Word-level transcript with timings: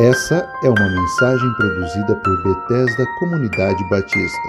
Essa 0.00 0.48
é 0.62 0.68
uma 0.68 0.88
mensagem 0.88 1.52
produzida 1.54 2.14
por 2.14 2.42
Bethesda 2.44 3.04
Comunidade 3.18 3.82
Batista, 3.90 4.48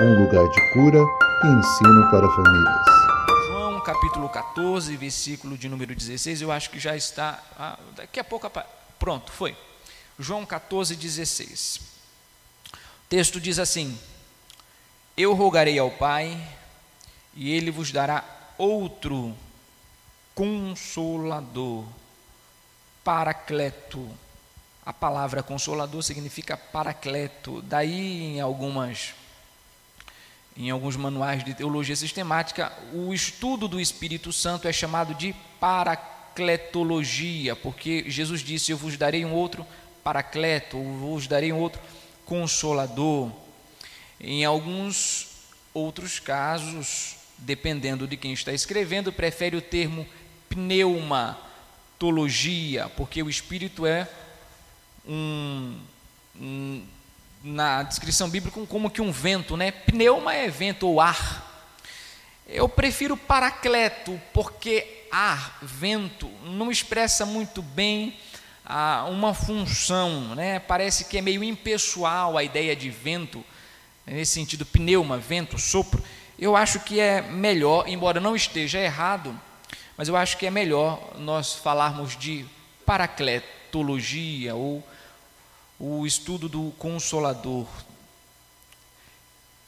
um 0.00 0.22
lugar 0.22 0.48
de 0.48 0.72
cura 0.72 1.00
e 1.42 1.46
ensino 1.48 2.10
para 2.12 2.30
famílias. 2.30 2.86
João 3.48 3.80
capítulo 3.80 4.28
14, 4.28 4.96
versículo 4.96 5.58
de 5.58 5.68
número 5.68 5.92
16, 5.96 6.42
eu 6.42 6.52
acho 6.52 6.70
que 6.70 6.78
já 6.78 6.96
está. 6.96 7.42
Ah, 7.58 7.76
daqui 7.96 8.20
a 8.20 8.24
pouco. 8.24 8.48
Pronto, 8.96 9.32
foi. 9.32 9.56
João 10.16 10.46
14, 10.46 10.94
16. 10.94 11.80
O 12.72 13.08
texto 13.08 13.40
diz 13.40 13.58
assim: 13.58 13.98
Eu 15.16 15.34
rogarei 15.34 15.76
ao 15.76 15.90
Pai, 15.90 16.40
e 17.34 17.52
ele 17.52 17.72
vos 17.72 17.90
dará 17.90 18.22
outro 18.56 19.34
consolador, 20.36 21.84
paracleto 23.02 24.08
a 24.84 24.92
palavra 24.92 25.42
consolador 25.42 26.02
significa 26.02 26.56
paracleto. 26.56 27.62
Daí 27.62 28.36
em 28.36 28.40
algumas 28.40 29.14
em 30.56 30.70
alguns 30.70 30.96
manuais 30.96 31.42
de 31.42 31.52
teologia 31.52 31.96
sistemática, 31.96 32.72
o 32.92 33.12
estudo 33.12 33.66
do 33.66 33.80
Espírito 33.80 34.32
Santo 34.32 34.68
é 34.68 34.72
chamado 34.72 35.12
de 35.12 35.34
paracletologia, 35.58 37.56
porque 37.56 38.08
Jesus 38.08 38.40
disse: 38.40 38.70
"Eu 38.70 38.76
vos 38.76 38.96
darei 38.96 39.24
um 39.24 39.32
outro 39.32 39.66
paracleto, 40.04 40.76
eu 40.76 40.84
vos 40.98 41.26
darei 41.26 41.52
um 41.52 41.58
outro 41.58 41.82
consolador". 42.24 43.32
Em 44.20 44.44
alguns 44.44 45.26
outros 45.72 46.20
casos, 46.20 47.16
dependendo 47.36 48.06
de 48.06 48.16
quem 48.16 48.32
está 48.32 48.52
escrevendo, 48.52 49.12
prefere 49.12 49.56
o 49.56 49.62
termo 49.62 50.06
pneumatologia, 50.48 52.88
porque 52.90 53.24
o 53.24 53.28
Espírito 53.28 53.86
é 53.86 54.08
um, 55.06 55.78
um, 56.36 56.86
na 57.42 57.82
descrição 57.82 58.28
bíblica 58.28 58.60
como 58.66 58.90
que 58.90 59.02
um 59.02 59.12
vento, 59.12 59.56
né? 59.56 59.70
Pneuma 59.70 60.34
é 60.34 60.48
vento 60.48 60.86
ou 60.86 61.00
ar. 61.00 61.52
Eu 62.46 62.68
prefiro 62.68 63.16
paracleto, 63.16 64.20
porque 64.32 65.06
ar, 65.10 65.58
vento, 65.62 66.28
não 66.44 66.70
expressa 66.70 67.24
muito 67.24 67.62
bem 67.62 68.16
ah, 68.64 69.06
uma 69.08 69.34
função, 69.34 70.34
né? 70.34 70.58
Parece 70.58 71.04
que 71.04 71.18
é 71.18 71.22
meio 71.22 71.44
impessoal 71.44 72.36
a 72.36 72.44
ideia 72.44 72.74
de 72.74 72.90
vento, 72.90 73.44
nesse 74.06 74.32
sentido, 74.32 74.64
pneuma, 74.64 75.18
vento, 75.18 75.58
sopro. 75.58 76.02
Eu 76.38 76.56
acho 76.56 76.80
que 76.80 76.98
é 76.98 77.22
melhor, 77.22 77.88
embora 77.88 78.20
não 78.20 78.34
esteja 78.34 78.78
errado, 78.78 79.38
mas 79.96 80.08
eu 80.08 80.16
acho 80.16 80.36
que 80.36 80.46
é 80.46 80.50
melhor 80.50 81.14
nós 81.18 81.54
falarmos 81.54 82.16
de 82.16 82.44
paracletologia 82.84 84.54
ou 84.54 84.82
o 85.78 86.06
estudo 86.06 86.48
do 86.48 86.72
Consolador. 86.78 87.66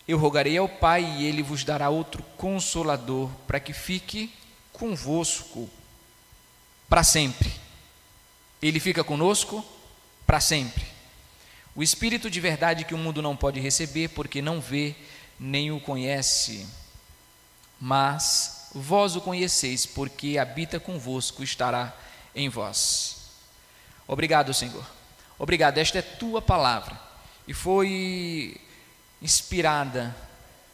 Eu 0.06 0.18
rogarei 0.18 0.56
ao 0.56 0.68
Pai 0.68 1.04
e 1.18 1.24
ele 1.24 1.42
vos 1.42 1.64
dará 1.64 1.88
outro 1.88 2.22
Consolador, 2.36 3.28
para 3.46 3.58
que 3.58 3.72
fique 3.72 4.32
convosco 4.72 5.68
para 6.88 7.02
sempre. 7.02 7.52
Ele 8.62 8.78
fica 8.78 9.02
conosco 9.02 9.64
para 10.26 10.40
sempre. 10.40 10.84
O 11.74 11.82
Espírito 11.82 12.30
de 12.30 12.40
verdade 12.40 12.84
que 12.84 12.94
o 12.94 12.98
mundo 12.98 13.20
não 13.20 13.36
pode 13.36 13.60
receber, 13.60 14.08
porque 14.08 14.40
não 14.40 14.60
vê 14.60 14.94
nem 15.38 15.72
o 15.72 15.80
conhece. 15.80 16.66
Mas 17.80 18.70
vós 18.74 19.16
o 19.16 19.20
conheceis, 19.20 19.84
porque 19.84 20.38
habita 20.38 20.80
convosco, 20.80 21.42
estará 21.42 21.94
em 22.34 22.48
vós. 22.48 23.16
Obrigado, 24.06 24.54
Senhor 24.54 24.95
Obrigado, 25.38 25.78
esta 25.78 25.98
é 25.98 26.02
tua 26.02 26.40
palavra 26.40 26.98
e 27.46 27.52
foi 27.52 28.56
inspirada, 29.20 30.14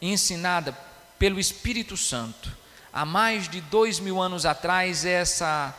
ensinada 0.00 0.76
pelo 1.18 1.40
Espírito 1.40 1.96
Santo. 1.96 2.56
Há 2.92 3.04
mais 3.04 3.48
de 3.48 3.60
dois 3.60 3.98
mil 3.98 4.20
anos 4.20 4.46
atrás, 4.46 5.04
essa 5.04 5.74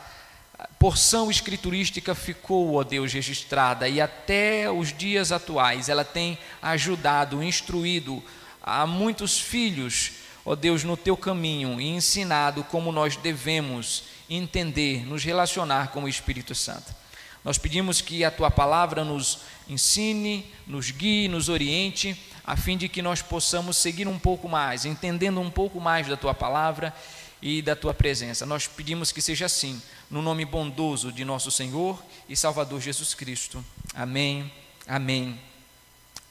porção 0.78 1.30
escriturística 1.30 2.14
ficou, 2.14 2.74
ó 2.74 2.84
Deus, 2.84 3.12
registrada 3.12 3.88
e 3.88 4.00
até 4.00 4.70
os 4.70 4.96
dias 4.96 5.32
atuais 5.32 5.88
ela 5.88 6.04
tem 6.04 6.38
ajudado, 6.60 7.42
instruído 7.42 8.22
a 8.62 8.86
muitos 8.86 9.40
filhos, 9.40 10.12
ó 10.44 10.54
Deus, 10.54 10.84
no 10.84 10.96
teu 10.96 11.16
caminho 11.16 11.80
e 11.80 11.88
ensinado 11.88 12.64
como 12.64 12.92
nós 12.92 13.16
devemos 13.16 14.04
entender, 14.28 15.06
nos 15.06 15.24
relacionar 15.24 15.88
com 15.88 16.04
o 16.04 16.08
Espírito 16.08 16.54
Santo. 16.54 17.03
Nós 17.44 17.58
pedimos 17.58 18.00
que 18.00 18.24
a 18.24 18.30
tua 18.30 18.50
palavra 18.50 19.04
nos 19.04 19.40
ensine, 19.68 20.50
nos 20.66 20.90
guie, 20.90 21.28
nos 21.28 21.50
oriente, 21.50 22.18
a 22.42 22.56
fim 22.56 22.76
de 22.76 22.88
que 22.88 23.02
nós 23.02 23.20
possamos 23.20 23.76
seguir 23.76 24.08
um 24.08 24.18
pouco 24.18 24.48
mais, 24.48 24.86
entendendo 24.86 25.40
um 25.40 25.50
pouco 25.50 25.78
mais 25.78 26.08
da 26.08 26.16
tua 26.16 26.32
palavra 26.32 26.94
e 27.42 27.60
da 27.60 27.76
tua 27.76 27.92
presença. 27.92 28.46
Nós 28.46 28.66
pedimos 28.66 29.12
que 29.12 29.20
seja 29.20 29.44
assim, 29.44 29.80
no 30.10 30.22
nome 30.22 30.46
bondoso 30.46 31.12
de 31.12 31.22
nosso 31.22 31.50
Senhor 31.50 32.02
e 32.26 32.34
Salvador 32.34 32.80
Jesus 32.80 33.12
Cristo. 33.12 33.62
Amém, 33.92 34.50
amém 34.86 35.38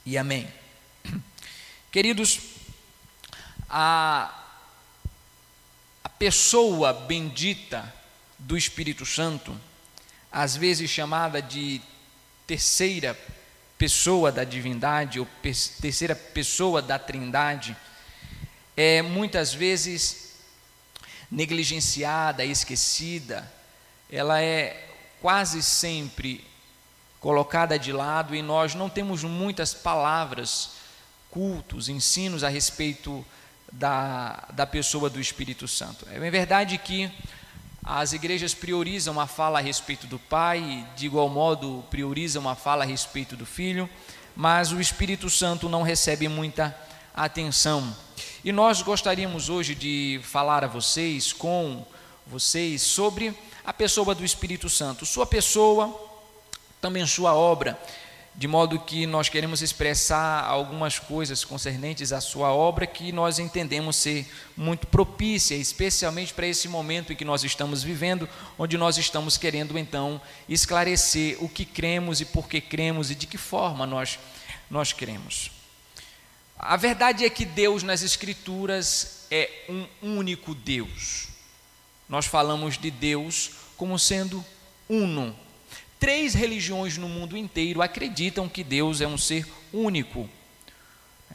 e 0.03 0.17
amém. 0.17 0.47
Queridos, 1.91 2.39
a, 3.69 4.33
a 6.03 6.09
pessoa 6.09 6.91
bendita 6.91 7.93
do 8.39 8.57
Espírito 8.57 9.05
Santo, 9.05 9.55
às 10.33 10.57
vezes 10.57 10.89
chamada 10.89 11.39
de 11.39 11.79
terceira 12.47 13.17
pessoa 13.77 14.31
da 14.31 14.43
divindade 14.43 15.19
ou 15.19 15.27
terceira 15.79 16.15
pessoa 16.15 16.81
da 16.81 16.97
trindade, 16.97 17.77
é 18.75 19.03
muitas 19.03 19.53
vezes 19.53 20.33
negligenciada, 21.29 22.43
esquecida, 22.43 23.51
ela 24.11 24.41
é 24.41 24.89
quase 25.21 25.61
sempre 25.61 26.43
colocada 27.19 27.77
de 27.77 27.91
lado 27.91 28.35
e 28.35 28.41
nós 28.41 28.73
não 28.73 28.89
temos 28.89 29.23
muitas 29.23 29.73
palavras, 29.73 30.71
cultos, 31.29 31.89
ensinos 31.89 32.43
a 32.43 32.49
respeito 32.49 33.25
da, 33.71 34.47
da 34.51 34.65
pessoa 34.65 35.09
do 35.09 35.19
Espírito 35.19 35.67
Santo. 35.67 36.07
É 36.09 36.19
verdade 36.29 36.77
que 36.77 37.11
as 37.83 38.13
igrejas 38.13 38.53
priorizam 38.53 39.19
a 39.19 39.27
fala 39.27 39.59
a 39.59 39.61
respeito 39.61 40.07
do 40.07 40.17
Pai, 40.17 40.87
de 40.95 41.05
igual 41.05 41.27
modo 41.27 41.83
priorizam 41.89 42.47
a 42.47 42.55
fala 42.55 42.83
a 42.83 42.87
respeito 42.87 43.35
do 43.35 43.45
Filho, 43.45 43.89
mas 44.35 44.71
o 44.71 44.79
Espírito 44.79 45.29
Santo 45.29 45.67
não 45.67 45.83
recebe 45.83 46.29
muita 46.29 46.75
atenção. 47.13 47.93
E 48.43 48.53
nós 48.53 48.81
gostaríamos 48.81 49.49
hoje 49.49 49.75
de 49.75 50.21
falar 50.23 50.63
a 50.63 50.67
vocês, 50.67 51.33
com 51.33 51.85
vocês, 52.25 52.81
sobre 52.81 53.37
a 53.65 53.73
pessoa 53.73 54.15
do 54.15 54.23
Espírito 54.23 54.69
Santo, 54.69 55.05
sua 55.05 55.25
pessoa, 55.25 55.93
também 56.79 57.05
sua 57.05 57.33
obra 57.33 57.77
de 58.35 58.47
modo 58.47 58.79
que 58.79 59.05
nós 59.05 59.29
queremos 59.29 59.61
expressar 59.61 60.43
algumas 60.43 60.97
coisas 60.97 61.45
concernentes 61.45 62.11
à 62.11 62.19
sua 62.19 62.51
obra 62.51 62.87
que 62.87 63.11
nós 63.11 63.37
entendemos 63.37 63.95
ser 63.95 64.27
muito 64.57 64.87
propícia, 64.87 65.55
especialmente 65.55 66.33
para 66.33 66.47
esse 66.47 66.67
momento 66.67 67.13
em 67.13 67.15
que 67.15 67.23
nós 67.23 67.43
estamos 67.43 67.83
vivendo, 67.83 68.27
onde 68.57 68.77
nós 68.77 68.97
estamos 68.97 69.37
querendo 69.37 69.77
então 69.77 70.19
esclarecer 70.49 71.37
o 71.43 71.47
que 71.47 71.63
cremos 71.63 72.21
e 72.21 72.25
por 72.25 72.47
que 72.47 72.59
cremos 72.59 73.11
e 73.11 73.15
de 73.15 73.27
que 73.27 73.37
forma 73.37 73.85
nós 73.85 74.17
nós 74.69 74.91
cremos. 74.91 75.51
A 76.57 76.75
verdade 76.75 77.25
é 77.25 77.29
que 77.29 77.45
Deus 77.45 77.83
nas 77.83 78.01
escrituras 78.01 79.27
é 79.29 79.65
um 79.69 80.17
único 80.17 80.55
Deus. 80.55 81.27
Nós 82.09 82.25
falamos 82.25 82.77
de 82.77 82.89
Deus 82.89 83.51
como 83.77 83.99
sendo 83.99 84.43
uno, 84.89 85.35
três 86.03 86.33
religiões 86.33 86.97
no 86.97 87.07
mundo 87.07 87.37
inteiro 87.37 87.81
acreditam 87.81 88.49
que 88.49 88.61
Deus 88.61 88.99
é 88.99 89.07
um 89.07 89.17
ser 89.17 89.47
único: 89.71 90.29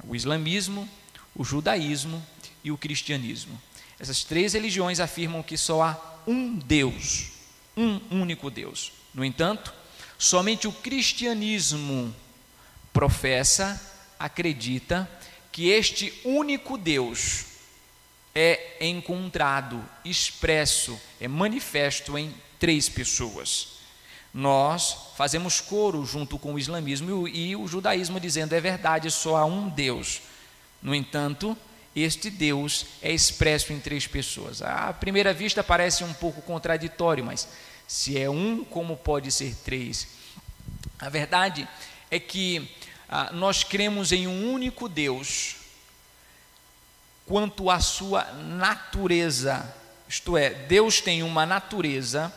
o 0.06 0.15
islamismo, 0.15 0.87
o 1.35 1.43
judaísmo 1.43 2.23
e 2.62 2.70
o 2.70 2.76
cristianismo. 2.76 3.59
Essas 3.99 4.25
três 4.25 4.53
religiões 4.53 5.00
afirmam 5.00 5.43
que 5.43 5.56
só 5.56 5.82
há 5.82 6.20
um 6.26 6.55
Deus, 6.55 7.31
um 7.75 7.99
único 8.11 8.50
Deus. 8.50 8.93
No 9.15 9.25
entanto, 9.25 9.73
somente 10.19 10.69
o 10.69 10.73
cristianismo 10.73 12.15
professa, 12.93 13.81
acredita 14.19 15.11
que 15.50 15.70
este 15.70 16.12
único 16.26 16.76
Deus 16.76 17.47
é 18.35 18.87
encontrado, 18.87 19.82
expresso, 20.05 21.00
é 21.19 21.26
manifesto 21.26 22.19
em 22.19 22.35
três 22.59 22.87
pessoas 22.87 23.77
nós 24.38 24.96
fazemos 25.17 25.61
coro 25.61 26.06
junto 26.06 26.38
com 26.38 26.55
o 26.55 26.58
islamismo 26.61 27.26
e 27.26 27.56
o 27.56 27.67
judaísmo 27.67 28.20
dizendo 28.20 28.52
é 28.52 28.61
verdade, 28.61 29.11
só 29.11 29.37
há 29.37 29.44
um 29.44 29.69
Deus. 29.69 30.23
No 30.81 30.94
entanto, 30.94 31.58
este 31.94 32.31
Deus 32.31 32.87
é 33.02 33.11
expresso 33.11 33.73
em 33.73 33.81
três 33.81 34.06
pessoas. 34.06 34.62
À 34.62 34.93
primeira 34.93 35.35
vista 35.35 35.64
parece 35.64 36.05
um 36.05 36.12
pouco 36.12 36.40
contraditório, 36.40 37.25
mas 37.25 37.49
se 37.88 38.17
é 38.17 38.31
um, 38.31 38.64
como 38.64 38.96
pode 38.96 39.32
ser 39.32 39.56
três? 39.56 40.06
A 41.00 41.08
verdade 41.08 41.67
é 42.08 42.20
que 42.20 42.70
ah, 43.08 43.32
nós 43.32 43.64
cremos 43.64 44.12
em 44.12 44.29
um 44.29 44.52
único 44.52 44.88
Deus 44.88 45.56
quanto 47.26 47.69
à 47.69 47.81
sua 47.81 48.23
natureza. 48.34 49.75
Isto 50.08 50.37
é, 50.37 50.50
Deus 50.50 51.00
tem 51.00 51.25
uma 51.25 51.44
natureza 51.44 52.32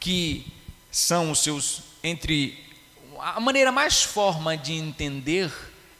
que 0.00 0.60
são 0.92 1.30
os 1.30 1.42
seus 1.42 1.82
entre 2.04 2.62
a 3.18 3.40
maneira 3.40 3.72
mais 3.72 4.02
forma 4.02 4.56
de 4.56 4.74
entender 4.74 5.50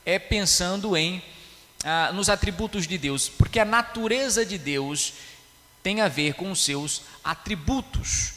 é 0.05 0.19
pensando 0.19 0.97
em 0.97 1.23
ah, 1.83 2.13
nos 2.13 2.29
atributos 2.29 2.87
de 2.87 2.99
Deus, 2.99 3.29
porque 3.29 3.59
a 3.59 3.65
natureza 3.65 4.45
de 4.45 4.59
Deus 4.59 5.15
tem 5.83 6.01
a 6.01 6.09
ver 6.09 6.35
com 6.35 6.51
os 6.51 6.63
seus 6.63 7.03
atributos. 7.25 8.35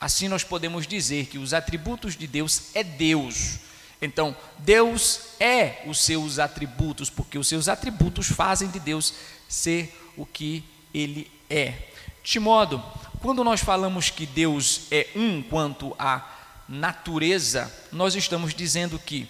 Assim 0.00 0.28
nós 0.28 0.44
podemos 0.44 0.86
dizer 0.86 1.26
que 1.26 1.38
os 1.38 1.54
atributos 1.54 2.16
de 2.16 2.26
Deus 2.26 2.74
é 2.74 2.84
Deus. 2.84 3.58
Então, 4.02 4.36
Deus 4.58 5.20
é 5.40 5.82
os 5.86 5.98
seus 5.98 6.38
atributos, 6.38 7.08
porque 7.08 7.38
os 7.38 7.48
seus 7.48 7.68
atributos 7.68 8.26
fazem 8.28 8.68
de 8.68 8.78
Deus 8.78 9.14
ser 9.48 10.12
o 10.16 10.26
que 10.26 10.62
ele 10.92 11.30
é. 11.48 11.93
De 12.24 12.40
modo, 12.40 12.82
quando 13.20 13.44
nós 13.44 13.60
falamos 13.60 14.08
que 14.08 14.24
Deus 14.24 14.86
é 14.90 15.08
um 15.14 15.42
quanto 15.42 15.94
à 15.98 16.26
natureza, 16.66 17.70
nós 17.92 18.14
estamos 18.14 18.54
dizendo 18.54 18.98
que 18.98 19.28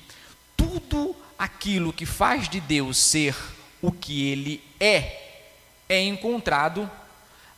tudo 0.57 1.15
aquilo 1.37 1.93
que 1.93 2.07
faz 2.07 2.49
de 2.49 2.61
Deus 2.61 2.97
ser 2.97 3.35
o 3.83 3.91
que 3.91 4.31
ele 4.31 4.63
é, 4.79 5.41
é 5.89 6.01
encontrado 6.05 6.89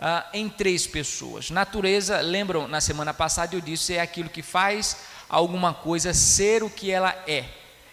ah, 0.00 0.26
em 0.32 0.48
três 0.48 0.86
pessoas. 0.86 1.50
Natureza, 1.50 2.18
lembram, 2.22 2.66
na 2.66 2.80
semana 2.80 3.12
passada 3.12 3.54
eu 3.54 3.60
disse, 3.60 3.92
é 3.92 4.00
aquilo 4.00 4.30
que 4.30 4.42
faz 4.42 4.96
alguma 5.28 5.74
coisa 5.74 6.14
ser 6.14 6.62
o 6.62 6.70
que 6.70 6.90
ela 6.90 7.10
é. 7.26 7.44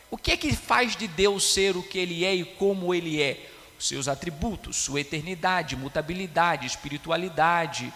O 0.09 0.17
que 0.17 0.31
é 0.31 0.37
que 0.37 0.55
faz 0.55 0.95
de 0.95 1.09
Deus 1.09 1.53
ser 1.53 1.75
o 1.75 1.83
que 1.83 1.97
ele 1.99 2.23
é 2.23 2.33
e 2.33 2.45
como 2.45 2.95
ele 2.95 3.21
é? 3.21 3.49
Seus 3.83 4.07
atributos, 4.07 4.77
sua 4.77 5.01
eternidade, 5.01 5.75
mutabilidade, 5.75 6.65
espiritualidade, 6.65 7.93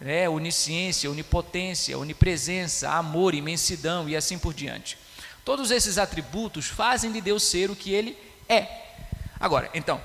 né, 0.00 0.28
onisciência, 0.28 1.08
onipotência, 1.08 1.96
onipresença, 1.96 2.90
amor, 2.90 3.32
imensidão 3.32 4.08
e 4.08 4.16
assim 4.16 4.36
por 4.36 4.52
diante. 4.52 4.98
Todos 5.44 5.70
esses 5.70 5.98
atributos 5.98 6.66
fazem 6.66 7.12
de 7.12 7.20
Deus 7.20 7.44
ser 7.44 7.70
o 7.70 7.76
que 7.76 7.92
ele 7.92 8.18
é. 8.48 8.66
Agora, 9.38 9.70
então, 9.72 10.02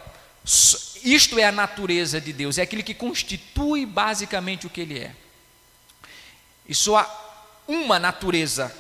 isto 1.04 1.40
é 1.40 1.46
a 1.46 1.52
natureza 1.52 2.22
de 2.22 2.32
Deus, 2.32 2.60
é 2.60 2.62
aquilo 2.62 2.84
que 2.84 2.94
constitui 2.94 3.84
basicamente 3.84 4.68
o 4.68 4.70
que 4.70 4.82
ele 4.82 5.00
é. 5.00 5.12
E 6.68 6.76
só 6.76 6.98
há 6.98 7.26
uma 7.68 7.98
natureza, 7.98 8.72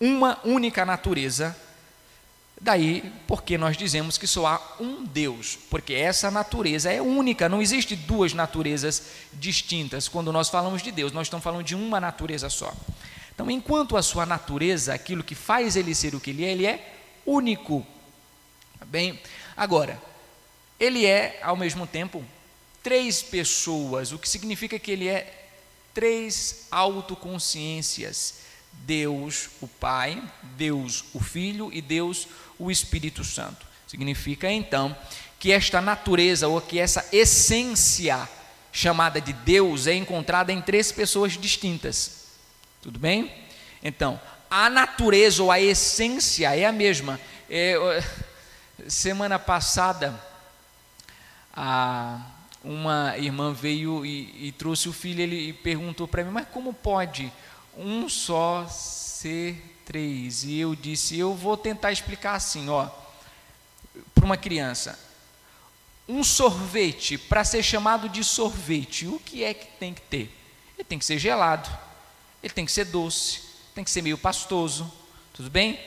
uma 0.00 0.40
única 0.44 0.86
natureza 0.86 1.54
Daí, 2.62 3.12
porque 3.26 3.58
nós 3.58 3.76
dizemos 3.76 4.16
que 4.16 4.24
só 4.24 4.46
há 4.46 4.76
um 4.78 5.04
Deus, 5.04 5.58
porque 5.68 5.94
essa 5.94 6.30
natureza 6.30 6.92
é 6.92 7.02
única, 7.02 7.48
não 7.48 7.60
existe 7.60 7.96
duas 7.96 8.32
naturezas 8.32 9.02
distintas. 9.32 10.06
Quando 10.06 10.32
nós 10.32 10.48
falamos 10.48 10.80
de 10.80 10.92
Deus, 10.92 11.10
nós 11.10 11.26
estamos 11.26 11.42
falando 11.42 11.64
de 11.64 11.74
uma 11.74 11.98
natureza 11.98 12.48
só. 12.48 12.72
Então, 13.34 13.50
enquanto 13.50 13.96
a 13.96 14.02
sua 14.02 14.24
natureza, 14.24 14.94
aquilo 14.94 15.24
que 15.24 15.34
faz 15.34 15.74
ele 15.74 15.92
ser 15.92 16.14
o 16.14 16.20
que 16.20 16.30
ele 16.30 16.44
é, 16.44 16.52
ele 16.52 16.66
é 16.66 16.94
único. 17.26 17.84
Tá 18.78 18.84
bem? 18.84 19.20
Agora, 19.56 20.00
ele 20.78 21.04
é, 21.04 21.40
ao 21.42 21.56
mesmo 21.56 21.84
tempo, 21.84 22.24
três 22.80 23.24
pessoas, 23.24 24.12
o 24.12 24.18
que 24.20 24.28
significa 24.28 24.78
que 24.78 24.92
ele 24.92 25.08
é 25.08 25.48
três 25.92 26.68
autoconsciências: 26.70 28.34
Deus, 28.72 29.48
o 29.60 29.66
Pai, 29.66 30.22
Deus, 30.56 31.04
o 31.12 31.18
Filho 31.18 31.70
e 31.72 31.82
Deus, 31.82 32.28
o 32.62 32.70
Espírito 32.70 33.24
Santo. 33.24 33.66
Significa 33.86 34.50
então 34.50 34.96
que 35.38 35.52
esta 35.52 35.80
natureza 35.80 36.48
ou 36.48 36.60
que 36.60 36.78
essa 36.78 37.04
essência 37.12 38.28
chamada 38.70 39.20
de 39.20 39.32
Deus 39.32 39.86
é 39.86 39.94
encontrada 39.94 40.52
em 40.52 40.62
três 40.62 40.92
pessoas 40.92 41.32
distintas. 41.32 42.28
Tudo 42.80 42.98
bem? 42.98 43.30
Então, 43.82 44.20
a 44.48 44.70
natureza 44.70 45.42
ou 45.42 45.50
a 45.50 45.60
essência 45.60 46.56
é 46.56 46.64
a 46.64 46.72
mesma. 46.72 47.20
É, 47.50 47.74
semana 48.88 49.38
passada, 49.38 50.18
a, 51.52 52.20
uma 52.62 53.18
irmã 53.18 53.52
veio 53.52 54.06
e, 54.06 54.48
e 54.48 54.52
trouxe 54.52 54.88
o 54.88 54.92
filho 54.92 55.20
ele, 55.20 55.48
e 55.48 55.52
perguntou 55.52 56.06
para 56.06 56.24
mim: 56.24 56.30
Mas 56.30 56.46
como 56.52 56.72
pode 56.72 57.32
um 57.76 58.08
só 58.08 58.66
ser 58.68 59.71
três. 59.92 60.42
E 60.44 60.58
eu 60.58 60.74
disse: 60.74 61.18
Eu 61.18 61.34
vou 61.34 61.56
tentar 61.56 61.92
explicar 61.92 62.34
assim, 62.34 62.68
ó, 62.70 62.88
para 64.14 64.24
uma 64.24 64.38
criança. 64.38 64.98
Um 66.08 66.24
sorvete, 66.24 67.16
para 67.16 67.44
ser 67.44 67.62
chamado 67.62 68.08
de 68.08 68.24
sorvete, 68.24 69.06
o 69.06 69.20
que 69.20 69.44
é 69.44 69.54
que 69.54 69.66
tem 69.78 69.94
que 69.94 70.00
ter? 70.00 70.36
Ele 70.76 70.84
tem 70.84 70.98
que 70.98 71.04
ser 71.04 71.18
gelado, 71.18 71.70
ele 72.42 72.52
tem 72.52 72.64
que 72.64 72.72
ser 72.72 72.86
doce, 72.86 73.40
tem 73.74 73.84
que 73.84 73.90
ser 73.90 74.02
meio 74.02 74.18
pastoso, 74.18 74.90
tudo 75.32 75.48
bem? 75.48 75.78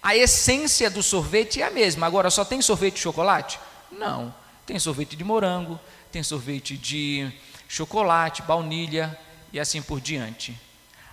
A 0.00 0.14
essência 0.14 0.88
do 0.88 1.02
sorvete 1.02 1.60
é 1.60 1.66
a 1.66 1.70
mesma. 1.70 2.06
Agora, 2.06 2.30
só 2.30 2.44
tem 2.44 2.62
sorvete 2.62 2.94
de 2.94 3.00
chocolate? 3.00 3.58
Não. 3.90 4.32
Tem 4.66 4.78
sorvete 4.78 5.16
de 5.16 5.24
morango, 5.24 5.80
tem 6.12 6.22
sorvete 6.22 6.76
de 6.76 7.32
chocolate, 7.66 8.42
baunilha 8.42 9.18
e 9.52 9.58
assim 9.58 9.82
por 9.82 10.00
diante. 10.00 10.58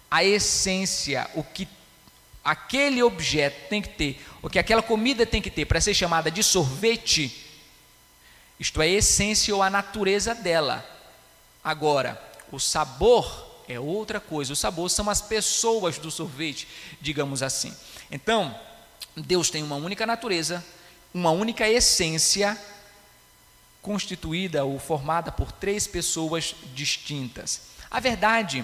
A 0.09 0.23
essência, 0.23 1.29
o 1.33 1.43
que 1.43 1.67
aquele 2.43 3.03
objeto 3.03 3.69
tem 3.69 3.81
que 3.81 3.89
ter, 3.89 4.21
o 4.41 4.49
que 4.49 4.59
aquela 4.59 4.81
comida 4.81 5.25
tem 5.25 5.41
que 5.41 5.51
ter 5.51 5.65
para 5.65 5.81
ser 5.81 5.93
chamada 5.93 6.31
de 6.31 6.43
sorvete, 6.43 7.49
isto 8.59 8.81
é, 8.81 8.85
a 8.85 8.89
essência 8.89 9.55
ou 9.55 9.63
a 9.63 9.69
natureza 9.69 10.35
dela. 10.35 10.85
Agora, 11.63 12.21
o 12.51 12.59
sabor 12.59 13.63
é 13.67 13.79
outra 13.79 14.19
coisa. 14.19 14.53
O 14.53 14.55
sabor 14.55 14.89
são 14.89 15.09
as 15.09 15.21
pessoas 15.21 15.97
do 15.97 16.11
sorvete, 16.11 16.67
digamos 16.99 17.41
assim. 17.41 17.75
Então, 18.11 18.55
Deus 19.15 19.49
tem 19.49 19.63
uma 19.63 19.75
única 19.75 20.05
natureza, 20.05 20.63
uma 21.11 21.31
única 21.31 21.67
essência, 21.67 22.55
constituída 23.81 24.63
ou 24.63 24.77
formada 24.77 25.31
por 25.31 25.51
três 25.51 25.87
pessoas 25.87 26.55
distintas. 26.75 27.61
A 27.89 27.99
verdade 27.99 28.63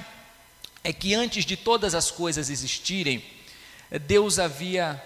é 0.84 0.94
que 0.94 1.16
antes 1.16 1.44
de 1.44 1.58
todas 1.58 1.96
as 1.96 2.12
coisas 2.12 2.50
existirem, 2.50 3.24
Deus 3.92 4.40
havia, 4.40 5.02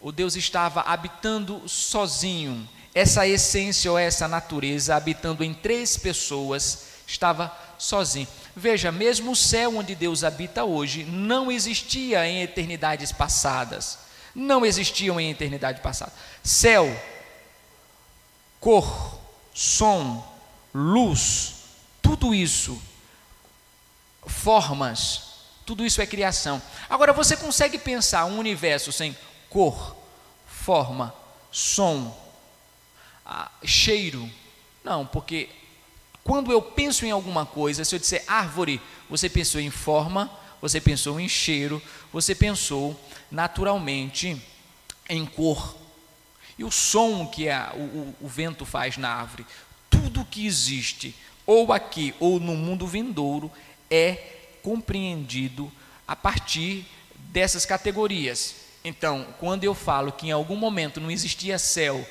o 0.00 0.10
Deus 0.10 0.36
estava 0.36 0.80
habitando 0.80 1.68
sozinho. 1.68 2.68
Essa 2.94 3.26
essência 3.26 3.90
ou 3.90 3.98
essa 3.98 4.26
natureza, 4.26 4.96
habitando 4.96 5.44
em 5.44 5.54
três 5.54 5.96
pessoas, 5.96 6.86
estava 7.06 7.56
sozinho. 7.78 8.26
Veja, 8.54 8.90
mesmo 8.90 9.32
o 9.32 9.36
céu 9.36 9.76
onde 9.76 9.94
Deus 9.94 10.24
habita 10.24 10.64
hoje 10.64 11.04
não 11.04 11.50
existia 11.52 12.26
em 12.26 12.42
eternidades 12.42 13.12
passadas. 13.12 13.98
Não 14.34 14.64
existiam 14.64 15.20
em 15.20 15.30
eternidade 15.30 15.80
passada. 15.80 16.12
Céu, 16.42 16.88
cor, 18.60 19.18
som, 19.54 20.24
luz, 20.74 21.54
tudo 22.02 22.34
isso, 22.34 22.80
formas, 24.26 25.29
tudo 25.70 25.86
isso 25.86 26.02
é 26.02 26.06
criação. 26.06 26.60
Agora, 26.88 27.12
você 27.12 27.36
consegue 27.36 27.78
pensar 27.78 28.24
um 28.24 28.40
universo 28.40 28.90
sem 28.90 29.16
cor, 29.48 29.96
forma, 30.44 31.14
som, 31.52 32.12
cheiro? 33.64 34.28
Não, 34.82 35.06
porque 35.06 35.48
quando 36.24 36.50
eu 36.50 36.60
penso 36.60 37.06
em 37.06 37.12
alguma 37.12 37.46
coisa, 37.46 37.84
se 37.84 37.94
eu 37.94 38.00
disser 38.00 38.24
árvore, 38.26 38.82
você 39.08 39.28
pensou 39.28 39.60
em 39.60 39.70
forma, 39.70 40.28
você 40.60 40.80
pensou 40.80 41.20
em 41.20 41.28
cheiro, 41.28 41.80
você 42.12 42.34
pensou 42.34 43.00
naturalmente 43.30 44.42
em 45.08 45.24
cor. 45.24 45.76
E 46.58 46.64
o 46.64 46.70
som 46.72 47.28
que 47.28 47.48
a, 47.48 47.72
o, 47.76 48.16
o 48.20 48.26
vento 48.26 48.66
faz 48.66 48.96
na 48.96 49.08
árvore, 49.08 49.46
tudo 49.88 50.24
que 50.24 50.44
existe, 50.44 51.14
ou 51.46 51.72
aqui 51.72 52.12
ou 52.18 52.40
no 52.40 52.56
mundo 52.56 52.88
vindouro, 52.88 53.52
é 53.88 54.39
compreendido 54.62 55.70
a 56.06 56.16
partir 56.16 56.86
dessas 57.14 57.64
categorias. 57.64 58.54
Então, 58.84 59.26
quando 59.38 59.64
eu 59.64 59.74
falo 59.74 60.12
que 60.12 60.28
em 60.28 60.32
algum 60.32 60.56
momento 60.56 61.00
não 61.00 61.10
existia 61.10 61.58
céu, 61.58 62.06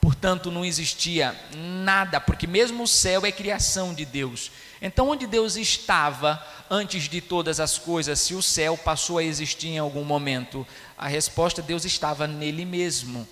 portanto 0.00 0.50
não 0.50 0.64
existia 0.64 1.38
nada, 1.54 2.20
porque 2.20 2.46
mesmo 2.46 2.84
o 2.84 2.88
céu 2.88 3.26
é 3.26 3.30
criação 3.30 3.92
de 3.92 4.04
Deus. 4.04 4.50
Então, 4.80 5.10
onde 5.10 5.26
Deus 5.26 5.56
estava 5.56 6.44
antes 6.70 7.04
de 7.04 7.20
todas 7.20 7.60
as 7.60 7.76
coisas, 7.76 8.18
se 8.18 8.34
o 8.34 8.42
céu 8.42 8.78
passou 8.78 9.18
a 9.18 9.24
existir 9.24 9.68
em 9.68 9.78
algum 9.78 10.04
momento? 10.04 10.66
A 10.96 11.06
resposta: 11.06 11.60
Deus 11.60 11.84
estava 11.84 12.26
nele 12.26 12.64
mesmo, 12.64 13.28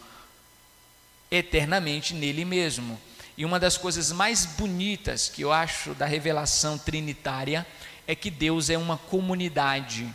eternamente 1.30 2.12
nele 2.12 2.44
mesmo. 2.44 3.00
E 3.36 3.44
uma 3.44 3.58
das 3.58 3.78
coisas 3.78 4.12
mais 4.12 4.44
bonitas 4.44 5.28
que 5.28 5.42
eu 5.42 5.52
acho 5.52 5.94
da 5.94 6.04
revelação 6.04 6.76
trinitária 6.76 7.64
é 8.08 8.14
que 8.14 8.30
Deus 8.30 8.70
é 8.70 8.78
uma 8.78 8.96
comunidade. 8.96 10.08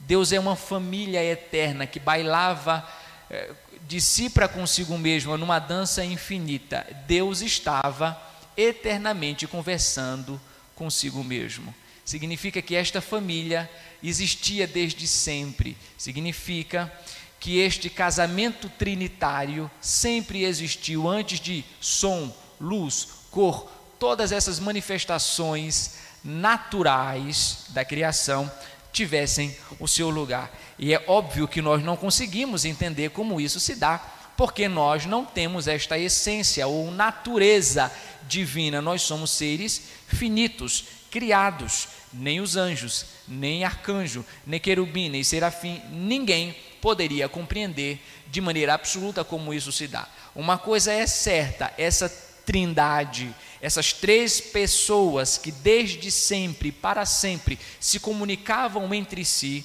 Deus 0.00 0.32
é 0.32 0.40
uma 0.40 0.56
família 0.56 1.22
eterna 1.22 1.86
que 1.86 2.00
bailava 2.00 2.88
eh, 3.30 3.52
de 3.86 4.00
si 4.00 4.30
para 4.30 4.48
consigo 4.48 4.96
mesmo 4.96 5.36
numa 5.36 5.58
dança 5.58 6.02
infinita. 6.02 6.86
Deus 7.06 7.42
estava 7.42 8.18
eternamente 8.56 9.46
conversando 9.46 10.40
consigo 10.74 11.22
mesmo. 11.22 11.74
Significa 12.06 12.62
que 12.62 12.74
esta 12.74 13.02
família 13.02 13.70
existia 14.02 14.66
desde 14.66 15.06
sempre. 15.06 15.76
Significa 15.98 16.90
que 17.38 17.58
este 17.58 17.90
casamento 17.90 18.70
trinitário 18.70 19.70
sempre 19.78 20.42
existiu 20.42 21.06
antes 21.06 21.38
de 21.38 21.62
som, 21.82 22.34
luz, 22.58 23.08
cor, 23.30 23.70
todas 23.98 24.32
essas 24.32 24.58
manifestações 24.58 26.05
naturais 26.26 27.66
da 27.68 27.84
criação 27.84 28.50
tivessem 28.92 29.56
o 29.78 29.86
seu 29.86 30.10
lugar. 30.10 30.50
E 30.78 30.92
é 30.92 31.02
óbvio 31.06 31.46
que 31.46 31.62
nós 31.62 31.82
não 31.82 31.96
conseguimos 31.96 32.64
entender 32.64 33.10
como 33.10 33.40
isso 33.40 33.60
se 33.60 33.76
dá, 33.76 33.98
porque 34.36 34.68
nós 34.68 35.06
não 35.06 35.24
temos 35.24 35.68
esta 35.68 35.98
essência 35.98 36.66
ou 36.66 36.90
natureza 36.90 37.90
divina. 38.26 38.82
Nós 38.82 39.02
somos 39.02 39.30
seres 39.30 39.82
finitos, 40.08 40.84
criados. 41.10 41.88
Nem 42.12 42.40
os 42.40 42.56
anjos, 42.56 43.04
nem 43.28 43.64
arcanjo, 43.64 44.24
nem 44.46 44.58
querubim, 44.58 45.10
nem 45.10 45.22
serafim, 45.22 45.82
ninguém 45.90 46.56
poderia 46.80 47.28
compreender 47.28 48.00
de 48.28 48.40
maneira 48.40 48.72
absoluta 48.74 49.22
como 49.24 49.52
isso 49.52 49.70
se 49.70 49.86
dá. 49.86 50.08
Uma 50.34 50.56
coisa 50.56 50.92
é 50.92 51.06
certa, 51.06 51.72
essa 51.76 52.08
trindade, 52.46 53.34
essas 53.60 53.92
três 53.92 54.40
pessoas 54.40 55.36
que 55.36 55.50
desde 55.50 56.10
sempre, 56.10 56.70
para 56.70 57.04
sempre, 57.04 57.58
se 57.80 57.98
comunicavam 57.98 58.94
entre 58.94 59.24
si, 59.24 59.64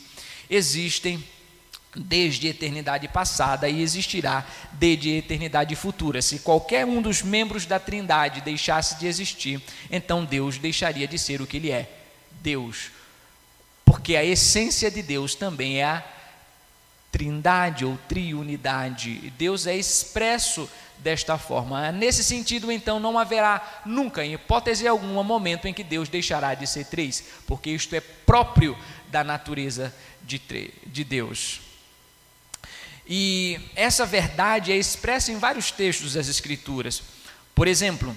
existem 0.49 1.23
desde 1.95 2.47
a 2.47 2.49
eternidade 2.51 3.07
passada 3.07 3.69
e 3.69 3.81
existirá 3.81 4.45
desde 4.73 5.09
a 5.09 5.17
eternidade 5.17 5.75
futura. 5.75 6.21
Se 6.21 6.39
qualquer 6.39 6.85
um 6.85 7.01
dos 7.01 7.21
membros 7.21 7.65
da 7.65 7.79
Trindade 7.79 8.41
deixasse 8.41 8.97
de 8.97 9.07
existir, 9.07 9.61
então 9.89 10.25
Deus 10.25 10.57
deixaria 10.57 11.07
de 11.07 11.19
ser 11.19 11.41
o 11.41 11.47
que 11.47 11.57
ele 11.57 11.69
é, 11.69 11.89
Deus. 12.41 12.91
Porque 13.85 14.15
a 14.15 14.23
essência 14.23 14.89
de 14.89 15.03
Deus 15.03 15.35
também 15.35 15.79
é 15.79 15.83
a 15.83 16.03
trindade 17.11 17.83
ou 17.83 17.97
triunidade. 18.07 19.33
Deus 19.37 19.67
é 19.67 19.75
expresso 19.75 20.69
desta 21.01 21.37
forma. 21.37 21.91
Nesse 21.91 22.23
sentido, 22.23 22.71
então, 22.71 22.99
não 22.99 23.17
haverá 23.17 23.81
nunca, 23.85 24.25
em 24.25 24.33
hipótese 24.33 24.87
alguma, 24.87 25.23
momento 25.23 25.67
em 25.67 25.73
que 25.73 25.83
Deus 25.83 26.09
deixará 26.09 26.53
de 26.53 26.67
ser 26.67 26.85
três, 26.85 27.23
porque 27.45 27.69
isto 27.69 27.95
é 27.95 27.99
próprio 27.99 28.77
da 29.07 29.23
natureza 29.23 29.93
de, 30.23 30.39
de 30.85 31.03
Deus. 31.03 31.61
E 33.07 33.59
essa 33.75 34.05
verdade 34.05 34.71
é 34.71 34.77
expressa 34.77 35.31
em 35.31 35.37
vários 35.37 35.71
textos 35.71 36.13
das 36.13 36.27
Escrituras. 36.27 37.03
Por 37.53 37.67
exemplo, 37.67 38.15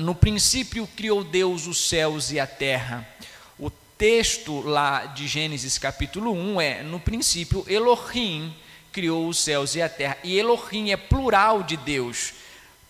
no 0.00 0.14
princípio 0.14 0.86
criou 0.96 1.24
Deus 1.24 1.66
os 1.66 1.88
céus 1.88 2.30
e 2.30 2.38
a 2.38 2.46
terra 2.46 3.08
texto 3.96 4.60
lá 4.60 5.06
de 5.06 5.26
Gênesis 5.26 5.78
capítulo 5.78 6.32
1 6.32 6.60
é: 6.60 6.82
no 6.82 7.00
princípio, 7.00 7.64
Elohim 7.68 8.54
criou 8.94 9.28
os 9.28 9.40
céus 9.40 9.74
e 9.74 9.82
a 9.82 9.88
terra. 9.88 10.16
E 10.22 10.38
Elohim 10.38 10.92
é 10.92 10.96
plural 10.96 11.64
de 11.64 11.76
Deus. 11.76 12.32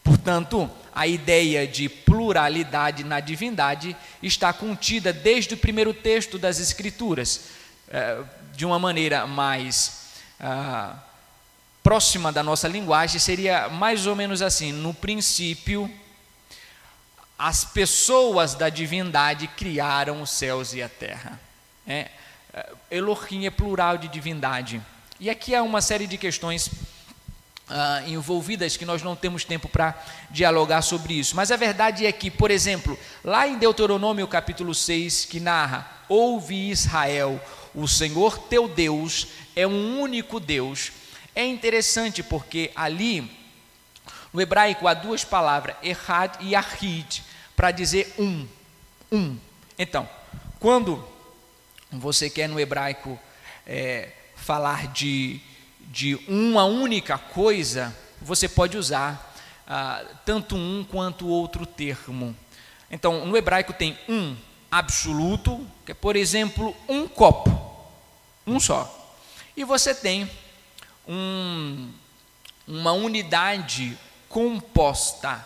Portanto, 0.05 0.71
a 0.95 1.07
ideia 1.07 1.67
de 1.67 1.89
pluralidade 1.89 3.03
na 3.03 3.21
divindade 3.21 3.97
está 4.23 4.53
contida 4.53 5.15
desde 5.15 5.55
o 5.55 5.57
primeiro 5.57 5.95
texto 5.95 6.39
das 6.39 6.61
Escrituras, 6.61 7.47
é, 7.89 8.23
de 8.55 8.67
uma 8.67 8.79
maneira 8.79 9.27
mais 9.27 10.11
ah, 10.39 10.97
próxima 11.83 12.31
da 12.31 12.43
nossa 12.43 12.69
linguagem, 12.69 13.19
seria 13.19 13.71
mais 13.71 14.07
ou 14.07 14.15
menos 14.15 14.43
assim: 14.43 14.73
no 14.73 14.93
princípio, 14.93 15.91
as 17.39 17.65
pessoas 17.65 18.55
da 18.55 18.69
divindade 18.69 19.49
criaram 19.49 20.21
os 20.21 20.31
céus 20.31 20.75
e 20.75 20.83
a 20.83 20.89
terra. 20.89 21.41
É, 21.87 22.11
Elohim 22.91 23.47
é 23.47 23.51
plural 23.51 23.97
de 23.97 24.07
divindade. 24.07 24.81
E 25.21 25.31
aqui 25.31 25.55
há 25.55 25.63
uma 25.63 25.81
série 25.81 26.09
de 26.09 26.19
questões 26.19 26.69
ah, 27.69 28.03
envolvidas 28.07 28.77
que 28.77 28.85
nós 28.85 29.01
não 29.01 29.15
temos 29.15 29.45
tempo 29.45 29.69
para 29.69 29.95
dialogar 30.29 30.83
sobre 30.83 31.15
isso. 31.15 31.37
Mas 31.37 31.53
a 31.53 31.57
verdade 31.57 32.05
é 32.05 32.11
que, 32.11 32.31
por 32.31 32.51
exemplo, 32.51 32.99
lá 33.23 33.47
em 33.47 33.57
Deuteronômio 33.57 34.27
capítulo 34.27 34.75
6, 34.75 35.25
que 35.27 35.39
narra: 35.39 35.89
Ouve 36.09 36.71
Israel, 36.71 37.41
o 37.75 37.87
Senhor 37.87 38.39
teu 38.39 38.69
Deus 38.69 39.29
é 39.55 39.67
um 39.67 40.01
único 40.01 40.41
Deus. 40.41 40.91
É 41.35 41.47
interessante 41.47 42.23
porque 42.23 42.73
ali 42.75 43.31
no 44.33 44.41
hebraico 44.41 44.89
há 44.89 44.95
duas 44.95 45.25
palavras, 45.25 45.77
errad 45.81 46.33
e 46.41 46.57
ahid, 46.57 47.23
para 47.55 47.71
dizer 47.71 48.13
um. 48.19 48.49
Um. 49.13 49.39
Então, 49.79 50.09
quando 50.59 51.07
você 51.91 52.29
quer 52.29 52.49
no 52.49 52.59
hebraico 52.59 53.19
é, 53.65 54.11
falar 54.45 54.89
de, 54.89 55.41
de 55.81 56.17
uma 56.29 56.65
única 56.67 57.17
coisa, 57.17 57.97
você 58.21 58.47
pode 58.47 58.77
usar 58.77 59.35
ah, 59.67 60.05
tanto 60.27 60.55
um 60.55 60.85
quanto 60.85 61.27
outro 61.27 61.65
termo. 61.65 62.37
Então, 62.91 63.25
no 63.25 63.37
hebraico 63.39 63.73
tem 63.73 63.99
um 64.07 64.37
absoluto, 64.71 65.67
que 65.87 65.93
é, 65.93 65.95
por 65.95 66.15
exemplo, 66.15 66.77
um 66.87 67.09
copo, 67.09 67.51
um 68.47 68.61
só. 68.61 69.17
E 69.57 69.65
você 69.65 69.95
tem 69.95 70.31
um, 71.09 71.91
uma 72.69 72.93
unidade 72.93 73.99
composta. 74.29 75.43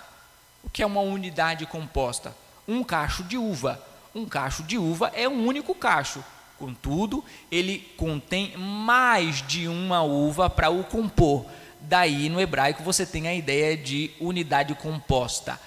O 0.64 0.68
que 0.68 0.82
é 0.82 0.86
uma 0.86 1.02
unidade 1.02 1.66
composta? 1.66 2.34
Um 2.66 2.82
cacho 2.82 3.22
de 3.22 3.38
uva. 3.38 3.80
Um 4.12 4.26
cacho 4.26 4.64
de 4.64 4.76
uva 4.76 5.12
é 5.14 5.28
um 5.28 5.46
único 5.46 5.72
cacho. 5.72 6.24
Contudo, 6.58 7.24
ele 7.52 7.78
contém 7.96 8.56
mais 8.56 9.46
de 9.46 9.68
uma 9.68 10.02
uva 10.02 10.50
para 10.50 10.70
o 10.70 10.82
compor. 10.82 11.46
Daí, 11.80 12.28
no 12.28 12.40
hebraico, 12.40 12.82
você 12.82 13.06
tem 13.06 13.28
a 13.28 13.34
ideia 13.34 13.76
de 13.76 14.10
unidade 14.18 14.74
composta. 14.74 15.60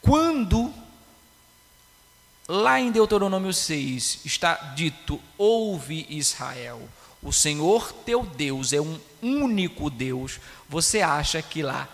Quando, 0.00 0.72
lá 2.46 2.78
em 2.78 2.92
Deuteronômio 2.92 3.52
6, 3.52 4.20
está 4.24 4.54
dito: 4.76 5.20
Ouve 5.36 6.06
Israel, 6.08 6.88
o 7.20 7.32
Senhor 7.32 7.92
teu 7.92 8.24
Deus 8.24 8.72
é 8.72 8.80
um 8.80 9.00
único 9.20 9.90
Deus, 9.90 10.38
você 10.68 11.00
acha 11.00 11.42
que 11.42 11.62
lá 11.62 11.88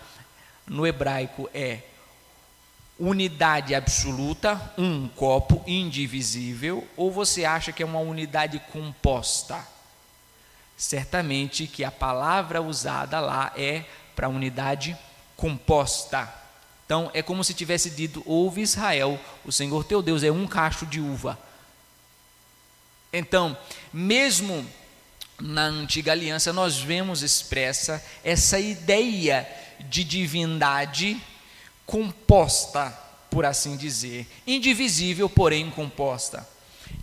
no 0.67 0.85
hebraico 0.85 1.49
é 1.51 1.81
unidade 2.99 3.75
absoluta, 3.75 4.73
um 4.77 5.07
copo 5.09 5.63
indivisível, 5.67 6.87
ou 6.95 7.11
você 7.11 7.43
acha 7.43 7.71
que 7.71 7.83
é 7.83 7.85
uma 7.85 7.99
unidade 7.99 8.59
composta? 8.71 9.65
Certamente 10.77 11.67
que 11.67 11.83
a 11.83 11.91
palavra 11.91 12.61
usada 12.61 13.19
lá 13.19 13.51
é 13.55 13.85
para 14.15 14.29
unidade 14.29 14.97
composta. 15.35 16.33
Então 16.85 17.09
é 17.13 17.21
como 17.21 17.43
se 17.43 17.53
tivesse 17.53 17.89
dito: 17.89 18.23
Ouve 18.25 18.61
Israel, 18.61 19.19
o 19.43 19.51
Senhor 19.51 19.83
teu 19.83 20.01
Deus 20.01 20.23
é 20.23 20.31
um 20.31 20.47
cacho 20.47 20.85
de 20.85 20.99
uva. 20.99 21.39
Então, 23.11 23.57
mesmo 23.93 24.65
na 25.39 25.63
antiga 25.63 26.11
aliança, 26.11 26.51
nós 26.51 26.77
vemos 26.77 27.21
expressa 27.21 28.03
essa 28.23 28.59
ideia 28.59 29.47
de 29.79 30.03
divindade 30.03 31.21
composta, 31.85 32.91
por 33.29 33.45
assim 33.45 33.75
dizer, 33.75 34.27
indivisível, 34.45 35.29
porém 35.29 35.69
composta. 35.69 36.47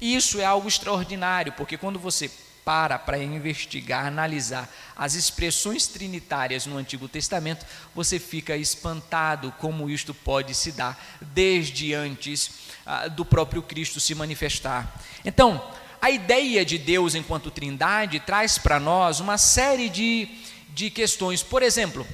Isso 0.00 0.40
é 0.40 0.44
algo 0.44 0.68
extraordinário, 0.68 1.52
porque 1.52 1.76
quando 1.76 1.98
você 1.98 2.30
para 2.64 2.98
para 2.98 3.18
investigar, 3.18 4.06
analisar 4.06 4.72
as 4.96 5.14
expressões 5.14 5.86
trinitárias 5.86 6.64
no 6.66 6.76
Antigo 6.76 7.08
Testamento, 7.08 7.66
você 7.94 8.18
fica 8.18 8.56
espantado 8.56 9.52
como 9.58 9.90
isto 9.90 10.14
pode 10.14 10.54
se 10.54 10.72
dar 10.72 11.18
desde 11.20 11.92
antes 11.92 12.50
ah, 12.86 13.08
do 13.08 13.24
próprio 13.24 13.62
Cristo 13.62 13.98
se 13.98 14.14
manifestar. 14.14 15.00
Então, 15.24 15.62
a 16.00 16.10
ideia 16.10 16.64
de 16.64 16.78
Deus 16.78 17.14
enquanto 17.14 17.50
Trindade 17.50 18.20
traz 18.20 18.58
para 18.58 18.78
nós 18.78 19.20
uma 19.20 19.38
série 19.38 19.88
de, 19.88 20.28
de 20.70 20.90
questões. 20.90 21.42
Por 21.42 21.62
exemplo, 21.62 22.06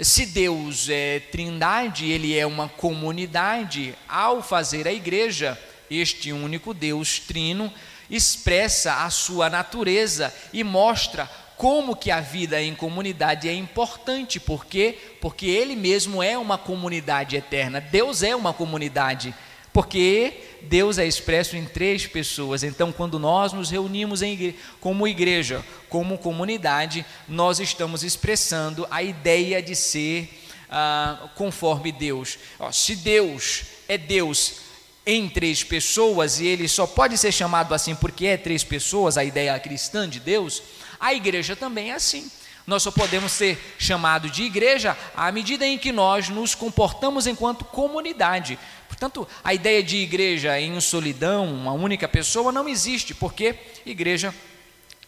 se 0.00 0.26
Deus 0.26 0.88
é 0.90 1.20
trindade, 1.20 2.10
ele 2.10 2.36
é 2.36 2.46
uma 2.46 2.68
comunidade, 2.68 3.94
ao 4.08 4.42
fazer 4.42 4.86
a 4.86 4.92
igreja, 4.92 5.58
este 5.90 6.32
único 6.32 6.74
Deus 6.74 7.18
trino 7.18 7.72
expressa 8.10 9.04
a 9.04 9.10
sua 9.10 9.48
natureza 9.48 10.34
e 10.52 10.62
mostra 10.62 11.28
como 11.56 11.96
que 11.96 12.10
a 12.10 12.20
vida 12.20 12.60
em 12.60 12.74
comunidade 12.74 13.48
é 13.48 13.54
importante, 13.54 14.38
por 14.38 14.66
quê? 14.66 14.98
Porque 15.20 15.46
ele 15.46 15.74
mesmo 15.74 16.22
é 16.22 16.36
uma 16.36 16.58
comunidade 16.58 17.34
eterna. 17.34 17.80
Deus 17.80 18.22
é 18.22 18.36
uma 18.36 18.52
comunidade, 18.52 19.34
porque 19.76 20.32
Deus 20.62 20.96
é 20.96 21.06
expresso 21.06 21.54
em 21.54 21.66
três 21.66 22.06
pessoas. 22.06 22.62
Então, 22.62 22.90
quando 22.90 23.18
nós 23.18 23.52
nos 23.52 23.68
reunimos 23.68 24.22
em, 24.22 24.54
como 24.80 25.06
igreja, 25.06 25.62
como 25.90 26.16
comunidade, 26.16 27.04
nós 27.28 27.60
estamos 27.60 28.02
expressando 28.02 28.86
a 28.90 29.02
ideia 29.02 29.60
de 29.60 29.76
ser 29.76 30.30
ah, 30.70 31.28
conforme 31.34 31.92
Deus. 31.92 32.38
Ó, 32.58 32.72
se 32.72 32.96
Deus 32.96 33.64
é 33.86 33.98
Deus 33.98 34.60
em 35.04 35.28
três 35.28 35.62
pessoas 35.62 36.40
e 36.40 36.46
ele 36.46 36.68
só 36.68 36.86
pode 36.86 37.18
ser 37.18 37.30
chamado 37.30 37.74
assim 37.74 37.94
porque 37.94 38.28
é 38.28 38.38
três 38.38 38.64
pessoas, 38.64 39.18
a 39.18 39.24
ideia 39.24 39.60
cristã 39.60 40.08
de 40.08 40.18
Deus 40.18 40.62
a 40.98 41.12
igreja 41.12 41.54
também 41.54 41.90
é 41.90 41.94
assim. 41.96 42.30
Nós 42.66 42.82
só 42.82 42.90
podemos 42.90 43.30
ser 43.30 43.76
chamados 43.78 44.32
de 44.32 44.42
igreja 44.42 44.96
à 45.14 45.30
medida 45.30 45.64
em 45.64 45.78
que 45.78 45.92
nós 45.92 46.28
nos 46.28 46.52
comportamos 46.52 47.26
enquanto 47.26 47.64
comunidade. 47.64 48.58
Portanto, 48.96 49.28
a 49.44 49.52
ideia 49.52 49.82
de 49.82 49.98
igreja 49.98 50.58
em 50.58 50.80
solidão, 50.80 51.44
uma 51.52 51.72
única 51.72 52.08
pessoa, 52.08 52.50
não 52.50 52.66
existe, 52.66 53.14
porque 53.14 53.54
igreja 53.84 54.34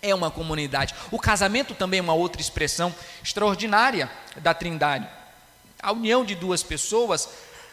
é 0.03 0.15
uma 0.15 0.31
comunidade. 0.31 0.95
O 1.11 1.19
casamento 1.19 1.75
também 1.75 1.99
é 1.99 2.03
uma 2.03 2.13
outra 2.13 2.39
expressão 2.39 2.95
extraordinária 3.25 4.11
da 4.37 4.53
Trindade. 4.53 5.09
A 5.83 5.91
união 5.91 6.23
de 6.23 6.35
duas 6.35 6.63
pessoas 6.63 7.31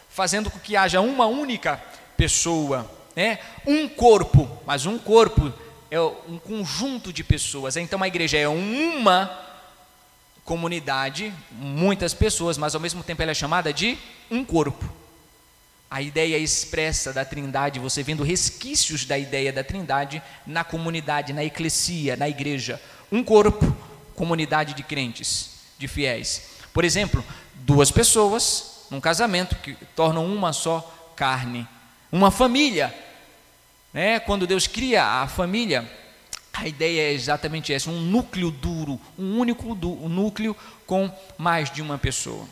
fazendo 0.08 0.50
com 0.50 0.58
que 0.58 0.74
haja 0.74 1.02
uma 1.02 1.26
única 1.26 1.82
pessoa, 2.16 2.90
né? 3.14 3.38
um 3.66 3.86
corpo, 3.86 4.48
mas 4.64 4.86
um 4.86 4.98
corpo 4.98 5.52
é 5.90 6.00
um 6.00 6.38
conjunto 6.38 7.12
de 7.12 7.22
pessoas. 7.22 7.76
Então 7.76 8.02
a 8.02 8.08
igreja 8.08 8.38
é 8.38 8.48
uma 8.48 9.38
comunidade, 10.46 11.30
muitas 11.50 12.14
pessoas, 12.14 12.56
mas 12.56 12.74
ao 12.74 12.80
mesmo 12.80 13.02
tempo 13.02 13.20
ela 13.20 13.32
é 13.32 13.34
chamada 13.34 13.70
de 13.70 13.98
um 14.30 14.42
corpo. 14.42 14.90
A 15.90 16.02
ideia 16.02 16.36
expressa 16.36 17.12
da 17.12 17.24
Trindade, 17.24 17.78
você 17.78 18.02
vendo 18.02 18.22
resquícios 18.24 19.04
da 19.04 19.16
ideia 19.16 19.52
da 19.52 19.62
Trindade 19.62 20.22
na 20.46 20.64
comunidade, 20.64 21.32
na 21.32 21.44
eclesia, 21.44 22.16
na 22.16 22.28
igreja. 22.28 22.80
Um 23.10 23.22
corpo, 23.22 23.74
comunidade 24.14 24.74
de 24.74 24.82
crentes, 24.82 25.50
de 25.78 25.86
fiéis. 25.86 26.56
Por 26.72 26.84
exemplo, 26.84 27.24
duas 27.54 27.90
pessoas 27.90 28.86
num 28.90 29.00
casamento 29.00 29.56
que 29.56 29.74
tornam 29.94 30.26
uma 30.26 30.52
só 30.52 31.12
carne. 31.14 31.66
Uma 32.10 32.30
família 32.30 32.92
né? 33.96 34.20
Quando 34.20 34.46
Deus 34.46 34.66
cria 34.66 35.02
a 35.02 35.26
família, 35.26 35.90
a 36.52 36.68
ideia 36.68 37.00
é 37.00 37.12
exatamente 37.14 37.72
essa: 37.72 37.88
um 37.88 37.98
núcleo 37.98 38.50
duro, 38.50 39.00
um 39.18 39.38
único 39.38 39.72
um 39.72 40.08
núcleo 40.10 40.54
com 40.86 41.10
mais 41.38 41.70
de 41.70 41.80
uma 41.80 41.96
pessoa. 41.96 42.46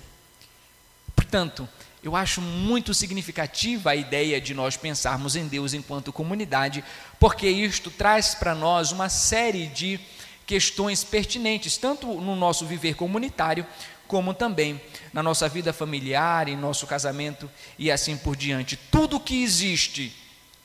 Portanto, 1.14 1.68
eu 2.04 2.14
acho 2.14 2.42
muito 2.42 2.92
significativa 2.92 3.90
a 3.90 3.96
ideia 3.96 4.38
de 4.38 4.52
nós 4.52 4.76
pensarmos 4.76 5.36
em 5.36 5.48
Deus 5.48 5.72
enquanto 5.72 6.12
comunidade, 6.12 6.84
porque 7.18 7.48
isto 7.48 7.90
traz 7.90 8.34
para 8.34 8.54
nós 8.54 8.92
uma 8.92 9.08
série 9.08 9.68
de 9.68 9.98
questões 10.44 11.02
pertinentes, 11.02 11.78
tanto 11.78 12.06
no 12.06 12.36
nosso 12.36 12.66
viver 12.66 12.94
comunitário, 12.94 13.66
como 14.06 14.34
também 14.34 14.78
na 15.14 15.22
nossa 15.22 15.48
vida 15.48 15.72
familiar, 15.72 16.46
em 16.46 16.56
nosso 16.58 16.86
casamento 16.86 17.50
e 17.78 17.90
assim 17.90 18.18
por 18.18 18.36
diante. 18.36 18.76
Tudo 18.76 19.18
que 19.18 19.42
existe, 19.42 20.14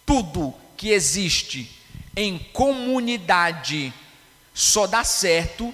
tudo 0.06 0.54
que 0.76 0.90
existe 0.90 1.72
em 2.18 2.38
comunidade 2.52 3.94
só 4.54 4.86
dá 4.86 5.06
certo, 5.06 5.74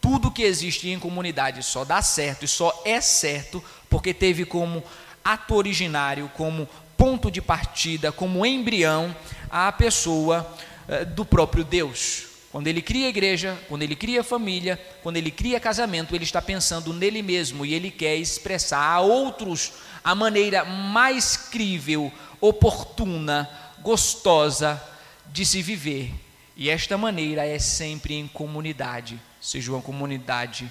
tudo 0.00 0.30
que 0.30 0.42
existe 0.42 0.88
em 0.88 1.00
comunidade 1.00 1.64
só 1.64 1.84
dá 1.84 2.00
certo 2.00 2.44
e 2.44 2.48
só 2.48 2.80
é 2.84 3.00
certo 3.00 3.62
porque 3.90 4.14
teve 4.14 4.46
como 4.46 4.82
ato 5.22 5.54
originário, 5.54 6.30
como 6.34 6.66
ponto 6.96 7.30
de 7.30 7.42
partida, 7.42 8.12
como 8.12 8.46
embrião, 8.46 9.14
a 9.50 9.70
pessoa 9.72 10.56
eh, 10.88 11.04
do 11.04 11.24
próprio 11.24 11.64
Deus. 11.64 12.26
Quando 12.52 12.66
ele 12.66 12.80
cria 12.82 13.06
a 13.06 13.10
igreja, 13.10 13.58
quando 13.68 13.82
ele 13.82 13.94
cria 13.94 14.22
a 14.22 14.24
família, 14.24 14.80
quando 15.02 15.16
ele 15.16 15.30
cria 15.30 15.60
casamento, 15.60 16.14
ele 16.14 16.24
está 16.24 16.40
pensando 16.40 16.92
nele 16.92 17.22
mesmo 17.22 17.66
e 17.66 17.74
ele 17.74 17.90
quer 17.90 18.16
expressar 18.16 18.82
a 18.82 19.00
outros 19.00 19.72
a 20.02 20.14
maneira 20.14 20.64
mais 20.64 21.36
crível, 21.36 22.10
oportuna, 22.40 23.48
gostosa 23.82 24.82
de 25.26 25.44
se 25.44 25.62
viver. 25.62 26.12
E 26.56 26.68
esta 26.68 26.98
maneira 26.98 27.46
é 27.46 27.58
sempre 27.58 28.14
em 28.14 28.26
comunidade, 28.26 29.20
seja 29.40 29.72
uma 29.72 29.80
comunidade 29.80 30.70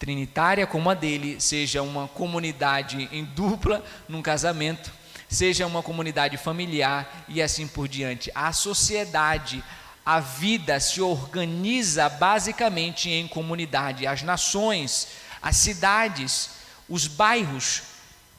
trinitária 0.00 0.66
como 0.66 0.88
a 0.88 0.94
dele, 0.94 1.38
seja 1.38 1.82
uma 1.82 2.08
comunidade 2.08 3.06
em 3.12 3.22
dupla 3.22 3.84
num 4.08 4.22
casamento, 4.22 4.90
seja 5.28 5.66
uma 5.66 5.82
comunidade 5.82 6.38
familiar 6.38 7.26
e 7.28 7.42
assim 7.42 7.68
por 7.68 7.86
diante. 7.86 8.32
A 8.34 8.50
sociedade, 8.50 9.62
a 10.04 10.18
vida 10.18 10.80
se 10.80 11.02
organiza 11.02 12.08
basicamente 12.08 13.10
em 13.10 13.28
comunidade. 13.28 14.06
As 14.06 14.22
nações, 14.22 15.08
as 15.42 15.56
cidades, 15.56 16.48
os 16.88 17.06
bairros 17.06 17.82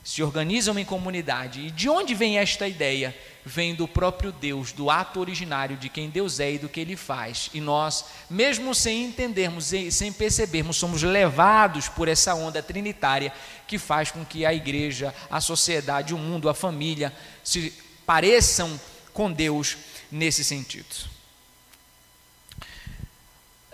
se 0.04 0.24
organizam 0.24 0.80
em 0.80 0.84
comunidade. 0.84 1.67
E 1.67 1.71
de 1.71 1.88
onde 1.88 2.15
vem 2.15 2.39
esta 2.39 2.67
ideia? 2.67 3.15
Vem 3.45 3.73
do 3.73 3.88
próprio 3.88 4.32
Deus, 4.32 4.71
do 4.71 4.89
ato 4.89 5.19
originário 5.19 5.77
de 5.77 5.89
quem 5.89 6.10
Deus 6.10 6.39
é 6.39 6.54
e 6.54 6.58
do 6.58 6.69
que 6.69 6.80
ele 6.80 6.95
faz. 6.95 7.49
E 7.54 7.60
nós, 7.62 8.06
mesmo 8.30 8.73
sem 8.75 9.06
entendermos 9.06 9.73
e 9.73 9.91
sem 9.91 10.12
percebermos, 10.13 10.77
somos 10.77 11.01
levados 11.04 11.88
por 11.89 12.08
essa 12.08 12.36
onda 12.36 12.62
trinitária 12.62 13.34
que 13.67 13.77
faz 13.77 14.12
com 14.12 14.23
que 14.23 14.45
a 14.45 14.54
igreja, 14.54 15.13
a 15.30 15.41
sociedade, 15.41 16.13
o 16.13 16.17
mundo, 16.17 16.49
a 16.49 16.54
família 16.54 17.13
se 17.43 17.73
pareçam 18.06 18.80
com 19.13 19.32
Deus 19.32 19.77
nesse 20.12 20.43
sentido. 20.43 21.10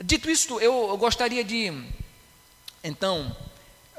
Dito 0.02 0.30
isto, 0.30 0.60
eu 0.60 0.96
gostaria 0.98 1.44
de 1.44 1.74
então 2.84 3.36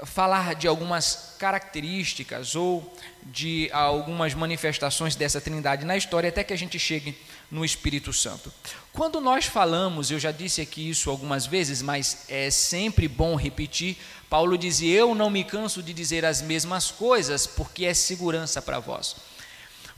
falar 0.04 0.54
de 0.54 0.66
algumas 0.66 1.34
características 1.38 2.54
ou 2.54 2.94
de 3.24 3.68
algumas 3.72 4.34
manifestações 4.34 5.14
dessa 5.14 5.40
Trindade 5.40 5.84
na 5.84 5.96
história 5.96 6.28
até 6.28 6.42
que 6.44 6.52
a 6.52 6.58
gente 6.58 6.78
chegue 6.78 7.16
no 7.50 7.64
Espírito 7.64 8.12
Santo. 8.12 8.52
Quando 8.92 9.20
nós 9.20 9.46
falamos, 9.46 10.10
eu 10.10 10.18
já 10.18 10.30
disse 10.30 10.60
aqui 10.60 10.90
isso 10.90 11.10
algumas 11.10 11.46
vezes, 11.46 11.82
mas 11.82 12.24
é 12.28 12.50
sempre 12.50 13.08
bom 13.08 13.34
repetir. 13.36 13.96
Paulo 14.28 14.58
dizia: 14.58 14.98
Eu 14.98 15.14
não 15.14 15.30
me 15.30 15.44
canso 15.44 15.82
de 15.82 15.92
dizer 15.92 16.24
as 16.24 16.42
mesmas 16.42 16.90
coisas, 16.90 17.46
porque 17.46 17.84
é 17.84 17.94
segurança 17.94 18.60
para 18.60 18.78
vós. 18.78 19.16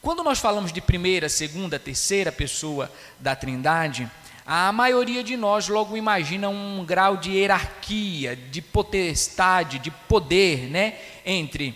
Quando 0.01 0.25
nós 0.25 0.39
falamos 0.39 0.73
de 0.73 0.81
primeira, 0.81 1.29
segunda, 1.29 1.79
terceira 1.79 2.33
pessoa 2.33 2.91
da 3.19 3.37
Trindade, 3.37 4.11
a 4.47 4.73
maioria 4.73 5.23
de 5.23 5.37
nós 5.37 5.69
logo 5.69 5.97
imagina 5.97 6.49
um 6.49 6.85
grau 6.85 7.17
de 7.17 7.33
hierarquia, 7.33 8.35
de 8.37 8.61
potestade, 8.61 9.79
de 9.79 9.91
poder, 9.91 10.69
né? 10.71 10.95
Entre 11.25 11.75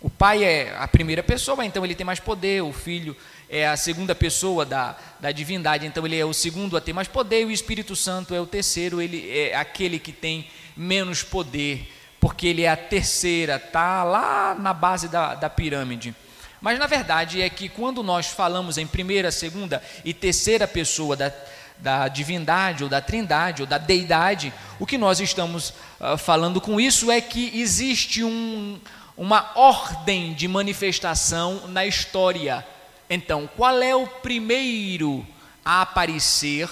o 0.00 0.10
pai 0.10 0.42
é 0.42 0.74
a 0.76 0.88
primeira 0.88 1.22
pessoa, 1.22 1.64
então 1.64 1.84
ele 1.84 1.94
tem 1.94 2.04
mais 2.04 2.18
poder, 2.18 2.62
o 2.62 2.72
filho 2.72 3.16
é 3.48 3.68
a 3.68 3.76
segunda 3.76 4.14
pessoa 4.14 4.64
da, 4.64 4.96
da 5.20 5.30
divindade, 5.30 5.86
então 5.86 6.04
ele 6.04 6.18
é 6.18 6.24
o 6.24 6.32
segundo 6.32 6.76
a 6.76 6.80
ter 6.80 6.92
mais 6.92 7.06
poder, 7.06 7.42
e 7.42 7.44
o 7.44 7.50
Espírito 7.52 7.94
Santo 7.94 8.34
é 8.34 8.40
o 8.40 8.46
terceiro, 8.46 9.00
ele 9.00 9.30
é 9.30 9.54
aquele 9.54 10.00
que 10.00 10.10
tem 10.10 10.48
menos 10.76 11.22
poder, 11.22 11.88
porque 12.18 12.48
ele 12.48 12.62
é 12.62 12.68
a 12.68 12.76
terceira, 12.76 13.60
tá 13.60 14.02
lá 14.02 14.56
na 14.58 14.72
base 14.72 15.06
da, 15.06 15.34
da 15.34 15.48
pirâmide. 15.48 16.14
Mas 16.60 16.78
na 16.78 16.86
verdade 16.86 17.42
é 17.42 17.50
que 17.50 17.68
quando 17.68 18.02
nós 18.02 18.26
falamos 18.26 18.78
em 18.78 18.86
primeira, 18.86 19.30
segunda 19.30 19.82
e 20.04 20.14
terceira 20.14 20.66
pessoa 20.66 21.16
da, 21.16 21.32
da 21.78 22.08
divindade 22.08 22.84
ou 22.84 22.88
da 22.88 23.00
trindade 23.00 23.62
ou 23.62 23.66
da 23.66 23.78
deidade, 23.78 24.52
o 24.78 24.86
que 24.86 24.96
nós 24.96 25.20
estamos 25.20 25.70
uh, 26.00 26.16
falando 26.16 26.60
com 26.60 26.80
isso 26.80 27.10
é 27.10 27.20
que 27.20 27.58
existe 27.60 28.22
um, 28.22 28.78
uma 29.16 29.50
ordem 29.54 30.32
de 30.34 30.46
manifestação 30.48 31.68
na 31.68 31.84
história. 31.84 32.66
Então, 33.10 33.48
qual 33.56 33.82
é 33.82 33.94
o 33.94 34.06
primeiro 34.06 35.26
a 35.64 35.82
aparecer 35.82 36.68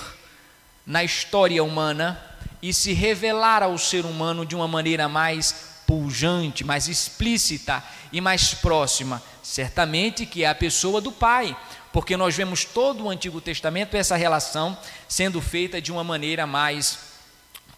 na 0.86 1.04
história 1.04 1.62
humana 1.62 2.20
e 2.62 2.72
se 2.72 2.92
revelar 2.92 3.62
ao 3.62 3.76
ser 3.78 4.04
humano 4.04 4.46
de 4.46 4.54
uma 4.54 4.68
maneira 4.68 5.08
mais 5.08 5.82
pujante, 5.86 6.64
mais 6.64 6.88
explícita 6.88 7.82
e 8.12 8.20
mais 8.20 8.54
próxima? 8.54 9.22
Certamente 9.42 10.24
que 10.24 10.44
é 10.44 10.48
a 10.48 10.54
pessoa 10.54 11.00
do 11.00 11.10
Pai 11.10 11.56
porque 11.92 12.16
nós 12.16 12.36
vemos 12.36 12.64
todo 12.64 13.04
o 13.04 13.10
Antigo 13.10 13.40
Testamento 13.40 13.96
essa 13.96 14.16
relação 14.16 14.76
sendo 15.08 15.40
feita 15.40 15.80
de 15.80 15.90
uma 15.90 16.04
maneira 16.04 16.46
mais 16.46 17.10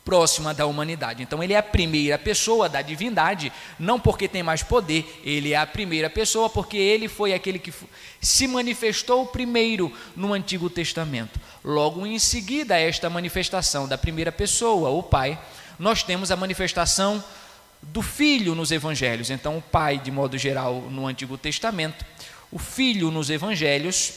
próxima 0.05 0.53
da 0.53 0.67
humanidade. 0.67 1.23
Então 1.23 1.43
ele 1.43 1.53
é 1.53 1.59
a 1.59 1.63
primeira 1.63 2.19
pessoa 2.19 2.69
da 2.69 2.83
divindade, 2.83 3.53
não 3.79 4.01
porque 4.01 4.29
tem 4.29 4.43
mais 4.43 4.63
poder, 4.63 5.21
ele 5.25 5.53
é 5.53 5.57
a 5.57 5.67
primeira 5.67 6.11
pessoa 6.11 6.51
porque 6.51 6.77
ele 6.77 7.09
foi 7.09 7.33
aquele 7.33 7.59
que 7.59 7.73
se 8.21 8.47
manifestou 8.47 9.27
primeiro 9.27 9.93
no 10.17 10.33
Antigo 10.33 10.69
Testamento. 10.69 11.41
Logo 11.65 12.05
em 12.07 12.19
seguida 12.19 12.75
a 12.75 12.81
esta 12.81 13.09
manifestação 13.09 13.87
da 13.87 13.97
primeira 13.97 14.33
pessoa, 14.33 14.91
o 14.91 15.03
Pai, 15.03 15.39
nós 15.79 16.03
temos 16.03 16.31
a 16.31 16.37
manifestação 16.37 17.23
do 17.83 18.03
Filho 18.03 18.55
nos 18.55 18.71
Evangelhos. 18.71 19.31
Então, 19.31 19.59
o 19.59 19.63
Pai, 19.63 19.99
de 19.99 20.11
modo 20.11 20.39
geral, 20.39 20.83
no 20.83 21.07
Antigo 21.07 21.37
Testamento, 21.37 22.05
o 22.53 22.59
Filho 22.59 23.11
nos 23.11 23.31
Evangelhos 23.31 24.13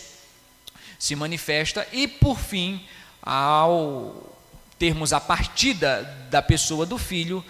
se 1.00 1.16
manifesta 1.16 1.88
e, 1.92 2.08
por 2.08 2.38
fim, 2.38 2.86
ao 3.22 4.36
termos 4.78 5.14
a 5.14 5.22
partida 5.22 6.04
da 6.30 6.42
pessoa 6.42 6.86
do 6.86 6.98
Filho 6.98 7.44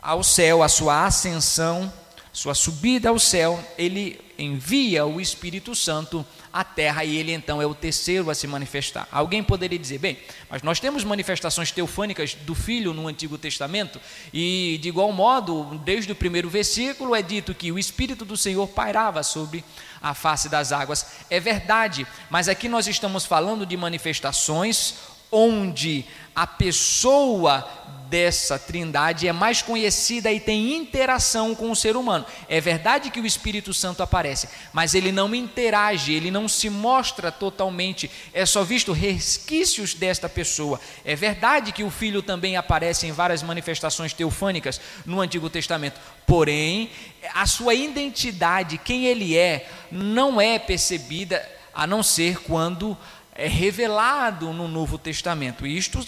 ao 0.00 0.22
céu, 0.22 0.62
a 0.62 0.68
sua 0.68 1.06
ascensão, 1.06 1.92
sua 2.32 2.54
subida 2.54 3.08
ao 3.08 3.18
céu, 3.18 3.58
ele 3.78 4.20
envia 4.38 5.06
o 5.06 5.20
Espírito 5.20 5.74
Santo 5.74 6.24
à 6.52 6.62
terra 6.62 7.04
e 7.04 7.16
ele 7.16 7.32
então 7.32 7.60
é 7.60 7.66
o 7.66 7.74
terceiro 7.74 8.30
a 8.30 8.34
se 8.34 8.46
manifestar. 8.46 9.08
Alguém 9.10 9.42
poderia 9.42 9.78
dizer, 9.78 9.98
bem, 9.98 10.18
mas 10.48 10.62
nós 10.62 10.78
temos 10.78 11.02
manifestações 11.02 11.70
teofânicas 11.70 12.34
do 12.34 12.54
Filho 12.54 12.92
no 12.92 13.08
Antigo 13.08 13.38
Testamento 13.38 14.00
e 14.32 14.78
de 14.80 14.88
igual 14.88 15.10
modo, 15.12 15.80
desde 15.84 16.12
o 16.12 16.14
primeiro 16.14 16.48
versículo 16.48 17.14
é 17.14 17.22
dito 17.22 17.54
que 17.54 17.72
o 17.72 17.78
Espírito 17.78 18.24
do 18.24 18.36
Senhor 18.36 18.66
pairava 18.68 19.22
sobre 19.22 19.64
a 20.02 20.14
face 20.14 20.48
das 20.48 20.72
águas. 20.72 21.06
É 21.30 21.40
verdade, 21.40 22.06
mas 22.30 22.48
aqui 22.48 22.68
nós 22.68 22.86
estamos 22.86 23.24
falando 23.24 23.66
de 23.66 23.76
manifestações 23.76 24.94
onde 25.30 26.04
a 26.34 26.46
pessoa 26.46 27.68
dessa 28.08 28.58
trindade 28.58 29.26
é 29.28 29.32
mais 29.32 29.62
conhecida 29.62 30.32
e 30.32 30.40
tem 30.40 30.74
interação 30.74 31.54
com 31.54 31.70
o 31.70 31.76
ser 31.76 31.96
humano. 31.96 32.24
É 32.48 32.60
verdade 32.60 33.10
que 33.10 33.20
o 33.20 33.26
Espírito 33.26 33.74
Santo 33.74 34.02
aparece, 34.02 34.48
mas 34.72 34.94
ele 34.94 35.12
não 35.12 35.34
interage, 35.34 36.12
ele 36.12 36.30
não 36.30 36.48
se 36.48 36.70
mostra 36.70 37.30
totalmente, 37.32 38.10
é 38.32 38.46
só 38.46 38.62
visto 38.62 38.92
resquícios 38.92 39.94
desta 39.94 40.28
pessoa. 40.28 40.80
É 41.04 41.14
verdade 41.16 41.72
que 41.72 41.84
o 41.84 41.90
Filho 41.90 42.22
também 42.22 42.56
aparece 42.56 43.06
em 43.06 43.12
várias 43.12 43.42
manifestações 43.42 44.12
teofânicas 44.12 44.80
no 45.04 45.20
Antigo 45.20 45.50
Testamento, 45.50 46.00
porém, 46.26 46.90
a 47.34 47.46
sua 47.46 47.74
identidade, 47.74 48.78
quem 48.78 49.06
ele 49.06 49.36
é, 49.36 49.68
não 49.90 50.40
é 50.40 50.58
percebida 50.58 51.46
a 51.74 51.86
não 51.86 52.02
ser 52.02 52.38
quando 52.40 52.96
é 53.34 53.46
revelado 53.46 54.52
no 54.52 54.66
Novo 54.66 54.96
Testamento. 54.96 55.66
Isto 55.66 56.04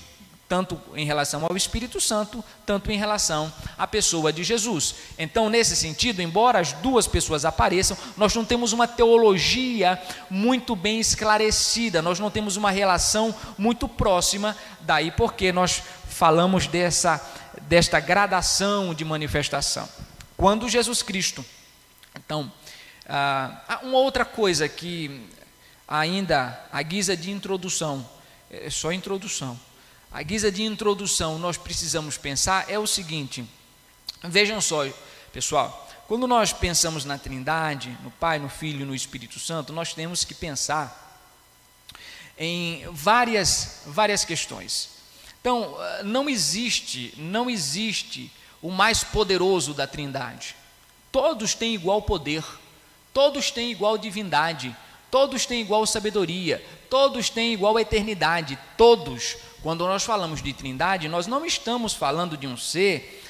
tanto 0.48 0.80
em 0.94 1.04
relação 1.04 1.44
ao 1.44 1.56
Espírito 1.56 2.00
Santo, 2.00 2.42
tanto 2.64 2.90
em 2.90 2.96
relação 2.96 3.52
à 3.76 3.86
pessoa 3.86 4.32
de 4.32 4.42
Jesus. 4.42 4.94
Então, 5.18 5.50
nesse 5.50 5.76
sentido, 5.76 6.22
embora 6.22 6.58
as 6.58 6.72
duas 6.72 7.06
pessoas 7.06 7.44
apareçam, 7.44 7.96
nós 8.16 8.34
não 8.34 8.44
temos 8.44 8.72
uma 8.72 8.88
teologia 8.88 10.00
muito 10.30 10.74
bem 10.74 10.98
esclarecida, 10.98 12.00
nós 12.00 12.18
não 12.18 12.30
temos 12.30 12.56
uma 12.56 12.70
relação 12.70 13.34
muito 13.58 13.86
próxima, 13.86 14.56
daí 14.80 15.10
porque 15.10 15.52
nós 15.52 15.82
falamos 16.08 16.66
dessa 16.66 17.20
desta 17.62 18.00
gradação 18.00 18.94
de 18.94 19.04
manifestação. 19.04 19.86
Quando 20.36 20.68
Jesus 20.68 21.02
Cristo. 21.02 21.44
Então, 22.16 22.50
ah, 23.06 23.80
uma 23.82 23.98
outra 23.98 24.24
coisa 24.24 24.68
que 24.68 25.28
ainda 25.86 26.58
a 26.72 26.80
guisa 26.82 27.16
de 27.16 27.30
introdução, 27.30 28.08
é 28.50 28.70
só 28.70 28.92
introdução 28.92 29.58
a 30.10 30.22
guisa 30.22 30.50
de 30.50 30.62
introdução, 30.62 31.38
nós 31.38 31.56
precisamos 31.56 32.16
pensar 32.16 32.70
é 32.70 32.78
o 32.78 32.86
seguinte: 32.86 33.44
vejam 34.24 34.60
só, 34.60 34.86
pessoal, 35.32 35.88
quando 36.06 36.26
nós 36.26 36.52
pensamos 36.52 37.04
na 37.04 37.18
Trindade, 37.18 37.96
no 38.02 38.10
Pai, 38.10 38.38
no 38.38 38.48
Filho 38.48 38.80
e 38.80 38.84
no 38.86 38.94
Espírito 38.94 39.38
Santo, 39.38 39.72
nós 39.72 39.92
temos 39.92 40.24
que 40.24 40.34
pensar 40.34 41.06
em 42.38 42.84
várias, 42.92 43.82
várias 43.86 44.24
questões. 44.24 44.90
Então, 45.40 45.76
não 46.04 46.28
existe, 46.28 47.12
não 47.18 47.50
existe 47.50 48.32
o 48.62 48.70
mais 48.70 49.04
poderoso 49.04 49.74
da 49.74 49.86
Trindade. 49.86 50.56
Todos 51.12 51.54
têm 51.54 51.74
igual 51.74 52.02
poder, 52.02 52.44
todos 53.12 53.50
têm 53.50 53.70
igual 53.70 53.98
divindade, 53.98 54.74
todos 55.10 55.46
têm 55.46 55.60
igual 55.60 55.86
sabedoria, 55.86 56.62
todos 56.90 57.30
têm 57.30 57.52
igual 57.52 57.78
eternidade, 57.78 58.58
todos 58.76 59.36
quando 59.62 59.86
nós 59.86 60.04
falamos 60.04 60.40
de 60.42 60.52
trindade, 60.52 61.08
nós 61.08 61.26
não 61.26 61.44
estamos 61.44 61.92
falando 61.92 62.36
de 62.36 62.46
um 62.46 62.56
ser 62.56 63.22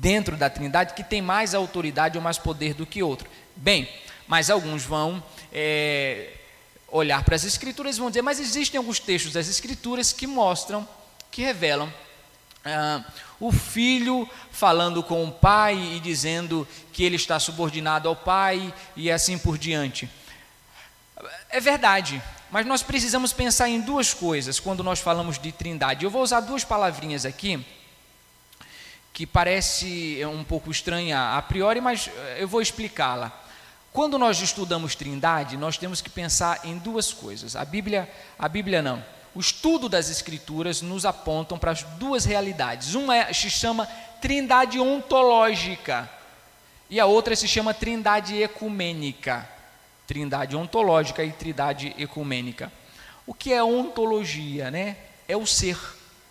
dentro 0.00 0.36
da 0.36 0.50
trindade 0.50 0.94
que 0.94 1.04
tem 1.04 1.22
mais 1.22 1.54
autoridade 1.54 2.18
ou 2.18 2.24
mais 2.24 2.38
poder 2.38 2.74
do 2.74 2.84
que 2.84 3.02
outro. 3.02 3.28
Bem, 3.54 3.88
mas 4.26 4.50
alguns 4.50 4.82
vão 4.82 5.22
é, 5.52 6.32
olhar 6.88 7.22
para 7.22 7.36
as 7.36 7.44
escrituras 7.44 7.96
e 7.96 8.00
vão 8.00 8.10
dizer, 8.10 8.22
mas 8.22 8.40
existem 8.40 8.78
alguns 8.78 8.98
textos 8.98 9.32
das 9.32 9.48
escrituras 9.48 10.12
que 10.12 10.26
mostram, 10.26 10.86
que 11.30 11.42
revelam 11.42 11.92
ah, 12.64 13.04
o 13.38 13.52
filho 13.52 14.28
falando 14.50 15.02
com 15.02 15.24
o 15.24 15.32
pai 15.32 15.76
e 15.76 16.00
dizendo 16.00 16.66
que 16.92 17.04
ele 17.04 17.16
está 17.16 17.38
subordinado 17.38 18.08
ao 18.08 18.16
pai 18.16 18.74
e 18.96 19.10
assim 19.10 19.38
por 19.38 19.56
diante. 19.56 20.08
É 21.50 21.60
verdade, 21.60 22.20
mas 22.50 22.66
nós 22.66 22.82
precisamos 22.82 23.32
pensar 23.32 23.68
em 23.68 23.80
duas 23.80 24.12
coisas 24.12 24.58
quando 24.58 24.82
nós 24.82 24.98
falamos 24.98 25.38
de 25.38 25.52
trindade. 25.52 26.04
Eu 26.04 26.10
vou 26.10 26.22
usar 26.22 26.40
duas 26.40 26.64
palavrinhas 26.64 27.24
aqui, 27.24 27.64
que 29.12 29.26
parece 29.26 30.20
um 30.26 30.42
pouco 30.42 30.70
estranha 30.70 31.36
a 31.36 31.42
priori, 31.42 31.80
mas 31.80 32.08
eh, 32.08 32.38
eu 32.40 32.48
vou 32.48 32.60
explicá-la. 32.60 33.30
Quando 33.92 34.18
nós 34.18 34.40
estudamos 34.40 34.94
trindade, 34.94 35.56
nós 35.56 35.76
temos 35.76 36.00
que 36.00 36.10
pensar 36.10 36.60
em 36.64 36.78
duas 36.78 37.12
coisas. 37.12 37.54
A 37.54 37.64
Bíblia, 37.64 38.10
a 38.38 38.48
Bíblia 38.48 38.82
não. 38.82 39.04
O 39.34 39.40
estudo 39.40 39.88
das 39.88 40.08
escrituras 40.10 40.82
nos 40.82 41.06
apontam 41.06 41.58
para 41.58 41.70
as 41.70 41.82
duas 41.82 42.24
realidades. 42.24 42.94
Uma 42.94 43.16
é, 43.16 43.32
se 43.32 43.48
chama 43.48 43.86
trindade 44.20 44.80
ontológica 44.80 46.10
e 46.90 46.98
a 46.98 47.06
outra 47.06 47.36
se 47.36 47.46
chama 47.46 47.72
trindade 47.72 48.42
ecumênica 48.42 49.51
trindade 50.12 50.54
ontológica 50.54 51.24
e 51.24 51.32
trindade 51.32 51.94
ecumênica. 51.96 52.70
O 53.26 53.32
que 53.32 53.50
é 53.50 53.64
ontologia? 53.64 54.70
Né? 54.70 54.98
É 55.26 55.34
o 55.34 55.46
ser. 55.46 55.78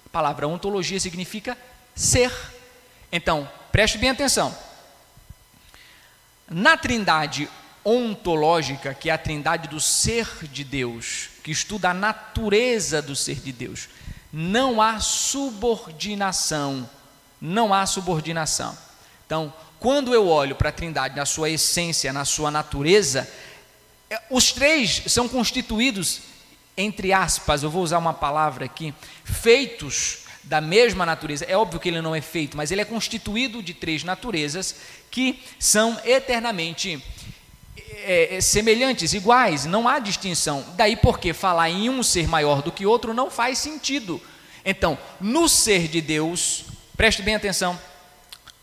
A 0.06 0.10
palavra 0.12 0.48
ontologia 0.48 1.00
significa 1.00 1.58
ser. 1.96 2.32
Então, 3.12 3.50
preste 3.72 3.98
bem 3.98 4.12
atenção. 4.12 4.56
Na 6.48 6.78
trindade 6.78 7.50
ontológica, 7.84 8.94
que 8.94 9.10
é 9.10 9.13
a 9.13 9.17
trindade 9.17 9.67
do 9.67 9.80
ser 9.80 10.28
de 10.44 10.63
Deus, 10.63 11.30
que 11.44 11.50
estuda 11.50 11.89
a 11.89 11.94
natureza 11.94 13.02
do 13.02 13.15
ser 13.15 13.38
de 13.39 13.52
Deus, 13.52 13.89
não 14.32 14.80
há 14.80 15.00
subordinação. 15.00 16.88
Não 17.41 17.74
há 17.74 17.88
subordinação. 17.88 18.78
Então, 19.26 19.52
quando 19.80 20.13
eu 20.13 20.28
olho 20.28 20.56
para 20.56 20.70
a 20.70 20.72
trindade 20.72 21.15
na 21.15 21.26
sua 21.26 21.50
essência, 21.50 22.13
na 22.13 22.24
sua 22.24 22.52
natureza, 22.52 23.28
os 24.30 24.52
três 24.52 25.04
são 25.08 25.28
constituídos, 25.28 26.21
entre 26.76 27.13
aspas, 27.13 27.63
eu 27.63 27.69
vou 27.69 27.84
usar 27.84 27.97
uma 27.97 28.13
palavra 28.13 28.65
aqui, 28.65 28.93
feitos 29.24 30.19
da 30.43 30.60
mesma 30.60 31.06
natureza. 31.06 31.45
É 31.45 31.56
óbvio 31.56 31.80
que 31.80 31.89
ele 31.89 32.02
não 32.02 32.15
é 32.15 32.21
feito, 32.21 32.58
mas 32.58 32.71
ele 32.71 32.82
é 32.82 32.86
constituído 32.86 33.62
de 33.62 33.74
três 33.74 34.04
naturezas 34.04 34.76
que 35.10 35.41
são 35.60 36.00
eternamente 36.04 37.04
é, 38.04 38.38
é, 38.38 38.41
semelhantes, 38.41 39.13
iguais, 39.13 39.65
não 39.65 39.88
há 39.88 40.00
distinção. 40.00 40.65
Daí 40.76 40.95
porque 40.95 41.34
falar 41.34 41.69
em 41.69 41.89
um 41.89 42.02
ser 42.04 42.28
maior 42.28 42.62
do 42.62 42.71
que 42.71 42.86
outro 42.86 43.13
não 43.13 43.30
faz 43.30 43.60
sentido. 43.60 44.21
Então, 44.65 44.97
no 45.19 45.47
ser 45.47 45.88
de 45.88 46.02
Deus, 46.02 46.65
preste 46.97 47.21
bem 47.21 47.36
atenção, 47.36 47.80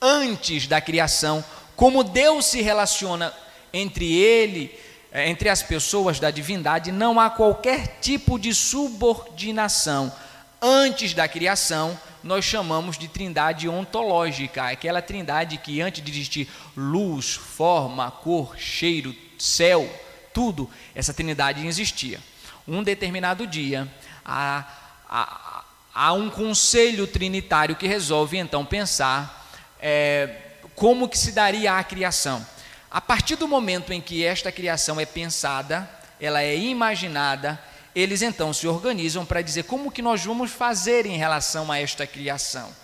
antes 0.01 0.67
da 0.67 0.81
criação, 0.81 1.45
como 1.75 2.05
Deus 2.05 2.47
se 2.47 2.61
relaciona 2.61 3.33
entre 3.73 4.13
ele 4.13 4.73
é, 4.75 4.88
entre 5.27 5.49
as 5.49 5.63
pessoas 5.63 6.21
da 6.21 6.31
divindade 6.31 6.93
não 6.93 7.19
há 7.19 7.31
qualquer 7.31 7.99
tipo 8.01 8.39
de 8.39 8.55
subordinação. 8.55 10.13
Antes 10.61 11.15
da 11.15 11.29
criação, 11.29 11.99
nós 12.23 12.45
chamamos 12.45 12.99
de 12.99 13.09
trindade 13.09 13.69
ontológica, 13.69 14.65
aquela 14.65 15.01
trindade 15.01 15.57
que 15.59 15.81
antes 15.81 16.03
de 16.03 16.11
existir 16.11 16.49
luz, 16.77 17.35
forma, 17.35 18.11
cor, 18.11 18.57
cheiro, 18.59 19.15
céu, 19.39 19.89
tudo, 20.35 20.69
essa 20.95 21.15
trindade 21.15 21.67
existia. 21.67 22.21
Um 22.67 22.83
determinado 22.83 23.47
dia, 23.47 23.89
há, 24.25 24.65
há, 25.09 25.65
há 25.95 26.13
um 26.13 26.29
conselho 26.29 27.07
trinitário 27.07 27.77
que 27.77 27.87
resolve 27.87 28.37
então 28.37 28.65
pensar 28.65 29.49
é, 29.81 30.29
como 30.75 31.09
que 31.09 31.19
se 31.19 31.33
daria 31.33 31.79
a 31.79 31.85
criação. 31.85 32.45
A 32.91 33.01
partir 33.01 33.37
do 33.37 33.47
momento 33.47 33.93
em 33.93 34.01
que 34.01 34.25
esta 34.25 34.51
criação 34.51 34.99
é 34.99 35.05
pensada, 35.05 35.89
ela 36.21 36.43
é 36.43 36.57
imaginada, 36.57 37.63
eles 37.95 38.23
então 38.23 38.53
se 38.53 38.67
organizam 38.67 39.27
para 39.27 39.43
dizer 39.43 39.65
como 39.65 39.91
que 39.91 40.03
nós 40.03 40.25
vamos 40.25 40.51
fazer 40.51 41.05
em 41.05 41.17
relação 41.17 41.71
a 41.71 41.79
esta 41.79 42.07
criação. 42.07 42.75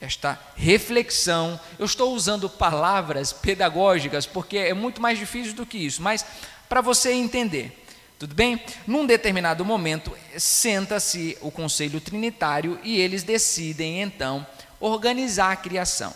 Esta 0.00 0.38
reflexão, 0.56 1.60
eu 1.78 1.84
estou 1.84 2.14
usando 2.14 2.48
palavras 2.48 3.32
pedagógicas 3.32 4.24
porque 4.24 4.56
é 4.56 4.72
muito 4.72 5.00
mais 5.00 5.18
difícil 5.18 5.52
do 5.54 5.66
que 5.66 5.78
isso, 5.78 6.00
mas 6.00 6.24
para 6.68 6.80
você 6.80 7.12
entender, 7.12 7.76
Tudo 8.20 8.34
bem? 8.34 8.62
Num 8.86 9.06
determinado 9.06 9.64
momento, 9.64 10.14
senta-se 10.36 11.38
o 11.40 11.50
conselho 11.50 12.02
trinitário 12.02 12.78
e 12.84 13.00
eles 13.00 13.22
decidem 13.22 14.02
então 14.02 14.46
organizar 14.78 15.52
a 15.52 15.56
criação. 15.56 16.12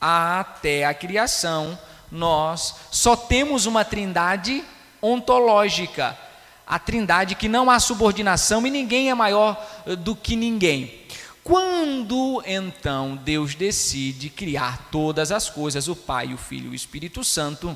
Até 0.00 0.84
a 0.84 0.92
criação, 0.92 1.78
nós 2.10 2.74
só 2.90 3.14
temos 3.16 3.66
uma 3.66 3.84
trindade 3.84 4.64
ontológica, 5.00 6.18
a 6.66 6.78
trindade 6.78 7.34
que 7.34 7.48
não 7.48 7.70
há 7.70 7.78
subordinação 7.78 8.66
e 8.66 8.70
ninguém 8.70 9.10
é 9.10 9.14
maior 9.14 9.64
do 9.98 10.14
que 10.14 10.36
ninguém. 10.36 11.06
Quando 11.42 12.42
então 12.44 13.16
Deus 13.16 13.54
decide 13.54 14.28
criar 14.28 14.88
todas 14.90 15.32
as 15.32 15.48
coisas, 15.48 15.88
o 15.88 15.96
Pai, 15.96 16.34
o 16.34 16.36
Filho 16.36 16.66
e 16.66 16.70
o 16.70 16.74
Espírito 16.74 17.24
Santo, 17.24 17.74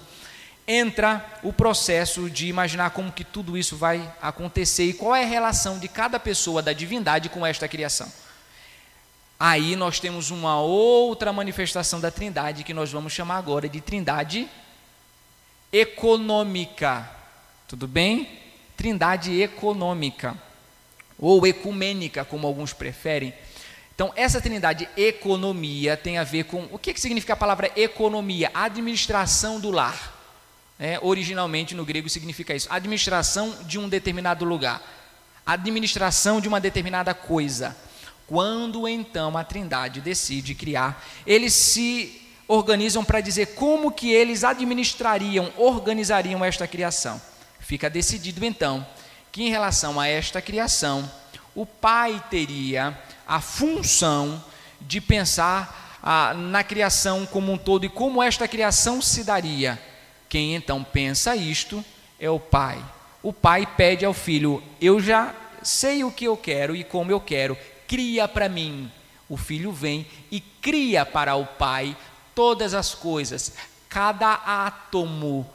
entra 0.67 1.25
o 1.43 1.53
processo 1.53 2.29
de 2.29 2.47
imaginar 2.47 2.91
como 2.91 3.11
que 3.11 3.25
tudo 3.25 3.57
isso 3.57 3.77
vai 3.77 4.13
acontecer 4.21 4.85
e 4.85 4.93
qual 4.93 5.15
é 5.15 5.23
a 5.23 5.27
relação 5.27 5.79
de 5.79 5.89
cada 5.89 6.21
pessoa 6.21 6.63
da 6.63 6.73
divindade 6.73 7.29
com 7.29 7.47
esta 7.47 7.67
criação. 7.67 8.13
Aí 9.45 9.75
nós 9.75 9.99
temos 9.99 10.31
uma 10.31 10.61
outra 10.61 11.33
manifestação 11.33 12.01
da 12.01 12.13
Trindade 12.13 12.63
que 12.63 12.73
nós 12.73 12.93
vamos 12.93 13.13
chamar 13.13 13.39
agora 13.39 13.69
de 13.69 13.81
Trindade 13.81 14.49
econômica. 15.73 17.11
Tudo 17.67 17.89
bem? 17.89 18.39
Trindade 18.77 19.43
econômica 19.43 20.37
ou 21.19 21.45
ecumênica, 21.45 22.25
como 22.25 22.47
alguns 22.47 22.73
preferem. 22.73 23.35
Então, 23.93 24.13
essa 24.15 24.41
trindade 24.41 24.89
economia 24.97 25.97
tem 25.97 26.19
a 26.19 26.25
ver 26.25 26.45
com 26.45 26.69
o 26.71 26.79
que, 26.79 26.95
que 26.95 27.01
significa 27.01 27.33
a 27.33 27.37
palavra 27.37 27.69
economia? 27.75 28.49
Administração 28.55 29.59
do 29.59 29.73
lar. 29.73 30.21
É, 30.79 31.01
originalmente 31.03 31.75
no 31.75 31.85
grego 31.85 32.09
significa 32.09 32.55
isso: 32.55 32.69
administração 32.71 33.57
de 33.65 33.77
um 33.77 33.89
determinado 33.89 34.45
lugar, 34.45 34.81
administração 35.45 36.41
de 36.41 36.47
uma 36.47 36.61
determinada 36.61 37.13
coisa. 37.13 37.77
Quando 38.33 38.89
então 38.89 39.37
a 39.37 39.45
Trindade 39.45 40.01
decide 40.01 40.55
criar, 40.55 41.05
eles 41.27 41.53
se 41.53 42.19
organizam 42.49 43.05
para 43.05 43.21
dizer 43.21 43.49
como 43.49 43.93
que 43.93 44.11
eles 44.11 44.43
administrariam, 44.43 45.53
organizariam 45.59 46.43
esta 46.43 46.67
criação. 46.67 47.21
Fica 47.61 47.91
decidido 47.91 48.43
então 48.43 48.87
que 49.31 49.43
em 49.43 49.51
relação 49.51 50.01
a 50.01 50.09
esta 50.09 50.41
criação, 50.41 51.13
o 51.55 51.67
Pai 51.67 52.25
teria 52.31 52.99
a 53.29 53.39
função 53.39 54.43
de 54.81 54.99
pensar 54.99 56.01
ah, 56.03 56.33
na 56.33 56.65
criação 56.65 57.27
como 57.27 57.53
um 57.53 57.59
todo 57.59 57.85
e 57.85 57.91
como 57.91 58.23
esta 58.23 58.49
criação 58.49 59.03
se 59.03 59.25
daria 59.25 59.79
quem 60.27 60.55
então 60.55 60.83
pensa 60.83 61.37
isto 61.37 61.85
é 62.19 62.31
o 62.31 62.41
pai. 62.41 62.83
O 63.23 63.31
pai 63.31 63.69
pede 63.77 64.07
ao 64.07 64.15
filho: 64.15 64.63
Eu 64.81 64.99
já 65.01 65.35
sei 65.63 66.03
o 66.03 66.11
que 66.11 66.25
eu 66.25 66.35
quero 66.35 66.75
e 66.75 66.83
como 66.83 67.11
eu 67.11 67.21
quero, 67.21 67.57
cria 67.93 68.27
para 68.27 68.49
mim. 68.49 68.91
O 69.29 69.37
filho 69.37 69.71
vem 69.71 70.07
e 70.31 70.41
cria 70.41 71.05
para 71.05 71.37
o 71.37 71.45
pai 71.45 71.95
todas 72.35 72.73
as 72.73 72.95
coisas, 72.95 73.53
cada 73.87 74.33
átomo, 74.33 75.47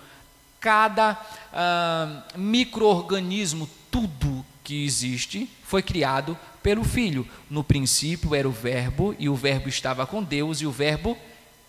cada 0.59 1.19
uh, 1.51 2.37
microorganismo, 2.39 3.67
tudo 3.89 4.45
que 4.63 4.85
existe 4.85 5.49
foi 5.63 5.81
criado 5.81 6.37
pelo 6.61 6.83
Filho. 6.83 7.27
No 7.49 7.63
princípio 7.63 8.35
era 8.35 8.47
o 8.47 8.51
Verbo, 8.51 9.15
e 9.17 9.27
o 9.27 9.35
Verbo 9.35 9.67
estava 9.67 10.05
com 10.05 10.21
Deus, 10.21 10.61
e 10.61 10.67
o 10.67 10.71
Verbo 10.71 11.17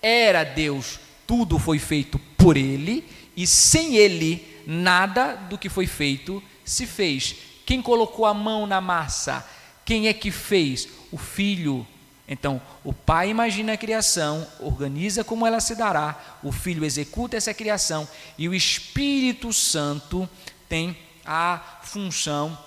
era 0.03 0.45
Deus 0.45 1.01
tudo 1.29 1.59
foi 1.59 1.79
feito 1.79 2.19
por 2.39 2.57
ele 2.57 3.05
e 3.37 3.47
sem 3.47 3.97
ele 3.97 4.63
nada 4.67 5.35
do 5.35 5.59
que 5.59 5.69
foi 5.69 5.87
feito 5.87 6.43
se 6.65 6.87
fez. 6.87 7.37
Quem 7.67 7.83
colocou 7.83 8.25
a 8.25 8.33
mão 8.33 8.67
na 8.67 8.81
massa? 8.81 9.47
Quem 9.89 10.07
é 10.07 10.13
que 10.13 10.31
fez? 10.31 10.87
O 11.11 11.17
filho. 11.17 11.87
Então, 12.29 12.61
o 12.85 12.93
pai 12.93 13.31
imagina 13.31 13.73
a 13.73 13.77
criação, 13.79 14.47
organiza 14.61 15.25
como 15.25 15.47
ela 15.47 15.61
se 15.61 15.75
dará, 15.75 16.39
o 16.43 16.53
filho 16.53 16.85
executa 16.85 17.39
essa 17.39 17.55
criação 17.55 18.07
e 18.37 18.47
o 18.47 18.55
Espírito 18.55 19.51
Santo 19.51 20.29
tem 20.69 20.95
a 21.25 21.79
função 21.85 22.59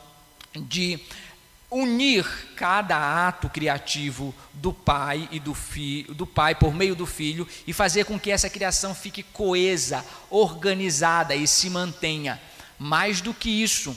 de 0.55 0.99
unir 1.69 2.25
cada 2.55 3.27
ato 3.27 3.47
criativo 3.49 4.33
do 4.51 4.73
pai 4.73 5.29
e 5.31 5.39
do 5.39 5.53
filho, 5.53 6.15
do 6.15 6.25
pai 6.25 6.55
por 6.55 6.73
meio 6.73 6.95
do 6.95 7.05
filho 7.05 7.47
e 7.67 7.71
fazer 7.71 8.03
com 8.05 8.19
que 8.19 8.31
essa 8.31 8.49
criação 8.49 8.95
fique 8.95 9.21
coesa, 9.21 10.03
organizada 10.27 11.35
e 11.35 11.45
se 11.45 11.69
mantenha. 11.69 12.41
Mais 12.79 13.21
do 13.21 13.31
que 13.31 13.61
isso, 13.61 13.95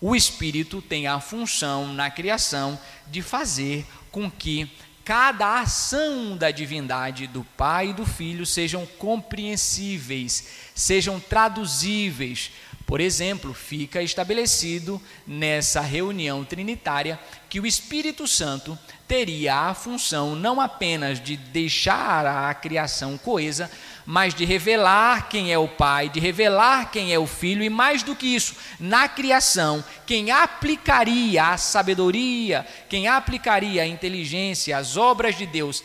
o 0.00 0.16
espírito 0.16 0.80
tem 0.80 1.06
a 1.06 1.20
função 1.20 1.92
na 1.92 2.10
criação 2.10 2.78
de 3.06 3.20
fazer 3.20 3.86
com 4.10 4.30
que 4.30 4.70
cada 5.04 5.60
ação 5.60 6.36
da 6.36 6.50
divindade 6.50 7.26
do 7.26 7.44
Pai 7.56 7.90
e 7.90 7.94
do 7.94 8.06
Filho 8.06 8.46
sejam 8.46 8.86
compreensíveis, 8.98 10.46
sejam 10.74 11.18
traduzíveis, 11.18 12.50
por 12.86 13.00
exemplo, 13.00 13.54
fica 13.54 14.02
estabelecido 14.02 15.00
nessa 15.24 15.80
reunião 15.80 16.44
trinitária 16.44 17.20
que 17.48 17.60
o 17.60 17.66
Espírito 17.66 18.26
Santo 18.26 18.76
teria 19.06 19.54
a 19.54 19.74
função 19.74 20.34
não 20.34 20.60
apenas 20.60 21.22
de 21.22 21.36
deixar 21.36 22.26
a 22.26 22.52
criação 22.52 23.16
coesa, 23.16 23.70
mas 24.10 24.34
de 24.34 24.44
revelar 24.44 25.28
quem 25.28 25.52
é 25.52 25.58
o 25.58 25.68
Pai, 25.68 26.08
de 26.08 26.18
revelar 26.18 26.90
quem 26.90 27.14
é 27.14 27.18
o 27.20 27.28
Filho, 27.28 27.62
e 27.62 27.70
mais 27.70 28.02
do 28.02 28.16
que 28.16 28.26
isso, 28.26 28.56
na 28.80 29.08
criação, 29.08 29.84
quem 30.04 30.32
aplicaria 30.32 31.44
a 31.44 31.56
sabedoria, 31.56 32.66
quem 32.88 33.06
aplicaria 33.06 33.84
a 33.84 33.86
inteligência, 33.86 34.76
as 34.76 34.96
obras 34.96 35.38
de 35.38 35.46
Deus, 35.46 35.84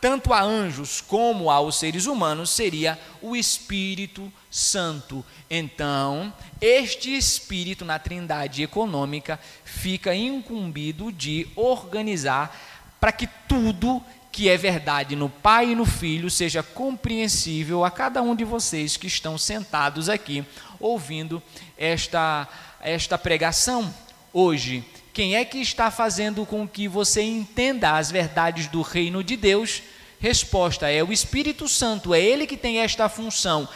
tanto 0.00 0.32
a 0.32 0.42
anjos 0.42 1.00
como 1.00 1.48
aos 1.48 1.78
seres 1.78 2.06
humanos, 2.06 2.50
seria 2.50 2.98
o 3.22 3.36
Espírito 3.36 4.32
Santo. 4.50 5.24
Então, 5.48 6.34
este 6.60 7.16
Espírito 7.16 7.84
na 7.84 8.00
Trindade 8.00 8.64
econômica 8.64 9.38
fica 9.64 10.12
incumbido 10.12 11.12
de 11.12 11.46
organizar 11.54 12.52
para 12.98 13.12
que 13.12 13.28
tudo 13.46 14.02
que 14.34 14.48
é 14.48 14.56
verdade 14.56 15.14
no 15.14 15.28
Pai 15.30 15.70
e 15.70 15.74
no 15.76 15.84
Filho 15.84 16.28
seja 16.28 16.60
compreensível 16.60 17.84
a 17.84 17.90
cada 17.90 18.20
um 18.20 18.34
de 18.34 18.42
vocês 18.42 18.96
que 18.96 19.06
estão 19.06 19.38
sentados 19.38 20.08
aqui 20.08 20.44
ouvindo 20.80 21.40
esta, 21.78 22.48
esta 22.80 23.16
pregação 23.16 23.94
hoje. 24.32 24.84
Quem 25.12 25.36
é 25.36 25.44
que 25.44 25.58
está 25.58 25.88
fazendo 25.88 26.44
com 26.44 26.66
que 26.66 26.88
você 26.88 27.22
entenda 27.22 27.96
as 27.96 28.10
verdades 28.10 28.66
do 28.66 28.82
reino 28.82 29.22
de 29.22 29.36
Deus? 29.36 29.84
Resposta 30.18 30.90
é 30.90 31.00
o 31.00 31.12
Espírito 31.12 31.68
Santo, 31.68 32.12
é 32.12 32.20
ele 32.20 32.44
que 32.44 32.56
tem 32.56 32.80
esta 32.80 33.08
função. 33.08 33.68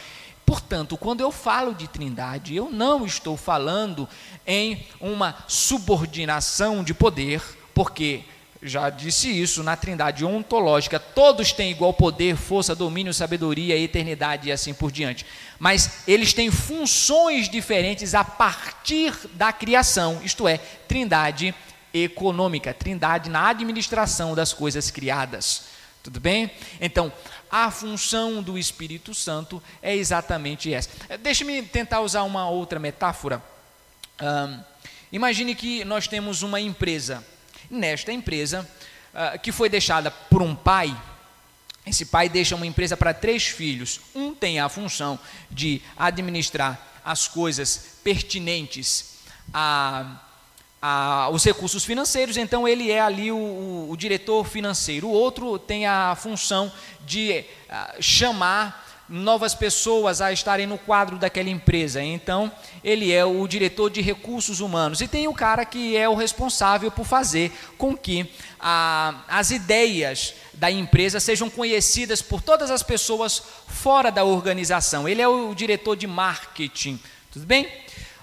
Portanto, 0.45 0.97
quando 0.97 1.21
eu 1.21 1.31
falo 1.31 1.73
de 1.73 1.87
trindade, 1.87 2.53
eu 2.53 2.69
não 2.69 3.05
estou 3.05 3.37
falando 3.37 4.09
em 4.45 4.85
uma 4.99 5.37
subordinação 5.47 6.83
de 6.83 6.93
poder, 6.93 7.41
porque 7.73 8.25
já 8.61 8.89
disse 8.89 9.29
isso 9.29 9.63
na 9.63 9.75
trindade 9.77 10.25
ontológica, 10.25 10.99
todos 10.99 11.53
têm 11.53 11.71
igual 11.71 11.93
poder, 11.93 12.35
força, 12.35 12.75
domínio, 12.75 13.13
sabedoria, 13.13 13.77
eternidade 13.77 14.49
e 14.49 14.51
assim 14.51 14.73
por 14.73 14.91
diante. 14.91 15.25
Mas 15.57 16.03
eles 16.07 16.33
têm 16.33 16.51
funções 16.51 17.47
diferentes 17.47 18.13
a 18.13 18.23
partir 18.23 19.13
da 19.33 19.53
criação, 19.53 20.21
isto 20.23 20.47
é, 20.47 20.57
trindade 20.57 21.55
econômica, 21.93 22.73
trindade 22.73 23.29
na 23.29 23.49
administração 23.49 24.35
das 24.35 24.51
coisas 24.51 24.91
criadas. 24.91 25.63
Tudo 26.03 26.19
bem? 26.19 26.51
Então, 26.79 27.11
a 27.49 27.71
função 27.71 28.43
do 28.43 28.57
Espírito 28.57 29.13
Santo 29.13 29.61
é 29.81 29.95
exatamente 29.95 30.73
essa. 30.73 30.89
Deixe-me 31.19 31.61
tentar 31.61 32.01
usar 32.01 32.23
uma 32.23 32.49
outra 32.49 32.79
metáfora. 32.79 33.41
Imagine 35.11 35.55
que 35.55 35.83
nós 35.85 36.07
temos 36.07 36.41
uma 36.41 36.59
empresa 36.59 37.23
nesta 37.69 38.11
empresa, 38.11 38.67
uh, 39.13 39.39
que 39.39 39.51
foi 39.51 39.69
deixada 39.69 40.11
por 40.11 40.41
um 40.41 40.55
pai. 40.55 40.95
Esse 41.85 42.05
pai 42.05 42.29
deixa 42.29 42.55
uma 42.55 42.67
empresa 42.67 42.95
para 42.95 43.13
três 43.13 43.47
filhos. 43.47 43.99
Um 44.13 44.33
tem 44.33 44.59
a 44.59 44.69
função 44.69 45.19
de 45.49 45.81
administrar 45.97 46.87
as 47.03 47.27
coisas 47.27 47.97
pertinentes 48.03 49.19
a, 49.53 50.21
a, 50.81 51.29
os 51.31 51.43
recursos 51.43 51.83
financeiros, 51.83 52.37
então 52.37 52.67
ele 52.67 52.91
é 52.91 52.99
ali 52.99 53.31
o, 53.31 53.37
o, 53.37 53.91
o, 53.91 53.97
diretor 53.97 54.45
financeiro. 54.45 55.07
O 55.07 55.11
outro 55.11 55.57
tem 55.57 55.85
a 55.85 56.15
função 56.15 56.71
de 57.05 57.45
uh, 57.69 58.01
chamar 58.01 58.88
novas 59.09 59.55
pessoas 59.55 60.21
a 60.21 60.31
estarem 60.31 60.67
no 60.67 60.77
quadro 60.77 61.17
daquela 61.17 61.49
empresa. 61.49 62.01
Então, 62.01 62.51
ele 62.83 63.11
é 63.11 63.25
o 63.25 63.47
diretor 63.47 63.89
de 63.89 64.01
recursos 64.01 64.59
humanos. 64.59 65.01
E 65.01 65.07
tem 65.07 65.27
o 65.27 65.33
cara 65.33 65.65
que 65.65 65.97
é 65.97 66.07
o 66.07 66.13
responsável 66.13 66.91
por 66.91 67.05
fazer 67.05 67.51
com 67.77 67.97
que 67.97 68.31
a, 68.59 69.23
as 69.27 69.49
ideias 69.49 70.35
da 70.53 70.69
empresa 70.69 71.19
sejam 71.19 71.49
conhecidas 71.49 72.21
por 72.21 72.41
todas 72.41 72.69
as 72.69 72.83
pessoas 72.83 73.41
fora 73.67 74.11
da 74.11 74.23
organização. 74.23 75.09
Ele 75.09 75.21
é 75.21 75.27
o 75.27 75.55
diretor 75.55 75.95
de 75.95 76.05
marketing. 76.05 76.99
Tudo 77.31 77.45
bem? 77.45 77.67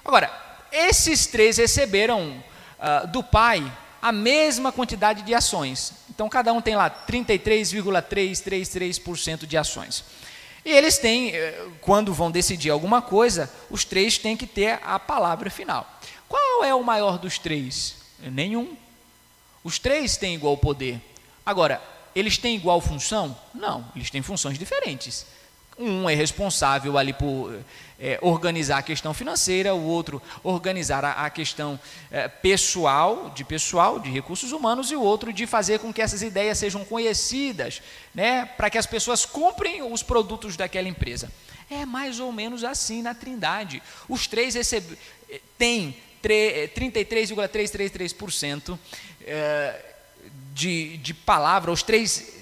Agora, 0.04 0.30
esses 0.70 1.26
três 1.26 1.56
receberam 1.56 2.42
uh, 2.78 3.06
do 3.08 3.22
pai 3.22 3.64
a 4.00 4.12
mesma 4.12 4.70
quantidade 4.70 5.22
de 5.22 5.34
ações. 5.34 5.92
Então 6.08 6.28
cada 6.28 6.52
um 6.52 6.60
tem 6.60 6.76
lá 6.76 6.88
33,333% 6.90 9.46
de 9.46 9.56
ações. 9.56 10.04
E 10.66 10.72
eles 10.72 10.98
têm, 10.98 11.30
eh, 11.30 11.68
quando 11.80 12.12
vão 12.12 12.28
decidir 12.28 12.70
alguma 12.70 13.00
coisa, 13.00 13.48
os 13.70 13.84
três 13.84 14.18
têm 14.18 14.36
que 14.36 14.48
ter 14.48 14.80
a 14.82 14.98
palavra 14.98 15.48
final. 15.48 15.88
Qual 16.28 16.64
é 16.64 16.74
o 16.74 16.82
maior 16.82 17.18
dos 17.18 17.38
três? 17.38 17.94
Nenhum. 18.18 18.76
Os 19.62 19.78
três 19.78 20.16
têm 20.16 20.34
igual 20.34 20.56
poder. 20.56 21.00
Agora, 21.44 21.80
eles 22.16 22.36
têm 22.36 22.56
igual 22.56 22.80
função? 22.80 23.38
Não, 23.54 23.86
eles 23.94 24.10
têm 24.10 24.22
funções 24.22 24.58
diferentes. 24.58 25.24
Um 25.78 26.08
é 26.08 26.14
responsável 26.14 26.96
ali 26.96 27.12
por 27.12 27.54
é, 27.98 28.18
organizar 28.22 28.78
a 28.78 28.82
questão 28.82 29.12
financeira, 29.12 29.74
o 29.74 29.84
outro 29.84 30.22
organizar 30.42 31.04
a, 31.04 31.26
a 31.26 31.30
questão 31.30 31.78
é, 32.10 32.26
pessoal, 32.28 33.28
de 33.30 33.44
pessoal, 33.44 33.98
de 33.98 34.10
recursos 34.10 34.52
humanos, 34.52 34.90
e 34.90 34.96
o 34.96 35.02
outro 35.02 35.30
de 35.32 35.46
fazer 35.46 35.78
com 35.78 35.92
que 35.92 36.00
essas 36.00 36.22
ideias 36.22 36.56
sejam 36.58 36.82
conhecidas, 36.84 37.82
né, 38.14 38.46
para 38.56 38.70
que 38.70 38.78
as 38.78 38.86
pessoas 38.86 39.26
comprem 39.26 39.82
os 39.82 40.02
produtos 40.02 40.56
daquela 40.56 40.88
empresa. 40.88 41.30
É 41.70 41.84
mais 41.84 42.18
ou 42.20 42.32
menos 42.32 42.64
assim 42.64 43.02
na 43.02 43.14
Trindade. 43.14 43.82
Os 44.08 44.26
três 44.26 44.54
têm 45.58 45.94
33,333% 46.22 48.78
é, 49.22 49.84
de, 50.54 50.96
de 50.98 51.12
palavra, 51.12 51.72
os 51.72 51.82
três 51.82 52.32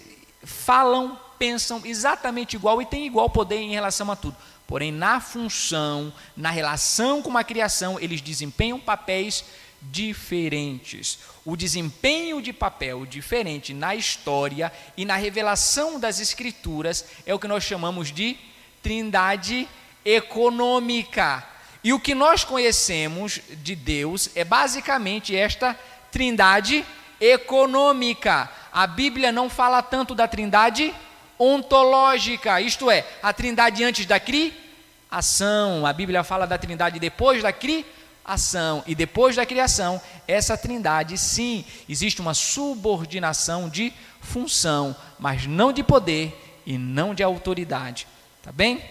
falam 0.42 1.18
pensam 1.38 1.83
exatamente 1.85 2.57
igual 2.57 2.81
e 2.81 2.87
têm 2.87 3.07
igual 3.07 3.29
poder 3.31 3.57
em 3.57 3.70
relação 3.70 4.11
a 4.11 4.16
tudo. 4.16 4.37
Porém, 4.66 4.90
na 4.90 5.20
função, 5.20 6.12
na 6.37 6.51
relação 6.51 7.20
com 7.20 7.37
a 7.37 7.44
criação, 7.44 7.99
eles 8.01 8.20
desempenham 8.20 8.81
papéis 8.81 9.44
diferentes. 9.83 11.18
O 11.44 11.57
desempenho 11.57 12.40
de 12.40 12.53
papel 12.53 13.05
diferente 13.05 13.75
na 13.75 13.94
história 13.94 14.73
e 14.97 15.05
na 15.05 15.16
revelação 15.16 16.01
das 16.01 16.20
Escrituras 16.20 17.05
é 17.27 17.35
o 17.35 17.38
que 17.38 17.49
nós 17.49 17.64
chamamos 17.64 18.11
de 18.11 18.38
trindade 18.83 19.68
econômica. 20.05 21.47
E 21.83 21.92
o 21.92 22.01
que 22.01 22.14
nós 22.14 22.44
conhecemos 22.44 23.40
de 23.62 23.75
Deus 23.75 24.31
é 24.35 24.44
basicamente 24.44 25.37
esta 25.37 25.79
trindade 26.11 26.85
econômica. 27.20 28.51
A 28.73 28.87
Bíblia 28.87 29.31
não 29.31 29.51
fala 29.51 29.83
tanto 29.83 30.14
da 30.14 30.27
trindade 30.27 30.85
econômica 30.85 31.13
ontológica, 31.52 32.61
isto 32.61 32.90
é, 32.90 33.07
a 33.22 33.33
trindade 33.33 33.85
antes 33.85 34.07
da 34.07 34.18
criação. 34.20 35.87
A 35.87 35.92
Bíblia 35.92 36.24
fala 36.24 36.46
da 36.46 36.59
trindade 36.59 36.98
depois 36.98 37.42
da 37.42 37.52
criação 37.52 38.83
e 38.87 38.94
depois 38.94 39.37
da 39.37 39.44
criação, 39.44 40.00
essa 40.26 40.57
trindade, 40.57 41.18
sim, 41.18 41.64
existe 41.88 42.20
uma 42.20 42.35
subordinação 42.35 43.68
de 43.68 43.92
função, 44.20 44.96
mas 45.18 45.46
não 45.46 45.72
de 45.72 45.83
poder 45.83 46.62
e 46.64 46.78
não 46.78 47.14
de 47.14 47.22
autoridade. 47.22 48.07
Tá 48.42 48.50
bem? 48.50 48.83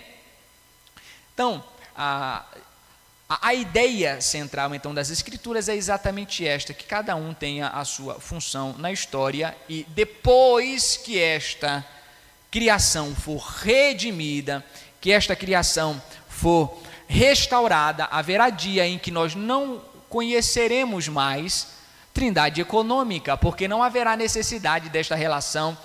Então, 1.34 1.64
a, 1.96 2.46
a, 3.30 3.54
ideia 3.54 4.22
central 4.22 4.74
então 4.76 4.94
das 4.94 5.10
escrituras 5.10 5.68
é 5.68 5.76
exatamente 5.76 6.46
esta, 6.46 6.74
que 6.74 6.86
cada 6.86 7.16
um 7.16 7.34
tenha 7.34 7.68
a 7.70 7.84
sua 7.86 8.20
função 8.20 8.76
na 8.78 8.92
história 8.92 9.56
e 9.68 9.84
depois 9.90 10.98
que 10.98 11.20
esta 11.20 11.86
criação 12.54 13.16
for 13.16 13.40
redimida, 13.40 14.64
que 15.02 15.12
esta 15.12 15.36
criação 15.36 16.00
for 16.30 16.80
restaurada, 17.08 18.06
haverá 18.12 18.52
dia 18.52 18.86
em 18.88 19.00
que 19.00 19.10
nós 19.10 19.34
não 19.34 19.82
conheceremos 20.08 21.08
mais 21.08 21.70
trindade 22.14 22.62
econômica, 22.62 23.36
porque 23.36 23.68
não 23.68 23.82
haverá 23.82 24.16
necessidade 24.16 24.90
desta 24.90 25.16
relação 25.16 25.76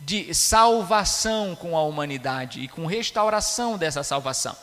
de 0.00 0.34
salvação 0.34 1.56
com 1.56 1.74
a 1.78 1.82
humanidade 1.82 2.60
e 2.60 2.68
com 2.68 2.84
restauração 2.84 3.78
dessa 3.78 4.02
salvação. 4.02 4.54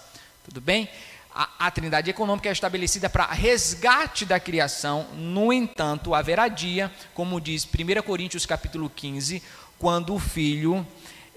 Tudo 0.46 0.62
bem? 0.62 0.88
A, 1.34 1.50
a 1.66 1.72
trindade 1.72 2.12
econômica 2.12 2.48
é 2.48 2.52
estabelecida 2.52 3.10
para 3.10 3.26
resgate 3.26 4.24
da 4.24 4.40
criação, 4.40 5.08
no 5.16 5.52
entanto, 5.52 6.14
haverá 6.14 6.48
dia, 6.48 6.92
como 7.16 7.42
diz 7.42 7.66
1 7.66 8.04
Coríntios 8.04 8.46
capítulo 8.46 8.88
15, 8.88 9.42
quando 9.80 10.14
o 10.14 10.20
Filho 10.20 10.86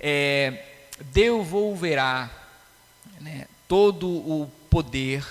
é, 0.02 0.64
devolverá 1.00 2.28
né, 3.20 3.46
todo 3.68 4.08
o 4.08 4.50
poder 4.68 5.24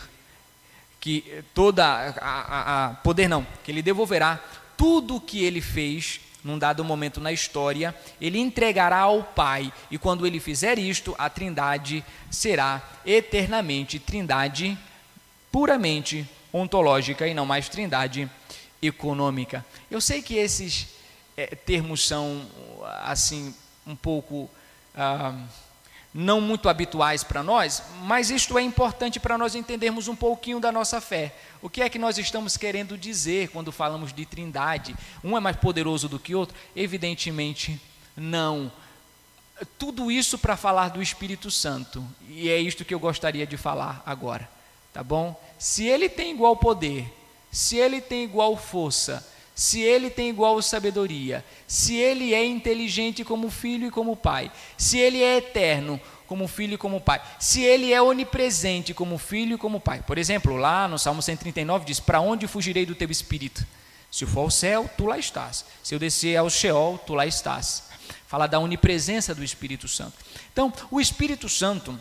que 1.00 1.44
toda 1.54 1.86
a, 1.86 2.10
a, 2.22 2.86
a, 2.86 2.94
poder 2.96 3.28
não, 3.28 3.46
que 3.64 3.72
ele 3.72 3.82
devolverá 3.82 4.40
tudo 4.78 5.16
o 5.16 5.22
que 5.22 5.44
ele 5.44 5.60
fez 5.60 6.22
num 6.44 6.58
dado 6.58 6.84
momento 6.84 7.20
na 7.20 7.32
história, 7.32 7.96
ele 8.20 8.40
entregará 8.40 9.00
ao 9.00 9.24
Pai, 9.24 9.72
e 9.92 9.98
quando 9.98 10.26
ele 10.26 10.40
fizer 10.40 10.80
isto, 10.80 11.16
a 11.18 11.30
Trindade 11.30 12.04
será 12.32 12.82
eternamente 13.06 14.00
Trindade 14.00 14.78
puramente 15.52 16.28
ontológica 16.52 17.28
e 17.28 17.34
não 17.34 17.46
mais 17.46 17.70
Trindade 17.70 18.30
econômica. 18.82 19.64
Eu 19.90 20.02
sei 20.02 20.22
que 20.22 20.36
esses 20.36 20.88
é, 21.38 21.48
termos 21.48 22.08
são 22.08 22.48
assim 23.04 23.54
um 23.86 23.96
pouco 23.96 24.50
ah, 24.96 25.34
não 26.14 26.42
muito 26.42 26.68
habituais 26.68 27.24
para 27.24 27.42
nós, 27.42 27.82
mas 28.04 28.30
isto 28.30 28.58
é 28.58 28.62
importante 28.62 29.20
para 29.20 29.38
nós 29.38 29.56
entendermos 29.56 30.08
um 30.08 30.16
pouquinho 30.16 30.60
da 30.60 30.72
nossa 30.72 31.00
fé. 31.00 31.34
O 31.62 31.70
que 31.70 31.82
é 31.82 31.90
que 31.90 31.98
nós 31.98 32.18
estamos 32.18 32.58
querendo 32.58 32.98
dizer 32.98 33.50
quando 33.50 33.72
falamos 33.72 34.12
de 34.12 34.26
trindade? 34.26 34.96
Um 35.24 35.38
é 35.38 35.40
mais 35.40 35.56
poderoso 35.56 36.10
do 36.10 36.20
que 36.20 36.36
o 36.36 36.40
outro? 36.40 36.56
Evidentemente, 36.76 37.82
não. 38.16 38.72
Tudo 39.78 40.12
isso 40.12 40.38
para 40.38 40.58
falar 40.58 40.90
do 40.90 41.02
Espírito 41.02 41.50
Santo, 41.50 42.04
e 42.28 42.50
é 42.50 42.58
isto 42.58 42.84
que 42.84 42.94
eu 42.94 43.00
gostaria 43.00 43.48
de 43.48 43.56
falar 43.56 44.02
agora, 44.06 44.50
tá 44.92 45.04
bom? 45.04 45.40
Se 45.58 45.86
ele 45.86 46.10
tem 46.10 46.34
igual 46.34 46.58
poder, 46.58 47.14
se 47.52 47.78
ele 47.78 48.02
tem 48.02 48.24
igual 48.24 48.58
força, 48.58 49.26
se 49.54 49.82
ele 49.82 50.10
tem 50.10 50.30
igual 50.30 50.62
sabedoria, 50.62 51.44
se 51.68 51.96
ele 51.96 52.34
é 52.34 52.44
inteligente 52.44 53.24
como 53.24 53.50
filho 53.50 53.88
e 53.88 53.92
como 53.92 54.16
pai, 54.16 54.52
se 54.78 54.98
ele 54.98 55.22
é 55.22 55.38
eterno 55.38 56.00
como 56.26 56.48
filho 56.48 56.76
e 56.76 56.78
como 56.78 57.02
pai, 57.02 57.22
se 57.40 57.62
ele 57.62 57.92
é 57.92 58.02
onipresente 58.02 58.94
como 58.94 59.18
filho 59.18 59.56
e 59.56 59.58
como 59.58 59.80
pai. 59.80 60.02
Por 60.02 60.18
exemplo, 60.18 60.56
lá 60.56 60.88
no 60.88 60.98
Salmo 60.98 61.22
139 61.22 61.86
diz: 61.86 62.00
Para 62.00 62.22
onde 62.22 62.48
fugirei 62.48 62.86
do 62.86 62.96
teu 62.96 63.12
espírito? 63.12 63.66
Se 64.10 64.26
eu 64.26 64.28
for 64.28 64.42
ao 64.42 64.52
céu, 64.52 64.90
tu 64.98 65.06
lá 65.06 65.18
estás. 65.18 65.66
Se 65.84 65.96
eu 65.96 66.00
descer 66.00 66.38
ao 66.38 66.50
Sheol, 66.50 66.98
tu 67.00 67.14
lá 67.14 67.26
estás. 67.26 67.84
Fala 68.28 68.48
da 68.48 68.60
onipresença 68.60 69.36
do 69.36 69.44
Espírito 69.44 69.88
Santo. 69.88 70.14
Então, 70.52 70.72
o 70.90 71.00
Espírito 71.00 71.50
Santo 71.50 71.98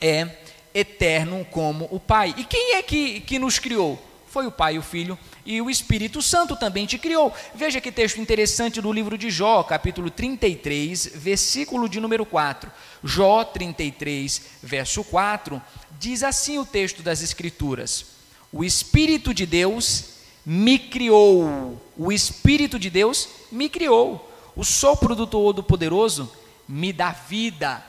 é 0.00 0.36
eterno 0.72 1.44
como 1.50 1.88
o 1.90 1.98
Pai. 1.98 2.34
E 2.36 2.44
quem 2.44 2.74
é 2.74 2.82
que, 2.82 3.20
que 3.20 3.38
nos 3.38 3.58
criou? 3.58 4.00
Foi 4.30 4.46
o 4.46 4.52
Pai, 4.52 4.78
o 4.78 4.82
Filho 4.82 5.18
e 5.44 5.60
o 5.62 5.70
Espírito 5.70 6.20
Santo 6.20 6.54
também 6.54 6.84
te 6.84 6.98
criou. 6.98 7.32
Veja 7.54 7.80
que 7.80 7.90
texto 7.90 8.20
interessante 8.20 8.80
do 8.80 8.92
livro 8.92 9.16
de 9.16 9.30
Jó, 9.30 9.62
capítulo 9.62 10.10
33, 10.10 11.12
versículo 11.14 11.88
de 11.88 11.98
número 11.98 12.26
4. 12.26 12.70
Jó 13.02 13.44
33, 13.44 14.42
verso 14.62 15.02
4, 15.02 15.60
diz 15.98 16.22
assim 16.22 16.58
o 16.58 16.66
texto 16.66 17.02
das 17.02 17.22
Escrituras: 17.22 18.06
O 18.52 18.62
Espírito 18.62 19.32
de 19.32 19.46
Deus 19.46 20.10
me 20.44 20.78
criou. 20.78 21.80
O 21.96 22.12
Espírito 22.12 22.78
de 22.78 22.90
Deus 22.90 23.28
me 23.50 23.68
criou. 23.68 24.30
O 24.54 24.64
sopro 24.64 25.14
do 25.14 25.26
Todo-Poderoso 25.26 26.30
me 26.68 26.92
dá 26.92 27.12
vida. 27.12 27.82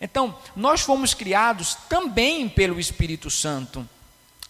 Então, 0.00 0.36
nós 0.54 0.80
fomos 0.80 1.14
criados 1.14 1.76
também 1.88 2.48
pelo 2.48 2.78
Espírito 2.78 3.30
Santo. 3.30 3.86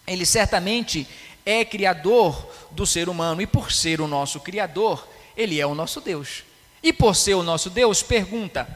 Ele 0.06 0.24
certamente 0.24 1.06
é 1.44 1.64
criador 1.64 2.52
do 2.70 2.86
ser 2.86 3.08
humano 3.08 3.40
e 3.40 3.46
por 3.46 3.72
ser 3.72 4.00
o 4.00 4.06
nosso 4.06 4.40
criador, 4.40 5.06
ele 5.36 5.60
é 5.60 5.66
o 5.66 5.74
nosso 5.74 6.00
Deus. 6.00 6.44
E 6.82 6.92
por 6.92 7.14
ser 7.16 7.34
o 7.34 7.42
nosso 7.42 7.70
Deus, 7.70 8.02
pergunta: 8.02 8.68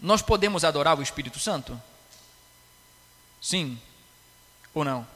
nós 0.00 0.22
podemos 0.22 0.64
adorar 0.64 0.98
o 0.98 1.02
Espírito 1.02 1.38
Santo? 1.38 1.80
Sim 3.40 3.78
ou 4.74 4.84
não? 4.84 5.06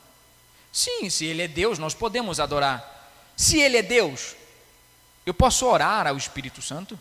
Sim, 0.73 1.11
se 1.11 1.25
ele 1.25 1.43
é 1.43 1.49
Deus, 1.49 1.79
nós 1.79 1.95
podemos 1.95 2.39
adorar. 2.39 3.13
Se 3.37 3.59
ele 3.59 3.77
é 3.77 3.83
Deus, 3.83 4.37
eu 5.27 5.35
posso 5.35 5.67
orar 5.67 6.07
ao 6.07 6.17
Espírito 6.17 6.63
Santo? 6.63 6.99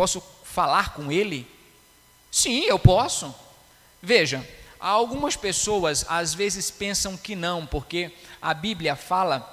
posso 0.00 0.22
falar 0.44 0.94
com 0.94 1.12
ele? 1.12 1.46
Sim, 2.30 2.60
eu 2.60 2.78
posso. 2.78 3.34
Veja, 4.00 4.48
Algumas 4.80 5.36
pessoas 5.36 6.06
às 6.08 6.32
vezes 6.32 6.70
pensam 6.70 7.16
que 7.16 7.36
não, 7.36 7.66
porque 7.66 8.10
a 8.40 8.54
Bíblia 8.54 8.96
fala 8.96 9.46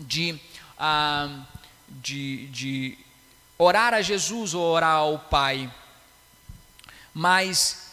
de, 0.00 0.38
ah, 0.78 1.44
de, 1.88 2.46
de 2.48 2.98
orar 3.58 3.94
a 3.94 4.00
Jesus 4.00 4.54
ou 4.54 4.62
orar 4.62 4.96
ao 4.96 5.18
Pai. 5.18 5.70
Mas 7.12 7.84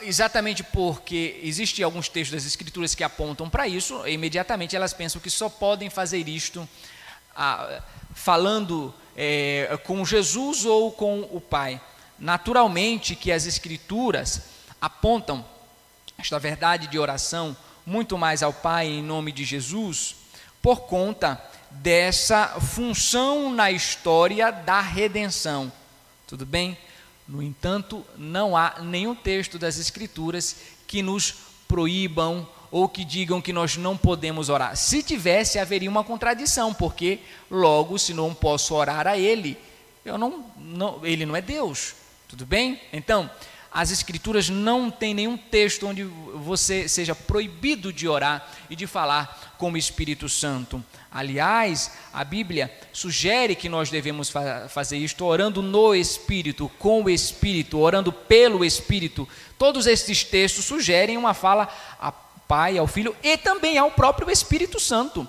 exatamente 0.00 0.62
porque 0.62 1.38
existem 1.42 1.84
alguns 1.84 2.08
textos 2.08 2.42
das 2.42 2.46
Escrituras 2.46 2.94
que 2.94 3.04
apontam 3.04 3.50
para 3.50 3.68
isso, 3.68 4.06
imediatamente 4.06 4.74
elas 4.74 4.94
pensam 4.94 5.20
que 5.20 5.28
só 5.28 5.48
podem 5.48 5.90
fazer 5.90 6.26
isto 6.26 6.66
falando 8.14 8.94
é, 9.16 9.78
com 9.84 10.04
Jesus 10.04 10.64
ou 10.64 10.90
com 10.90 11.20
o 11.30 11.40
Pai. 11.40 11.80
Naturalmente 12.18 13.14
que 13.14 13.30
as 13.30 13.46
Escrituras 13.46 14.42
apontam 14.80 15.44
esta 16.20 16.36
verdade 16.40 16.88
de 16.88 16.98
oração 16.98 17.56
muito 17.86 18.18
mais 18.18 18.42
ao 18.42 18.52
Pai 18.52 18.88
em 18.88 19.02
nome 19.04 19.30
de 19.30 19.44
Jesus, 19.44 20.16
por 20.60 20.80
conta 20.80 21.40
dessa 21.70 22.58
função 22.60 23.54
na 23.54 23.70
história 23.70 24.50
da 24.50 24.80
redenção. 24.80 25.70
Tudo 26.26 26.44
bem? 26.44 26.76
No 27.26 27.40
entanto, 27.40 28.04
não 28.16 28.56
há 28.56 28.80
nenhum 28.80 29.14
texto 29.14 29.60
das 29.60 29.78
Escrituras 29.78 30.56
que 30.88 31.02
nos 31.02 31.34
proíbam 31.68 32.48
ou 32.68 32.88
que 32.88 33.04
digam 33.04 33.40
que 33.40 33.52
nós 33.52 33.76
não 33.76 33.96
podemos 33.96 34.48
orar. 34.48 34.76
Se 34.76 35.04
tivesse, 35.04 35.60
haveria 35.60 35.88
uma 35.88 36.02
contradição, 36.02 36.74
porque 36.74 37.20
logo, 37.48 37.96
se 37.96 38.12
não 38.12 38.34
posso 38.34 38.74
orar 38.74 39.06
a 39.06 39.16
Ele, 39.16 39.56
eu 40.04 40.18
não, 40.18 40.44
não 40.56 41.06
Ele 41.06 41.24
não 41.24 41.36
é 41.36 41.40
Deus. 41.40 41.94
Tudo 42.26 42.44
bem? 42.44 42.80
Então, 42.92 43.30
as 43.72 43.90
Escrituras 43.90 44.48
não 44.48 44.90
tem 44.90 45.12
nenhum 45.12 45.36
texto 45.36 45.86
onde 45.86 46.02
você 46.02 46.88
seja 46.88 47.14
proibido 47.14 47.92
de 47.92 48.08
orar 48.08 48.48
e 48.70 48.74
de 48.74 48.86
falar 48.86 49.54
com 49.58 49.72
o 49.72 49.76
Espírito 49.76 50.28
Santo. 50.28 50.82
Aliás, 51.10 51.92
a 52.12 52.24
Bíblia 52.24 52.72
sugere 52.92 53.54
que 53.54 53.68
nós 53.68 53.90
devemos 53.90 54.30
fa 54.30 54.68
fazer 54.68 54.96
isto 54.96 55.24
orando 55.24 55.62
no 55.62 55.94
Espírito, 55.94 56.70
com 56.78 57.02
o 57.02 57.10
Espírito, 57.10 57.78
orando 57.78 58.12
pelo 58.12 58.64
Espírito. 58.64 59.28
Todos 59.58 59.86
esses 59.86 60.24
textos 60.24 60.64
sugerem 60.64 61.16
uma 61.16 61.34
fala 61.34 61.68
ao 62.00 62.28
Pai, 62.46 62.78
ao 62.78 62.86
Filho 62.86 63.14
e 63.22 63.36
também 63.36 63.76
ao 63.76 63.90
próprio 63.90 64.30
Espírito 64.30 64.80
Santo. 64.80 65.28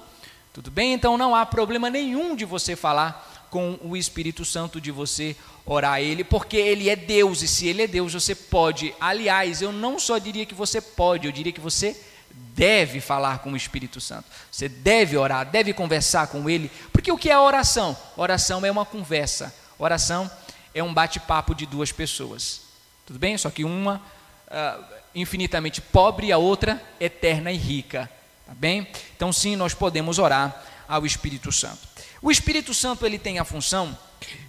Tudo 0.54 0.72
bem? 0.72 0.94
Então 0.94 1.18
não 1.18 1.36
há 1.36 1.46
problema 1.46 1.90
nenhum 1.90 2.36
de 2.36 2.46
você 2.46 2.76
falar 2.76 3.48
com 3.50 3.78
o 3.82 3.98
Espírito 3.98 4.46
Santo, 4.46 4.80
de 4.80 4.92
você 4.92 5.36
orar 5.66 5.94
a 5.94 6.02
Ele, 6.02 6.24
porque 6.24 6.58
Ele 6.58 6.90
é 6.90 6.96
Deus, 6.96 7.42
e 7.42 7.48
se 7.48 7.68
Ele 7.68 7.84
é 7.84 7.88
Deus, 7.88 8.14
você 8.14 8.34
pode. 8.34 8.94
Aliás, 9.00 9.62
eu 9.62 9.72
não 9.72 10.00
só 10.00 10.18
diria 10.18 10.46
que 10.46 10.54
você 10.54 10.82
pode, 10.82 11.28
eu 11.28 11.32
diria 11.32 11.52
que 11.52 11.60
você 11.60 11.96
deve 12.32 13.00
falar 13.00 13.40
com 13.40 13.52
o 13.52 13.58
Espírito 13.58 14.02
Santo. 14.02 14.26
Você 14.52 14.68
deve 14.68 15.18
orar, 15.18 15.50
deve 15.50 15.74
conversar 15.74 16.28
com 16.28 16.50
Ele, 16.50 16.72
porque 16.92 17.12
o 17.12 17.18
que 17.18 17.30
é 17.30 17.38
oração? 17.38 17.98
Oração 18.18 18.66
é 18.66 18.72
uma 18.72 18.86
conversa, 18.86 19.54
oração 19.78 20.30
é 20.74 20.84
um 20.84 20.94
bate-papo 20.94 21.54
de 21.56 21.66
duas 21.66 21.92
pessoas. 21.92 22.62
Tudo 23.06 23.20
bem? 23.20 23.38
Só 23.38 23.50
que 23.50 23.64
uma 23.64 24.02
uh, 24.48 24.84
infinitamente 25.16 25.82
pobre 25.82 26.28
e 26.28 26.32
a 26.32 26.38
outra 26.38 26.82
eterna 27.00 27.52
e 27.52 27.58
rica. 27.58 28.10
Tá 28.46 28.54
bem? 28.54 28.88
Então, 29.16 29.32
sim, 29.32 29.56
nós 29.56 29.74
podemos 29.74 30.20
orar 30.20 30.64
ao 30.88 31.06
Espírito 31.06 31.52
Santo. 31.52 31.88
O 32.22 32.32
Espírito 32.32 32.74
Santo 32.74 33.06
ele 33.06 33.18
tem 33.18 33.40
a 33.40 33.46
função 33.46 33.98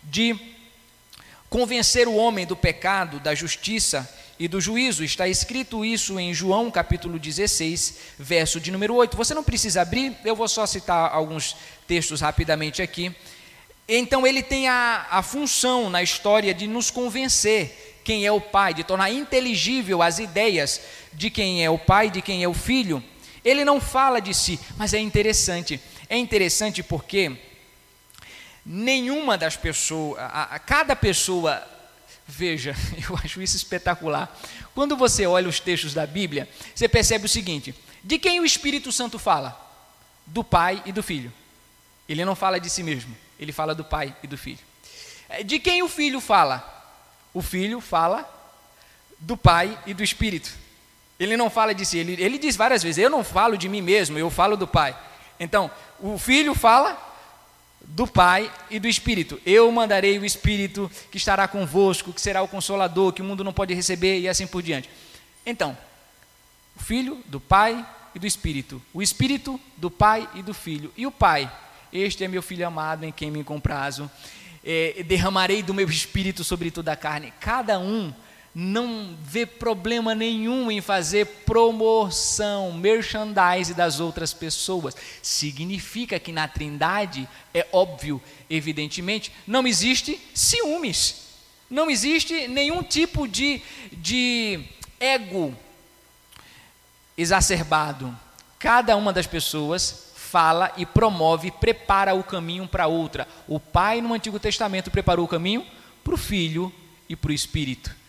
de 0.03 0.39
convencer 1.51 2.07
o 2.07 2.15
homem 2.15 2.47
do 2.47 2.55
pecado, 2.55 3.19
da 3.19 3.35
justiça 3.35 4.09
e 4.39 4.47
do 4.47 4.61
juízo. 4.61 5.03
Está 5.03 5.27
escrito 5.27 5.85
isso 5.85 6.19
em 6.19 6.33
João 6.33 6.71
capítulo 6.71 7.19
16, 7.19 7.99
verso 8.17 8.61
de 8.61 8.71
número 8.71 8.95
8. 8.95 9.17
Você 9.17 9.35
não 9.35 9.43
precisa 9.43 9.83
abrir, 9.83 10.17
eu 10.25 10.37
vou 10.37 10.47
só 10.47 10.65
citar 10.65 11.13
alguns 11.13 11.57
textos 11.89 12.21
rapidamente 12.21 12.81
aqui. 12.81 13.13
Então 13.89 14.25
ele 14.25 14.45
tem 14.45 14.69
a, 14.69 15.09
a 15.11 15.23
função 15.23 15.91
na 15.91 16.01
história 16.01 16.55
de 16.55 16.69
nos 16.69 16.89
convencer 16.89 18.01
quem 18.05 18.25
é 18.25 18.31
o 18.31 18.41
Pai, 18.41 18.73
de 18.73 18.85
tornar 18.85 19.11
inteligível 19.11 20.01
as 20.01 20.21
ideias 20.21 20.81
de 21.13 21.29
quem 21.29 21.65
é 21.65 21.69
o 21.69 21.77
Pai, 21.77 22.09
de 22.11 22.23
quem 22.23 22.45
é 22.45 22.49
o 22.49 22.55
Filho. 22.55 23.03
Ele 23.45 23.65
não 23.65 23.81
fala 23.81 24.21
de 24.21 24.33
si, 24.33 24.61
mas 24.77 24.95
é 24.95 25.01
interessante. 25.01 25.81
É 26.09 26.17
interessante 26.17 26.81
porque 26.81 27.37
nenhuma 28.73 29.37
das 29.37 29.57
pessoas, 29.57 30.21
a, 30.21 30.55
a, 30.55 30.59
cada 30.61 30.95
pessoa, 30.95 31.61
veja, 32.25 32.73
eu 33.11 33.18
acho 33.23 33.43
isso 33.43 33.57
espetacular. 33.57 34.33
Quando 34.73 34.97
você 34.97 35.27
olha 35.27 35.49
os 35.49 35.59
textos 35.59 35.93
da 35.93 36.07
Bíblia, 36.07 36.49
você 36.73 36.89
percebe 36.89 37.27
o 37.27 37.29
seguinte: 37.29 37.75
de 38.05 38.16
quem 38.16 38.39
o 38.39 38.45
Espírito 38.45 38.93
Santo 38.93 39.18
fala? 39.18 39.68
Do 40.25 40.45
Pai 40.45 40.81
e 40.87 40.93
do 40.93 41.03
Filho. 41.03 41.33
Ele 42.09 42.25
não 42.25 42.37
fala 42.37 42.61
de 42.61 42.71
si 42.71 42.85
mesmo, 42.85 43.16
ele 43.41 43.53
fala 43.53 43.75
do 43.75 43.85
Pai 43.85 44.14
e 44.23 44.29
do 44.29 44.39
Filho. 44.39 44.61
É, 45.29 45.43
de 45.43 45.59
quem 45.59 45.83
o 45.83 45.89
Filho 45.89 46.21
fala? 46.21 46.64
O 47.35 47.43
Filho 47.43 47.81
fala 47.81 48.29
do 49.18 49.37
Pai 49.37 49.77
e 49.85 49.93
do 49.93 50.05
Espírito. 50.05 50.53
Ele 51.18 51.37
não 51.37 51.51
fala 51.51 51.75
de 51.75 51.85
si, 51.85 51.99
ele, 51.99 52.23
ele 52.23 52.39
diz 52.39 52.55
várias 52.55 52.85
vezes: 52.85 52.99
Eu 53.03 53.11
não 53.11 53.25
falo 53.25 53.59
de 53.59 53.68
mim 53.68 53.83
mesmo, 53.83 54.16
eu 54.16 54.31
falo 54.31 54.57
do 54.57 54.68
Pai. 54.68 54.97
Então, 55.41 55.68
o 55.99 56.16
Filho 56.16 56.55
fala 56.55 57.10
do 57.91 58.07
Pai 58.07 58.51
e 58.70 58.78
do 58.78 58.88
Espírito. 58.88 59.41
Eu 59.45 59.70
mandarei 59.70 60.18
o 60.18 60.24
Espírito 60.24 60.91
que 61.11 61.16
estará 61.16 61.47
convosco, 61.49 62.12
que 62.12 62.20
será 62.20 62.43
o 62.43 62.49
consolador, 62.49 63.12
que 63.12 63.22
o 63.22 63.24
mundo 63.24 63.45
não 63.45 63.53
pode 63.53 63.74
receber 63.74 64.20
e 64.20 64.28
assim 64.28 64.47
por 64.47 64.62
diante. 64.62 64.88
Então, 65.45 65.76
o 66.76 66.82
Filho 66.82 67.22
do 67.26 67.41
Pai 67.41 67.84
e 68.14 68.18
do 68.18 68.26
Espírito, 68.26 68.80
o 68.93 69.03
Espírito 69.03 69.61
do 69.76 69.91
Pai 69.91 70.28
e 70.34 70.43
do 70.43 70.55
Filho, 70.55 70.93
e 70.97 71.07
o 71.07 71.11
Pai, 71.11 71.51
este 71.93 72.24
é 72.24 72.28
meu 72.28 72.43
filho 72.43 72.66
amado 72.66 73.05
em 73.05 73.12
quem 73.12 73.30
me 73.30 73.43
comprazo, 73.43 74.11
é, 74.64 75.03
derramarei 75.05 75.62
do 75.62 75.74
meu 75.74 75.88
Espírito 75.88 76.45
sobre 76.45 76.70
toda 76.70 76.93
a 76.93 76.97
carne. 76.97 77.32
Cada 77.41 77.78
um 77.78 78.12
não 78.55 79.17
vê 79.23 79.47
problema 79.47 80.15
nenhum 80.15 80.71
em 80.71 80.81
fazer 80.81 81.27
promoção, 81.47 82.73
merchandise 82.73 83.75
das 83.75 84.01
outras 84.01 84.33
pessoas. 84.33 84.97
Significa 85.23 86.19
que 86.19 86.33
na 86.33 86.49
Trindade, 86.49 87.29
é 87.55 87.67
óbvio, 87.73 88.21
evidentemente, 88.49 89.33
não 89.47 89.67
existe 89.67 90.21
ciúmes, 90.35 91.29
não 91.71 91.89
existe 91.89 92.49
nenhum 92.49 92.83
tipo 92.83 93.29
de, 93.29 93.63
de 93.93 94.61
ego 94.99 95.55
exacerbado. 97.17 98.17
Cada 98.59 98.97
uma 98.97 99.13
das 99.13 99.27
pessoas 99.27 100.13
fala 100.17 100.73
e 100.77 100.85
promove, 100.85 101.51
prepara 101.53 102.15
o 102.15 102.25
caminho 102.25 102.67
para 102.67 102.89
outra. 102.89 103.29
O 103.47 103.61
Pai 103.61 104.01
no 104.01 104.13
Antigo 104.13 104.41
Testamento 104.41 104.91
preparou 104.91 105.25
o 105.25 105.29
caminho 105.29 105.65
para 106.03 106.15
o 106.15 106.19
Filho 106.19 106.73
e 107.09 107.15
para 107.15 107.31
o 107.31 107.35
Espírito. 107.35 108.00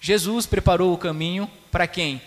Jesus 0.00 0.46
preparou 0.46 0.94
o 0.94 0.98
caminho 0.98 1.48
para 1.70 1.86
quem? 1.86 2.22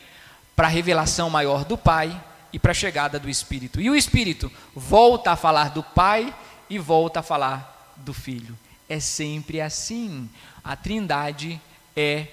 Para 0.55 0.67
a 0.67 0.69
revelação 0.69 1.30
maior 1.30 1.65
do 1.65 1.78
Pai 1.78 2.24
e 2.53 2.59
para 2.59 2.71
a 2.71 2.76
chegada 2.76 3.19
do 3.19 3.30
Espírito. 3.30 3.82
E 3.82 3.89
o 3.89 3.95
Espírito 3.95 4.51
volta 4.76 5.32
a 5.32 5.36
falar 5.36 5.71
do 5.71 5.82
Pai 5.82 6.34
e 6.69 6.78
volta 6.78 7.21
a 7.21 7.24
falar 7.24 7.93
do 7.97 8.13
Filho. 8.13 8.57
É 8.88 8.99
sempre 8.99 9.59
assim. 9.59 10.30
A 10.63 10.76
Trindade 10.76 11.59
é 11.95 12.28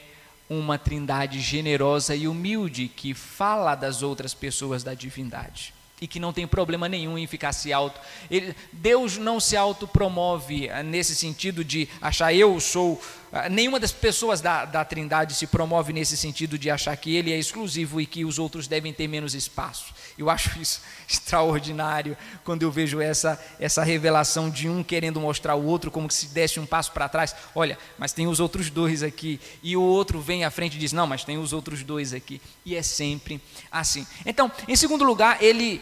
uma 0.48 0.76
Trindade 0.76 1.40
generosa 1.40 2.14
e 2.14 2.28
humilde 2.28 2.88
que 2.88 3.14
fala 3.14 3.74
das 3.74 4.02
outras 4.02 4.34
pessoas 4.34 4.82
da 4.82 4.94
divindade 4.94 5.72
e 6.00 6.06
que 6.06 6.18
não 6.18 6.32
tem 6.32 6.46
problema 6.46 6.88
nenhum 6.88 7.18
em 7.18 7.26
ficar 7.26 7.52
se 7.52 7.72
auto. 7.72 8.00
Ele, 8.30 8.54
Deus 8.72 9.18
não 9.18 9.38
se 9.38 9.56
autopromove 9.56 10.66
eh, 10.66 10.82
nesse 10.82 11.14
sentido 11.14 11.62
de 11.62 11.88
achar 12.00 12.32
eu 12.32 12.58
sou. 12.58 13.00
Eh, 13.32 13.48
nenhuma 13.48 13.78
das 13.78 13.92
pessoas 13.92 14.40
da, 14.40 14.64
da 14.64 14.84
Trindade 14.84 15.34
se 15.34 15.46
promove 15.46 15.92
nesse 15.92 16.16
sentido 16.16 16.58
de 16.58 16.70
achar 16.70 16.96
que 16.96 17.14
ele 17.14 17.32
é 17.32 17.38
exclusivo 17.38 18.00
e 18.00 18.06
que 18.06 18.24
os 18.24 18.38
outros 18.38 18.66
devem 18.66 18.92
ter 18.92 19.06
menos 19.08 19.34
espaço. 19.34 19.94
Eu 20.18 20.28
acho 20.28 20.60
isso 20.60 20.82
extraordinário 21.08 22.16
quando 22.44 22.62
eu 22.62 22.70
vejo 22.70 23.00
essa, 23.00 23.40
essa 23.58 23.82
revelação 23.82 24.50
de 24.50 24.68
um 24.68 24.82
querendo 24.82 25.20
mostrar 25.20 25.54
o 25.54 25.64
outro 25.64 25.90
como 25.90 26.10
se 26.10 26.26
desse 26.26 26.58
um 26.58 26.66
passo 26.66 26.92
para 26.92 27.08
trás. 27.08 27.34
Olha, 27.54 27.78
mas 27.98 28.12
tem 28.12 28.26
os 28.26 28.40
outros 28.40 28.70
dois 28.70 29.02
aqui. 29.02 29.40
E 29.62 29.76
o 29.76 29.82
outro 29.82 30.20
vem 30.20 30.44
à 30.44 30.50
frente 30.50 30.76
e 30.76 30.78
diz: 30.78 30.92
Não, 30.92 31.06
mas 31.06 31.24
tem 31.24 31.38
os 31.38 31.52
outros 31.52 31.82
dois 31.82 32.12
aqui. 32.12 32.40
E 32.64 32.74
é 32.74 32.82
sempre 32.82 33.40
assim. 33.70 34.06
Então, 34.26 34.50
em 34.66 34.76
segundo 34.76 35.04
lugar, 35.04 35.42
ele 35.42 35.80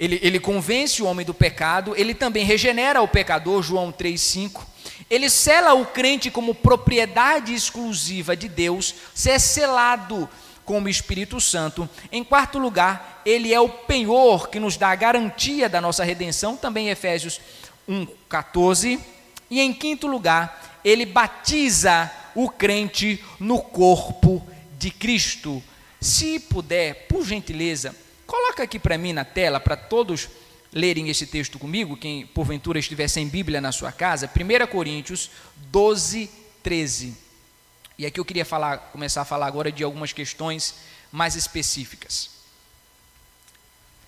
ele, 0.00 0.18
ele 0.22 0.40
convence 0.40 1.02
o 1.02 1.06
homem 1.06 1.26
do 1.26 1.34
pecado, 1.34 1.94
ele 1.94 2.14
também 2.14 2.42
regenera 2.42 3.02
o 3.02 3.06
pecador, 3.06 3.62
João 3.62 3.92
3,5. 3.92 4.62
Ele 5.10 5.28
sela 5.28 5.74
o 5.74 5.84
crente 5.84 6.30
como 6.30 6.54
propriedade 6.54 7.52
exclusiva 7.52 8.36
de 8.36 8.48
Deus, 8.48 8.94
se 9.12 9.28
é 9.28 9.38
selado 9.38 10.28
com 10.64 10.80
o 10.80 10.88
Espírito 10.88 11.40
Santo. 11.40 11.88
Em 12.12 12.22
quarto 12.22 12.58
lugar, 12.58 13.20
ele 13.26 13.52
é 13.52 13.60
o 13.60 13.68
penhor 13.68 14.48
que 14.48 14.60
nos 14.60 14.76
dá 14.76 14.90
a 14.90 14.96
garantia 14.96 15.68
da 15.68 15.80
nossa 15.80 16.04
redenção, 16.04 16.56
também 16.56 16.88
Efésios 16.88 17.40
1,14. 17.88 19.00
E 19.50 19.60
em 19.60 19.74
quinto 19.74 20.06
lugar, 20.06 20.78
ele 20.84 21.04
batiza 21.04 22.10
o 22.34 22.48
crente 22.48 23.22
no 23.40 23.60
corpo 23.60 24.46
de 24.78 24.92
Cristo. 24.92 25.60
Se 26.00 26.38
puder, 26.38 27.08
por 27.08 27.26
gentileza, 27.26 27.94
Coloca 28.30 28.62
aqui 28.62 28.78
para 28.78 28.96
mim 28.96 29.12
na 29.12 29.24
tela, 29.24 29.58
para 29.58 29.74
todos 29.74 30.28
lerem 30.72 31.08
esse 31.08 31.26
texto 31.26 31.58
comigo, 31.58 31.96
quem 31.96 32.26
porventura 32.26 32.78
estiver 32.78 33.08
sem 33.08 33.28
Bíblia 33.28 33.60
na 33.60 33.72
sua 33.72 33.90
casa, 33.90 34.28
1 34.28 34.66
Coríntios 34.68 35.30
12, 35.56 36.30
13. 36.62 37.16
E 37.98 38.06
aqui 38.06 38.18
eu 38.20 38.24
queria 38.24 38.44
falar, 38.44 38.78
começar 38.92 39.22
a 39.22 39.24
falar 39.24 39.46
agora 39.46 39.70
de 39.70 39.82
algumas 39.82 40.12
questões 40.12 40.76
mais 41.10 41.34
específicas. 41.34 42.30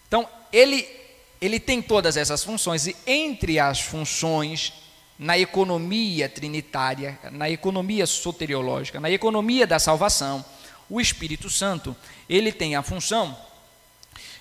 Então, 0.07 0.29
ele, 0.53 0.89
ele 1.41 1.59
tem 1.59 1.83
todas 1.83 2.17
essas 2.17 2.45
funções, 2.45 2.87
e 2.87 2.97
entre 3.07 3.59
as 3.59 3.81
funções, 3.81 4.73
na 5.19 5.39
economia 5.39 6.29
trinitária, 6.29 7.19
na 7.31 7.49
economia 7.49 8.07
soteriológica, 8.07 8.99
na 8.99 9.11
economia 9.11 9.67
da 9.67 9.79
salvação, 9.79 10.45
o 10.89 11.01
Espírito 11.01 11.49
Santo, 11.49 11.97
ele 12.29 12.53
tem 12.53 12.77
a 12.77 12.83
função 12.83 13.37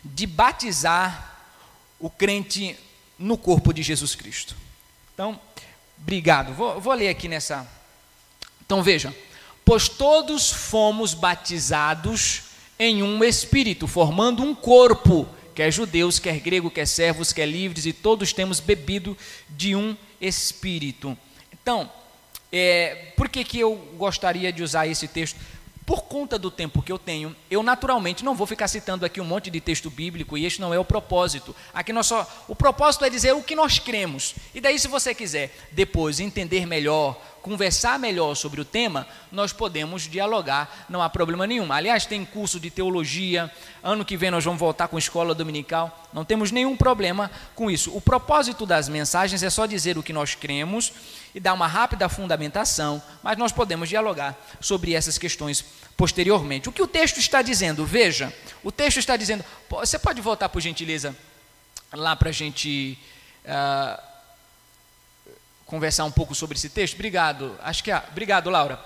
de 0.04 0.26
batizar 0.26 1.31
o 2.02 2.10
crente 2.10 2.76
no 3.18 3.38
corpo 3.38 3.74
de 3.74 3.82
Jesus 3.82 4.16
Cristo. 4.16 4.56
Então, 5.14 5.40
obrigado. 6.02 6.54
Vou, 6.54 6.82
vou 6.82 6.94
ler 6.94 7.08
aqui 7.10 7.28
nessa. 7.28 7.66
Então, 8.66 8.84
veja 8.84 9.16
pois 9.72 9.88
todos 9.88 10.52
fomos 10.52 11.14
batizados 11.14 12.44
em 12.78 13.04
um 13.04 13.24
espírito, 13.24 13.88
formando 13.88 14.44
um 14.44 14.56
corpo, 14.56 15.28
quer 15.54 15.72
judeus, 15.72 16.20
quer 16.20 16.40
grego, 16.40 16.72
quer 16.72 16.88
servos, 16.88 17.32
quer 17.32 17.46
livres, 17.46 17.86
e 17.86 17.94
todos 17.94 18.34
temos 18.34 18.60
bebido 18.60 19.16
de 19.50 19.76
um 19.76 19.96
espírito. 20.20 21.18
Então, 21.54 21.90
é, 22.52 23.14
por 23.16 23.30
que, 23.30 23.44
que 23.44 23.60
eu 23.60 23.76
gostaria 23.98 24.52
de 24.52 24.64
usar 24.64 24.88
esse 24.88 25.08
texto? 25.08 25.40
Por 25.92 26.04
conta 26.04 26.40
do 26.40 26.50
tempo 26.50 26.82
que 26.82 26.90
eu 26.90 26.98
tenho, 26.98 27.36
eu 27.50 27.62
naturalmente 27.62 28.24
não 28.24 28.34
vou 28.34 28.48
ficar 28.48 28.70
citando 28.70 29.06
aqui 29.06 29.20
um 29.20 29.26
monte 29.26 29.52
de 29.52 29.60
texto 29.60 29.90
bíblico 29.90 30.38
e 30.38 30.46
este 30.46 30.62
não 30.62 30.74
é 30.74 30.80
o 30.80 30.86
propósito. 30.86 31.54
Aqui 31.74 31.92
nós 31.92 32.08
só, 32.08 32.26
o 32.48 32.56
propósito 32.56 33.04
é 33.04 33.10
dizer 33.10 33.34
o 33.34 33.44
que 33.44 33.58
nós 33.58 33.78
cremos. 33.78 34.36
E 34.56 34.62
daí, 34.62 34.80
se 34.80 34.88
você 34.88 35.14
quiser 35.14 35.54
depois 35.74 36.22
entender 36.22 36.66
melhor, 36.66 37.22
conversar 37.42 38.00
melhor 38.00 38.36
sobre 38.36 38.62
o 38.62 38.66
tema, 38.66 39.06
nós 39.34 39.52
podemos 39.52 40.04
dialogar, 40.04 40.86
não 40.88 41.02
há 41.02 41.10
problema 41.10 41.46
nenhum. 41.46 41.70
Aliás, 41.74 42.06
tem 42.06 42.24
curso 42.24 42.58
de 42.58 42.70
teologia, 42.70 43.52
ano 43.84 44.06
que 44.06 44.16
vem 44.16 44.32
nós 44.32 44.46
vamos 44.46 44.62
voltar 44.62 44.88
com 44.88 44.98
escola 44.98 45.36
dominical, 45.36 46.08
não 46.14 46.24
temos 46.24 46.52
nenhum 46.52 46.78
problema 46.78 47.30
com 47.54 47.70
isso. 47.70 47.94
O 47.94 48.00
propósito 48.00 48.66
das 48.66 48.88
mensagens 48.88 49.44
é 49.44 49.50
só 49.50 49.66
dizer 49.66 49.98
o 49.98 50.04
que 50.04 50.14
nós 50.14 50.36
cremos 50.36 50.94
e 51.34 51.40
dar 51.40 51.54
uma 51.54 51.68
rápida 51.68 52.10
fundamentação, 52.10 53.02
mas 53.24 53.38
nós 53.38 53.52
podemos 53.52 53.88
dialogar 53.88 54.38
sobre 54.60 54.94
essas 54.94 55.18
questões 55.18 55.64
posteriormente. 55.96 56.68
O 56.68 56.72
que 56.72 56.82
o 56.82 56.88
texto 56.88 57.18
está 57.18 57.42
dizendo? 57.42 57.86
Veja, 57.86 58.34
o 58.64 58.72
texto 58.72 58.98
está 58.98 59.16
dizendo. 59.16 59.44
Você 59.70 59.98
pode 59.98 60.22
voltar, 60.22 60.50
por 60.50 60.62
gentileza, 60.62 61.16
lá 61.94 62.16
para 62.16 62.30
a 62.30 62.34
gente 62.34 62.98
uh, 63.46 64.02
conversar 65.66 66.04
um 66.06 66.12
pouco 66.12 66.36
sobre 66.36 66.58
esse 66.58 66.70
texto? 66.70 66.96
Obrigado. 66.96 67.58
Acho 67.62 67.84
que 67.84 67.92
é. 67.92 68.04
Obrigado, 68.12 68.50
Laura. 68.50 68.80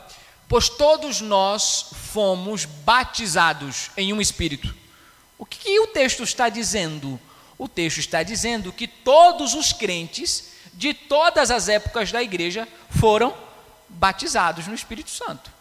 Pois 0.47 0.69
todos 0.69 1.21
nós 1.21 1.87
fomos 2.13 2.65
batizados 2.65 3.89
em 3.97 4.13
um 4.13 4.21
espírito. 4.21 4.75
O 5.37 5.45
que, 5.45 5.57
que 5.57 5.79
o 5.79 5.87
texto 5.87 6.23
está 6.23 6.49
dizendo? 6.49 7.19
O 7.57 7.67
texto 7.67 7.97
está 7.99 8.21
dizendo 8.21 8.71
que 8.71 8.87
todos 8.87 9.53
os 9.53 9.73
crentes 9.73 10.54
de 10.75 10.93
todas 10.93 11.49
as 11.51 11.69
épocas 11.69 12.11
da 12.11 12.21
igreja 12.21 12.67
foram 12.89 13.33
batizados 13.89 14.67
no 14.67 14.75
Espírito 14.75 15.09
Santo. 15.09 15.51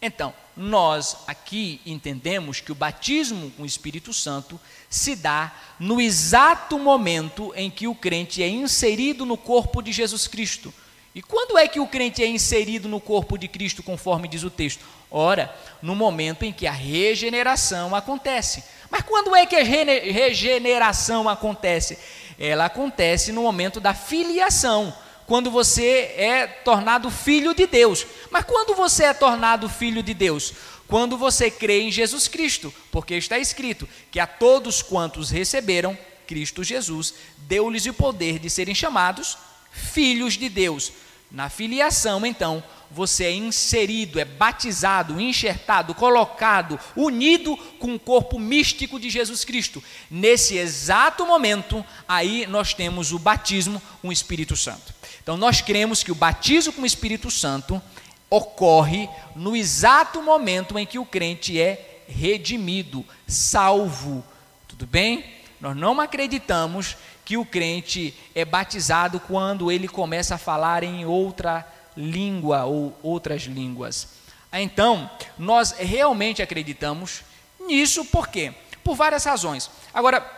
Então, 0.00 0.34
nós 0.56 1.18
aqui 1.26 1.80
entendemos 1.86 2.60
que 2.60 2.72
o 2.72 2.74
batismo 2.74 3.50
com 3.52 3.62
o 3.62 3.66
Espírito 3.66 4.12
Santo 4.12 4.58
se 4.90 5.14
dá 5.14 5.52
no 5.78 6.00
exato 6.00 6.78
momento 6.78 7.52
em 7.54 7.70
que 7.70 7.86
o 7.86 7.94
crente 7.94 8.42
é 8.42 8.48
inserido 8.48 9.24
no 9.24 9.36
corpo 9.36 9.80
de 9.80 9.92
Jesus 9.92 10.26
Cristo. 10.26 10.74
E 11.14 11.22
quando 11.22 11.58
é 11.58 11.68
que 11.68 11.78
o 11.78 11.86
crente 11.86 12.22
é 12.22 12.26
inserido 12.26 12.88
no 12.88 13.00
corpo 13.00 13.36
de 13.36 13.46
Cristo, 13.46 13.82
conforme 13.82 14.26
diz 14.26 14.42
o 14.42 14.50
texto? 14.50 14.84
Ora, 15.10 15.54
no 15.82 15.94
momento 15.94 16.42
em 16.42 16.52
que 16.52 16.66
a 16.66 16.72
regeneração 16.72 17.94
acontece. 17.94 18.64
Mas 18.90 19.02
quando 19.02 19.36
é 19.36 19.44
que 19.44 19.56
a 19.56 19.62
regeneração 19.62 21.28
acontece? 21.28 21.98
Ela 22.44 22.64
acontece 22.64 23.30
no 23.30 23.42
momento 23.42 23.78
da 23.78 23.94
filiação, 23.94 24.92
quando 25.26 25.48
você 25.48 26.12
é 26.16 26.44
tornado 26.46 27.08
filho 27.08 27.54
de 27.54 27.68
Deus. 27.68 28.04
Mas 28.32 28.44
quando 28.44 28.74
você 28.74 29.04
é 29.04 29.14
tornado 29.14 29.68
filho 29.68 30.02
de 30.02 30.12
Deus? 30.12 30.52
Quando 30.88 31.16
você 31.16 31.48
crê 31.48 31.82
em 31.82 31.92
Jesus 31.92 32.26
Cristo, 32.26 32.74
porque 32.90 33.14
está 33.14 33.38
escrito 33.38 33.88
que 34.10 34.18
a 34.18 34.26
todos 34.26 34.82
quantos 34.82 35.30
receberam 35.30 35.96
Cristo 36.26 36.64
Jesus, 36.64 37.14
deu-lhes 37.38 37.86
o 37.86 37.94
poder 37.94 38.40
de 38.40 38.50
serem 38.50 38.74
chamados 38.74 39.38
filhos 39.70 40.34
de 40.34 40.48
Deus. 40.48 40.92
Na 41.32 41.48
filiação, 41.48 42.26
então, 42.26 42.62
você 42.90 43.24
é 43.24 43.32
inserido, 43.32 44.20
é 44.20 44.24
batizado, 44.24 45.18
enxertado, 45.18 45.94
colocado, 45.94 46.78
unido 46.94 47.56
com 47.78 47.94
o 47.94 47.98
corpo 47.98 48.38
místico 48.38 49.00
de 49.00 49.08
Jesus 49.08 49.42
Cristo. 49.42 49.82
Nesse 50.10 50.58
exato 50.58 51.24
momento, 51.24 51.82
aí 52.06 52.46
nós 52.46 52.74
temos 52.74 53.12
o 53.12 53.18
batismo 53.18 53.80
com 54.02 54.08
o 54.08 54.12
Espírito 54.12 54.54
Santo. 54.54 54.92
Então, 55.22 55.38
nós 55.38 55.62
cremos 55.62 56.02
que 56.02 56.12
o 56.12 56.14
batismo 56.14 56.74
com 56.74 56.82
o 56.82 56.86
Espírito 56.86 57.30
Santo 57.30 57.80
ocorre 58.28 59.08
no 59.34 59.56
exato 59.56 60.20
momento 60.20 60.78
em 60.78 60.84
que 60.84 60.98
o 60.98 61.06
crente 61.06 61.58
é 61.58 62.04
redimido, 62.06 63.06
salvo. 63.26 64.22
Tudo 64.68 64.86
bem? 64.86 65.24
Nós 65.62 65.76
não 65.76 65.98
acreditamos 65.98 66.96
que 67.32 67.36
o 67.38 67.46
crente 67.46 68.14
é 68.34 68.44
batizado 68.44 69.18
quando 69.18 69.72
ele 69.72 69.88
começa 69.88 70.34
a 70.34 70.38
falar 70.38 70.84
em 70.84 71.06
outra 71.06 71.66
língua 71.96 72.66
ou 72.66 72.94
outras 73.02 73.44
línguas. 73.44 74.06
Então, 74.52 75.10
nós 75.38 75.70
realmente 75.70 76.42
acreditamos 76.42 77.22
nisso, 77.58 78.04
por 78.04 78.28
quê? 78.28 78.52
Por 78.84 78.94
várias 78.94 79.24
razões. 79.24 79.70
Agora, 79.94 80.30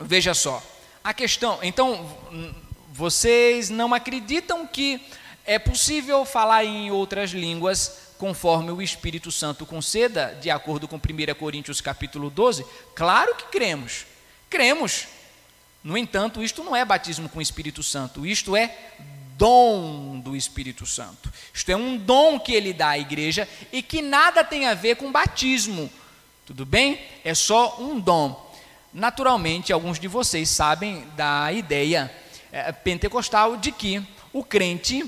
veja 0.00 0.34
só, 0.34 0.60
a 1.04 1.14
questão, 1.14 1.60
então, 1.62 2.04
vocês 2.92 3.70
não 3.70 3.94
acreditam 3.94 4.66
que 4.66 5.00
é 5.44 5.60
possível 5.60 6.24
falar 6.24 6.64
em 6.64 6.90
outras 6.90 7.30
línguas 7.30 7.98
conforme 8.18 8.72
o 8.72 8.82
Espírito 8.82 9.30
Santo 9.30 9.64
conceda, 9.64 10.36
de 10.40 10.50
acordo 10.50 10.88
com 10.88 10.96
1 10.96 11.00
Coríntios 11.38 11.80
capítulo 11.80 12.30
12? 12.30 12.66
Claro 12.96 13.36
que 13.36 13.44
cremos. 13.44 14.06
Cremos. 14.50 15.06
No 15.86 15.96
entanto, 15.96 16.42
isto 16.42 16.64
não 16.64 16.74
é 16.74 16.84
batismo 16.84 17.28
com 17.28 17.38
o 17.38 17.42
Espírito 17.42 17.80
Santo, 17.80 18.26
isto 18.26 18.56
é 18.56 18.76
dom 19.38 20.18
do 20.18 20.34
Espírito 20.34 20.84
Santo. 20.84 21.32
Isto 21.54 21.70
é 21.70 21.76
um 21.76 21.96
dom 21.96 22.40
que 22.40 22.52
ele 22.52 22.72
dá 22.72 22.88
à 22.88 22.98
igreja 22.98 23.48
e 23.72 23.80
que 23.80 24.02
nada 24.02 24.42
tem 24.42 24.66
a 24.66 24.74
ver 24.74 24.96
com 24.96 25.12
batismo. 25.12 25.88
Tudo 26.44 26.66
bem? 26.66 26.98
É 27.24 27.32
só 27.36 27.76
um 27.78 28.00
dom. 28.00 28.52
Naturalmente, 28.92 29.72
alguns 29.72 30.00
de 30.00 30.08
vocês 30.08 30.48
sabem 30.48 31.06
da 31.14 31.52
ideia 31.52 32.12
é, 32.50 32.72
pentecostal 32.72 33.56
de 33.56 33.70
que 33.70 34.02
o 34.32 34.42
crente 34.42 35.04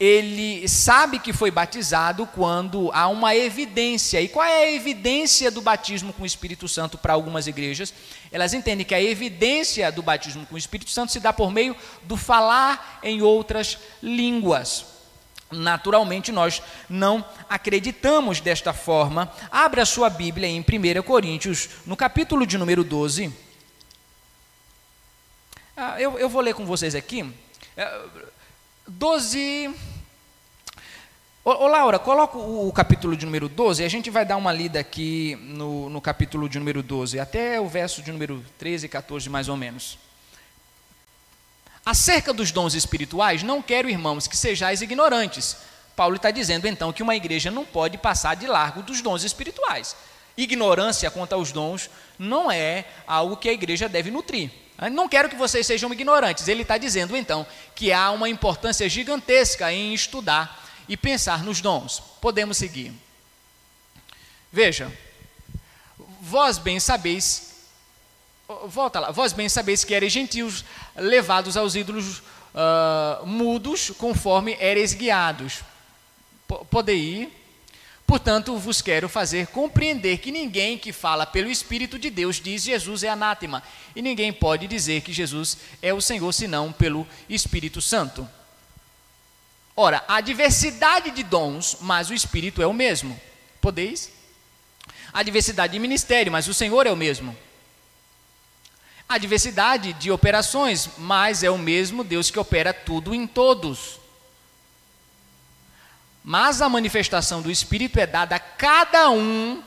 ele 0.00 0.68
sabe 0.68 1.18
que 1.18 1.32
foi 1.32 1.50
batizado 1.50 2.24
quando 2.26 2.90
há 2.92 3.08
uma 3.08 3.34
evidência. 3.34 4.20
E 4.20 4.28
qual 4.28 4.46
é 4.46 4.64
a 4.64 4.72
evidência 4.72 5.50
do 5.50 5.60
batismo 5.60 6.12
com 6.12 6.22
o 6.22 6.26
Espírito 6.26 6.68
Santo 6.68 6.96
para 6.96 7.12
algumas 7.12 7.48
igrejas? 7.48 7.92
Elas 8.30 8.54
entendem 8.54 8.86
que 8.86 8.94
a 8.94 9.02
evidência 9.02 9.90
do 9.90 10.00
batismo 10.00 10.46
com 10.46 10.54
o 10.54 10.58
Espírito 10.58 10.90
Santo 10.90 11.10
se 11.10 11.18
dá 11.18 11.32
por 11.32 11.50
meio 11.50 11.76
do 12.04 12.16
falar 12.16 13.00
em 13.02 13.22
outras 13.22 13.76
línguas. 14.00 14.86
Naturalmente, 15.50 16.30
nós 16.30 16.62
não 16.88 17.24
acreditamos 17.48 18.40
desta 18.40 18.72
forma. 18.72 19.32
Abra 19.50 19.84
sua 19.84 20.08
Bíblia 20.08 20.46
em 20.46 20.60
1 20.60 21.02
Coríntios, 21.02 21.70
no 21.84 21.96
capítulo 21.96 22.46
de 22.46 22.56
número 22.56 22.84
12. 22.84 23.32
Ah, 25.76 26.00
eu, 26.00 26.18
eu 26.18 26.28
vou 26.28 26.42
ler 26.42 26.54
com 26.54 26.66
vocês 26.66 26.94
aqui. 26.94 27.24
12. 28.88 29.74
Ô, 31.44 31.50
ô, 31.50 31.66
Laura, 31.66 31.98
coloca 31.98 32.38
o, 32.38 32.68
o, 32.68 32.72
capítulo 32.72 33.14
de 33.14 33.26
número 33.26 33.46
12, 33.46 33.84
a 33.84 33.88
gente 33.88 34.08
vai 34.08 34.24
dar 34.24 34.38
uma 34.38 34.50
lida 34.50 34.80
aqui 34.80 35.36
no, 35.42 35.90
no 35.90 36.00
capítulo 36.00 36.48
de 36.48 36.58
número 36.58 36.82
12, 36.82 37.20
até 37.20 37.60
o 37.60 37.68
verso 37.68 38.00
de 38.00 38.10
número 38.10 38.42
13 38.58 38.86
e 38.86 38.88
14, 38.88 39.28
mais 39.28 39.46
ou 39.48 39.58
menos. 39.58 39.98
Acerca 41.84 42.32
dos 42.32 42.50
dons 42.50 42.72
espirituais, 42.72 43.42
não 43.42 43.60
quero, 43.60 43.90
irmãos, 43.90 44.26
que 44.26 44.36
sejais 44.36 44.80
ignorantes. 44.80 45.58
Paulo 45.94 46.16
está 46.16 46.30
dizendo 46.30 46.66
então 46.66 46.90
que 46.90 47.02
uma 47.02 47.14
igreja 47.14 47.50
não 47.50 47.66
pode 47.66 47.98
passar 47.98 48.36
de 48.36 48.46
largo 48.46 48.82
dos 48.82 49.02
dons 49.02 49.22
espirituais. 49.22 49.94
Ignorância 50.34 51.10
quanto 51.10 51.34
aos 51.34 51.52
dons 51.52 51.90
não 52.18 52.50
é 52.50 52.86
algo 53.06 53.36
que 53.36 53.50
a 53.50 53.52
igreja 53.52 53.86
deve 53.86 54.10
nutrir. 54.10 54.50
Não 54.92 55.08
quero 55.08 55.28
que 55.28 55.34
vocês 55.34 55.66
sejam 55.66 55.92
ignorantes. 55.92 56.46
Ele 56.46 56.62
está 56.62 56.78
dizendo 56.78 57.16
então 57.16 57.46
que 57.74 57.92
há 57.92 58.10
uma 58.12 58.28
importância 58.28 58.88
gigantesca 58.88 59.72
em 59.72 59.92
estudar 59.92 60.64
e 60.88 60.96
pensar 60.96 61.42
nos 61.42 61.60
dons. 61.60 62.00
Podemos 62.20 62.56
seguir. 62.56 62.92
Veja, 64.52 64.90
vós 66.20 66.58
bem 66.58 66.78
sabeis, 66.78 67.54
volta 68.66 69.00
lá, 69.00 69.10
vós 69.10 69.32
bem 69.32 69.48
sabeis 69.48 69.84
que 69.84 69.92
eres 69.92 70.12
gentios 70.12 70.64
levados 70.96 71.56
aos 71.56 71.74
ídolos 71.74 72.22
uh, 72.54 73.26
mudos, 73.26 73.90
conforme 73.90 74.56
eres 74.60 74.94
guiados. 74.94 75.60
P 76.46 76.92
ir. 76.92 77.37
Portanto, 78.08 78.56
vos 78.56 78.80
quero 78.80 79.06
fazer 79.06 79.48
compreender 79.48 80.16
que 80.16 80.32
ninguém 80.32 80.78
que 80.78 80.94
fala 80.94 81.26
pelo 81.26 81.50
Espírito 81.50 81.98
de 81.98 82.08
Deus 82.08 82.40
diz 82.40 82.62
Jesus 82.62 83.02
é 83.02 83.10
anátema, 83.10 83.62
e 83.94 84.00
ninguém 84.00 84.32
pode 84.32 84.66
dizer 84.66 85.02
que 85.02 85.12
Jesus 85.12 85.58
é 85.82 85.92
o 85.92 86.00
Senhor 86.00 86.32
senão 86.32 86.72
pelo 86.72 87.06
Espírito 87.28 87.82
Santo. 87.82 88.26
Ora, 89.76 90.02
há 90.08 90.22
diversidade 90.22 91.10
de 91.10 91.22
dons, 91.22 91.76
mas 91.82 92.08
o 92.08 92.14
Espírito 92.14 92.62
é 92.62 92.66
o 92.66 92.72
mesmo. 92.72 93.20
Podeis? 93.60 94.10
Há 95.12 95.22
diversidade 95.22 95.74
de 95.74 95.78
ministério, 95.78 96.32
mas 96.32 96.48
o 96.48 96.54
Senhor 96.54 96.86
é 96.86 96.90
o 96.90 96.96
mesmo. 96.96 97.36
Há 99.06 99.18
diversidade 99.18 99.92
de 99.92 100.10
operações, 100.10 100.88
mas 100.96 101.42
é 101.42 101.50
o 101.50 101.58
mesmo 101.58 102.02
Deus 102.02 102.30
que 102.30 102.38
opera 102.38 102.72
tudo 102.72 103.14
em 103.14 103.26
todos. 103.26 104.00
Mas 106.30 106.60
a 106.60 106.68
manifestação 106.68 107.40
do 107.40 107.50
Espírito 107.50 107.98
é 107.98 108.06
dada 108.06 108.36
a 108.36 108.38
cada 108.38 109.08
um 109.08 109.62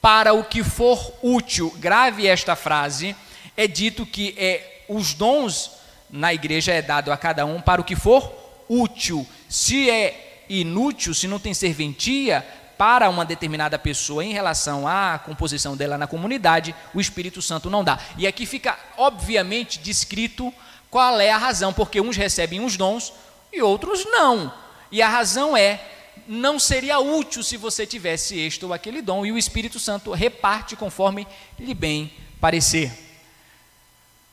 para 0.00 0.32
o 0.32 0.44
que 0.44 0.62
for 0.62 1.12
útil. 1.20 1.74
Grave 1.76 2.24
esta 2.24 2.54
frase: 2.54 3.16
é 3.56 3.66
dito 3.66 4.06
que 4.06 4.32
é, 4.38 4.84
os 4.88 5.12
dons 5.12 5.72
na 6.08 6.32
igreja 6.32 6.72
é 6.72 6.80
dado 6.80 7.10
a 7.10 7.16
cada 7.16 7.44
um 7.44 7.60
para 7.60 7.80
o 7.80 7.84
que 7.84 7.96
for 7.96 8.32
útil. 8.68 9.26
Se 9.48 9.90
é 9.90 10.44
inútil, 10.48 11.12
se 11.12 11.26
não 11.26 11.40
tem 11.40 11.52
serventia 11.52 12.46
para 12.78 13.10
uma 13.10 13.24
determinada 13.24 13.76
pessoa 13.76 14.24
em 14.24 14.32
relação 14.32 14.86
à 14.86 15.18
composição 15.18 15.76
dela 15.76 15.98
na 15.98 16.06
comunidade, 16.06 16.76
o 16.94 17.00
Espírito 17.00 17.42
Santo 17.42 17.68
não 17.68 17.82
dá. 17.82 17.98
E 18.16 18.24
aqui 18.24 18.46
fica 18.46 18.78
obviamente 18.96 19.80
descrito 19.80 20.54
qual 20.92 21.18
é 21.18 21.32
a 21.32 21.38
razão, 21.38 21.72
porque 21.72 22.00
uns 22.00 22.16
recebem 22.16 22.64
os 22.64 22.76
dons 22.76 23.12
e 23.52 23.60
outros 23.60 24.04
não. 24.04 24.67
E 24.90 25.02
a 25.02 25.08
razão 25.08 25.56
é: 25.56 25.80
não 26.26 26.58
seria 26.58 26.98
útil 26.98 27.42
se 27.42 27.56
você 27.56 27.86
tivesse 27.86 28.38
este 28.38 28.64
ou 28.64 28.72
aquele 28.72 29.02
dom, 29.02 29.24
e 29.24 29.32
o 29.32 29.38
Espírito 29.38 29.78
Santo 29.78 30.12
reparte 30.12 30.76
conforme 30.76 31.26
lhe 31.58 31.74
bem 31.74 32.12
parecer. 32.40 32.92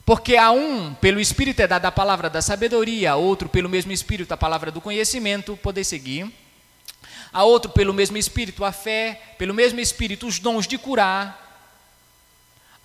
Porque 0.06 0.38
a 0.38 0.52
um, 0.52 0.94
pelo 0.94 1.20
Espírito 1.20 1.62
é 1.62 1.68
dada 1.68 1.88
a 1.88 1.92
palavra 1.92 2.30
da 2.30 2.42
sabedoria, 2.42 3.14
a 3.14 3.16
outro, 3.16 3.50
pelo 3.50 3.68
mesmo 3.68 3.92
Espírito, 3.92 4.32
a 4.34 4.38
palavra 4.38 4.72
do 4.72 4.80
conhecimento, 4.80 5.58
poder 5.58 5.84
seguir. 5.84 6.32
A 7.34 7.44
outro, 7.44 7.72
pelo 7.72 7.94
mesmo 7.94 8.16
Espírito, 8.16 8.64
a 8.64 8.72
fé, 8.72 9.20
pelo 9.38 9.54
mesmo 9.54 9.80
Espírito, 9.80 10.28
os 10.28 10.38
dons 10.38 10.68
de 10.68 10.78
curar 10.78 11.45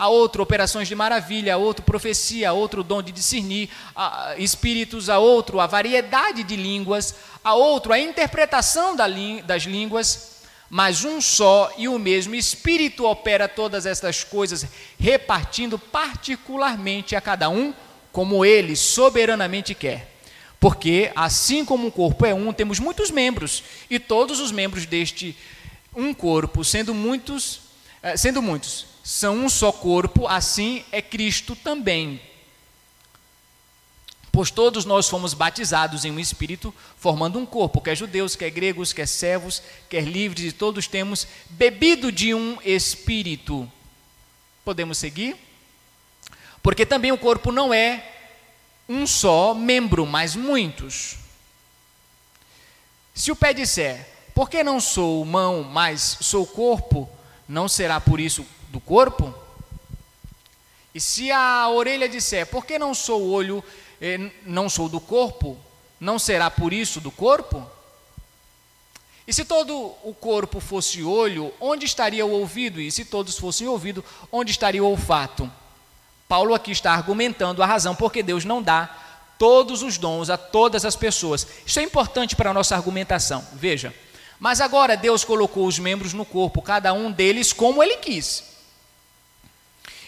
a 0.01 0.09
outro 0.09 0.43
operações 0.43 0.89
de 0.89 0.95
maravilha, 0.95 1.53
a 1.53 1.57
outro 1.59 1.85
profecia, 1.85 2.49
a 2.49 2.53
outro 2.55 2.83
dom 2.83 3.03
de 3.03 3.13
discernir 3.13 3.69
a, 3.95 4.35
espíritos, 4.39 5.11
a 5.11 5.19
outro 5.19 5.61
a 5.61 5.67
variedade 5.67 6.43
de 6.43 6.57
línguas, 6.57 7.17
a 7.45 7.53
outro 7.53 7.93
a 7.93 7.99
interpretação 7.99 8.97
da, 8.97 9.05
das 9.45 9.65
línguas, 9.65 10.41
mas 10.71 11.05
um 11.05 11.21
só 11.21 11.71
e 11.77 11.87
o 11.87 11.99
mesmo 11.99 12.35
Espírito 12.35 13.05
opera 13.05 13.47
todas 13.47 13.85
estas 13.85 14.25
coisas, 14.25 14.67
repartindo 14.99 15.79
particularmente 15.79 17.15
a 17.15 17.21
cada 17.21 17.51
um 17.51 17.75
como 18.11 18.43
ele 18.43 18.77
soberanamente 18.77 19.75
quer. 19.75 20.17
Porque, 20.59 21.13
assim 21.15 21.63
como 21.63 21.87
um 21.87 21.91
corpo 21.91 22.25
é 22.25 22.33
um, 22.33 22.55
temos 22.55 22.81
muitos 22.81 23.11
membros, 23.11 23.63
e 23.91 23.99
todos 23.99 24.41
os 24.41 24.51
membros 24.51 24.87
deste 24.87 25.37
um 25.95 26.15
corpo, 26.15 26.65
sendo 26.65 26.95
muitos, 26.95 27.61
eh, 28.03 28.17
sendo 28.17 28.41
muitos, 28.41 28.90
são 29.11 29.39
um 29.39 29.49
só 29.49 29.73
corpo, 29.73 30.29
assim 30.29 30.85
é 30.93 31.03
Cristo 31.03 31.57
também. 31.57 32.21
Pois 34.31 34.53
todos 34.53 34.85
nós 34.85 35.09
fomos 35.09 35.35
batizados 35.35 36.05
em 36.05 36.13
um 36.13 36.21
espírito, 36.21 36.73
formando 36.97 37.37
um 37.37 37.45
corpo, 37.45 37.81
quer 37.81 37.97
judeus, 37.97 38.37
quer 38.37 38.51
gregos, 38.51 38.93
quer 38.93 39.09
servos, 39.09 39.61
quer 39.89 40.05
livres, 40.05 40.45
e 40.45 40.53
todos 40.53 40.87
temos 40.87 41.27
bebido 41.49 42.13
de 42.13 42.33
um 42.33 42.57
espírito. 42.65 43.71
Podemos 44.65 44.97
seguir? 44.97 45.37
Porque 46.63 46.87
também 46.87 47.11
o 47.11 47.19
corpo 47.19 47.51
não 47.51 47.75
é 47.75 48.09
um 48.89 49.09
só 49.09 49.55
membro, 49.55 50.07
mas 50.07 50.37
muitos. 50.37 51.17
Se 53.13 53.33
o 53.33 53.37
pé 53.37 53.53
disser, 53.53 54.09
por 54.37 54.49
que 54.49 54.63
não 54.63 54.79
sou 54.79 55.25
mão, 55.25 55.65
mas 55.65 56.19
sou 56.21 56.47
corpo, 56.47 57.11
não 57.49 57.67
será 57.67 58.01
por 58.01 58.21
isso 58.21 58.47
do 58.71 58.81
corpo? 58.81 59.35
E 60.95 61.01
se 61.01 61.31
a 61.31 61.69
orelha 61.69 62.09
disser, 62.09 62.47
por 62.47 62.65
que 62.65 62.79
não 62.79 62.95
sou 62.95 63.31
olho, 63.31 63.63
eh, 64.01 64.31
não 64.45 64.69
sou 64.69 64.89
do 64.89 65.01
corpo, 65.01 65.57
não 66.01 66.19
será 66.19 66.51
por 66.51 66.73
isso 66.73 67.01
do 67.01 67.11
corpo? 67.11 67.65
E 69.27 69.33
se 69.33 69.45
todo 69.45 69.95
o 70.03 70.13
corpo 70.13 70.59
fosse 70.59 71.05
olho, 71.05 71.53
onde 71.61 71.87
estaria 71.87 72.27
o 72.27 72.33
ouvido? 72.33 72.81
E 72.81 72.91
se 72.91 73.05
todos 73.05 73.39
fossem 73.39 73.69
ouvido, 73.69 74.05
onde 74.33 74.51
estaria 74.51 74.83
o 74.83 74.87
olfato? 74.87 75.51
Paulo 76.27 76.55
aqui 76.55 76.73
está 76.73 76.93
argumentando 76.93 77.63
a 77.63 77.67
razão 77.67 77.95
porque 77.95 78.23
Deus 78.23 78.45
não 78.45 78.63
dá 78.63 78.97
todos 79.39 79.83
os 79.83 79.99
dons 79.99 80.31
a 80.31 80.37
todas 80.37 80.85
as 80.85 80.97
pessoas. 80.97 81.47
Isso 81.65 81.79
é 81.79 81.83
importante 81.83 82.35
para 82.35 82.51
a 82.51 82.55
nossa 82.55 82.75
argumentação. 82.75 83.47
Veja, 83.53 83.95
mas 84.39 84.61
agora 84.61 84.97
Deus 84.97 85.25
colocou 85.25 85.67
os 85.67 85.79
membros 85.79 86.13
no 86.13 86.25
corpo, 86.25 86.61
cada 86.61 86.93
um 86.93 87.13
deles 87.13 87.53
como 87.53 87.83
ele 87.83 87.99
quis. 87.99 88.50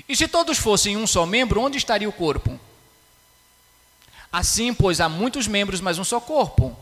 E 0.08 0.16
se 0.16 0.26
todos 0.28 0.58
fossem 0.58 0.96
um 0.96 1.06
só 1.06 1.24
membro, 1.24 1.60
onde 1.60 1.78
estaria 1.78 2.08
o 2.08 2.12
corpo? 2.12 2.58
Assim, 4.32 4.72
pois, 4.72 5.00
há 5.00 5.08
muitos 5.08 5.46
membros, 5.46 5.80
mas 5.80 5.98
um 5.98 6.04
só 6.04 6.20
corpo. 6.20 6.76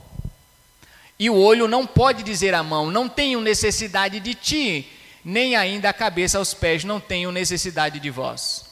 E 1.19 1.29
o 1.29 1.37
olho 1.37 1.69
não 1.69 1.87
pode 1.87 2.23
dizer 2.23 2.55
à 2.55 2.63
mão: 2.63 2.91
Não 2.91 3.09
tenho 3.09 3.41
necessidade 3.41 4.21
de 4.21 4.35
ti, 4.35 4.91
nem 5.25 5.55
ainda 5.57 5.91
a 5.91 5.93
cabeça 5.93 6.39
aos 6.39 6.55
pés: 6.55 6.85
Não 6.85 6.99
tenho 6.99 7.31
necessidade 7.31 8.01
de 8.01 8.09
vós. 8.09 8.65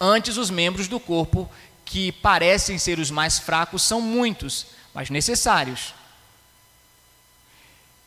Antes, 0.00 0.36
os 0.36 0.48
membros 0.48 0.86
do 0.86 1.00
corpo, 1.00 1.50
que 1.84 2.12
parecem 2.12 2.78
ser 2.78 2.98
os 2.98 3.10
mais 3.10 3.38
fracos, 3.38 3.82
são 3.82 4.00
muitos, 4.00 4.66
mas 4.94 5.10
necessários. 5.10 5.92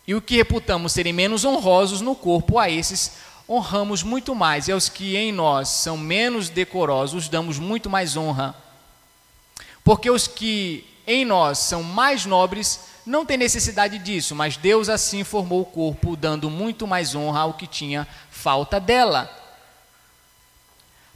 E 0.08 0.16
o 0.16 0.22
que 0.22 0.38
reputamos 0.38 0.94
serem 0.94 1.12
menos 1.12 1.44
honrosos 1.44 2.00
no 2.00 2.16
corpo, 2.16 2.58
a 2.58 2.70
esses 2.70 3.14
honramos 3.52 4.02
muito 4.02 4.34
mais, 4.34 4.70
e 4.70 4.72
aos 4.72 4.88
que 4.88 5.18
em 5.18 5.30
nós 5.30 5.68
são 5.68 5.98
menos 5.98 6.48
decorosos, 6.48 7.28
damos 7.28 7.60
muito 7.60 7.90
mais 7.90 8.16
honra. 8.16 8.56
Porque 9.84 10.10
os 10.10 10.26
que 10.26 10.86
em 11.06 11.26
nós 11.26 11.58
são 11.58 11.84
mais 11.84 12.26
nobres 12.26 12.80
não 13.06 13.26
têm 13.26 13.36
necessidade 13.36 14.00
disso, 14.00 14.34
mas 14.34 14.56
Deus 14.56 14.88
assim 14.88 15.26
formou 15.26 15.62
o 15.62 15.66
corpo, 15.66 16.16
dando 16.16 16.50
muito 16.50 16.88
mais 16.88 17.14
honra 17.14 17.42
ao 17.42 17.54
que 17.54 17.68
tinha 17.68 18.08
falta 18.30 18.80
dela. 18.80 19.30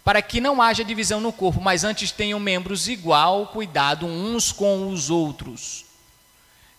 Para 0.04 0.22
que 0.22 0.42
não 0.42 0.62
haja 0.62 0.84
divisão 0.84 1.22
no 1.22 1.32
corpo, 1.32 1.62
mas 1.62 1.86
antes 1.86 2.12
tenham 2.12 2.40
membros 2.40 2.90
igual 2.90 3.48
cuidado 3.48 4.06
uns 4.06 4.52
com 4.52 4.90
os 4.90 5.10
outros. 5.10 5.85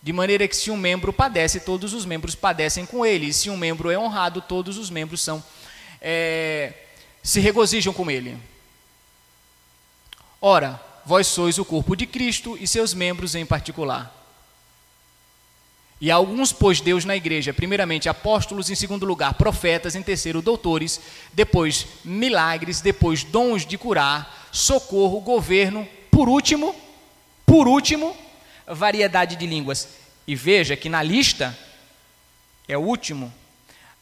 De 0.01 0.13
maneira 0.13 0.47
que 0.47 0.55
se 0.55 0.71
um 0.71 0.77
membro 0.77 1.11
padece, 1.11 1.59
todos 1.59 1.93
os 1.93 2.05
membros 2.05 2.35
padecem 2.35 2.85
com 2.85 3.05
ele. 3.05 3.27
E 3.27 3.33
se 3.33 3.49
um 3.49 3.57
membro 3.57 3.89
é 3.89 3.97
honrado, 3.97 4.41
todos 4.41 4.77
os 4.77 4.89
membros 4.89 5.21
são 5.21 5.43
é, 6.01 6.73
se 7.23 7.39
regozijam 7.39 7.93
com 7.93 8.09
ele. 8.09 8.37
Ora, 10.41 10.79
vós 11.05 11.27
sois 11.27 11.57
o 11.57 11.65
corpo 11.65 11.95
de 11.95 12.05
Cristo 12.05 12.57
e 12.59 12.67
seus 12.67 12.93
membros 12.93 13.35
em 13.35 13.45
particular. 13.45 14.13
E 15.99 16.11
alguns 16.11 16.53
pôs 16.53 16.79
Deus 16.79 17.05
na 17.05 17.15
igreja, 17.15 17.51
primeiramente 17.51 18.07
apóstolos, 18.07 18.69
em 18.69 18.75
segundo 18.75 19.05
lugar 19.05 19.33
profetas, 19.33 19.95
em 19.95 20.03
terceiro 20.03 20.43
doutores, 20.43 21.01
depois 21.33 21.87
milagres, 22.05 22.81
depois 22.81 23.23
dons 23.23 23.65
de 23.65 23.79
curar, 23.79 24.47
socorro, 24.51 25.19
governo, 25.21 25.87
por 26.11 26.29
último, 26.29 26.75
por 27.47 27.67
último, 27.67 28.15
variedade 28.67 29.35
de 29.35 29.47
línguas. 29.47 29.87
E 30.27 30.35
veja 30.35 30.75
que 30.75 30.89
na 30.89 31.01
lista, 31.01 31.57
é 32.67 32.77
o 32.77 32.81
último. 32.81 33.33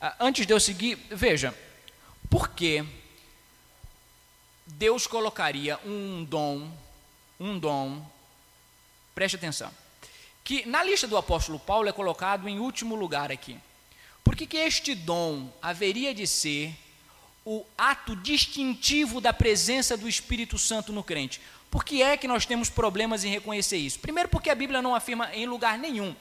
Ah, 0.02 0.16
antes 0.20 0.46
de 0.46 0.54
eu 0.54 0.60
seguir, 0.60 0.98
veja, 1.12 1.56
por 2.30 2.50
que 2.50 2.84
Deus 4.66 5.06
colocaria 5.06 5.80
um 5.86 6.24
dom, 6.24 6.72
um 7.40 7.60
dom, 7.60 8.04
preste 9.14 9.36
atenção, 9.36 9.72
que 10.44 10.66
na 10.66 10.84
lista 10.84 11.08
do 11.08 11.18
apóstolo 11.18 11.60
Paulo 11.60 11.88
é 11.88 11.92
colocado 11.92 12.50
em 12.50 12.60
último 12.60 12.96
lugar 12.96 13.32
aqui. 13.32 13.58
Por 14.24 14.36
que, 14.36 14.48
que 14.48 14.58
este 14.58 14.96
dom 14.96 15.50
haveria 15.62 16.14
de 16.14 16.26
ser 16.26 16.76
o 17.46 17.64
ato 17.78 18.16
distintivo 18.16 19.22
da 19.22 19.32
presença 19.32 19.96
do 19.96 20.10
Espírito 20.10 20.58
Santo 20.58 20.92
no 20.92 21.04
crente? 21.04 21.40
Por 21.76 21.84
que 21.84 22.02
é 22.02 22.16
que 22.16 22.26
nós 22.26 22.46
temos 22.46 22.70
problemas 22.70 23.26
em 23.26 23.30
reconhecer 23.30 23.76
isso? 23.76 24.00
Primeiro, 24.00 24.30
porque 24.30 24.50
a 24.50 24.56
Bíblia 24.56 24.82
não 24.82 24.96
afirma 24.96 25.30
em 25.34 25.46
lugar 25.46 25.78
nenhum, 25.78 26.16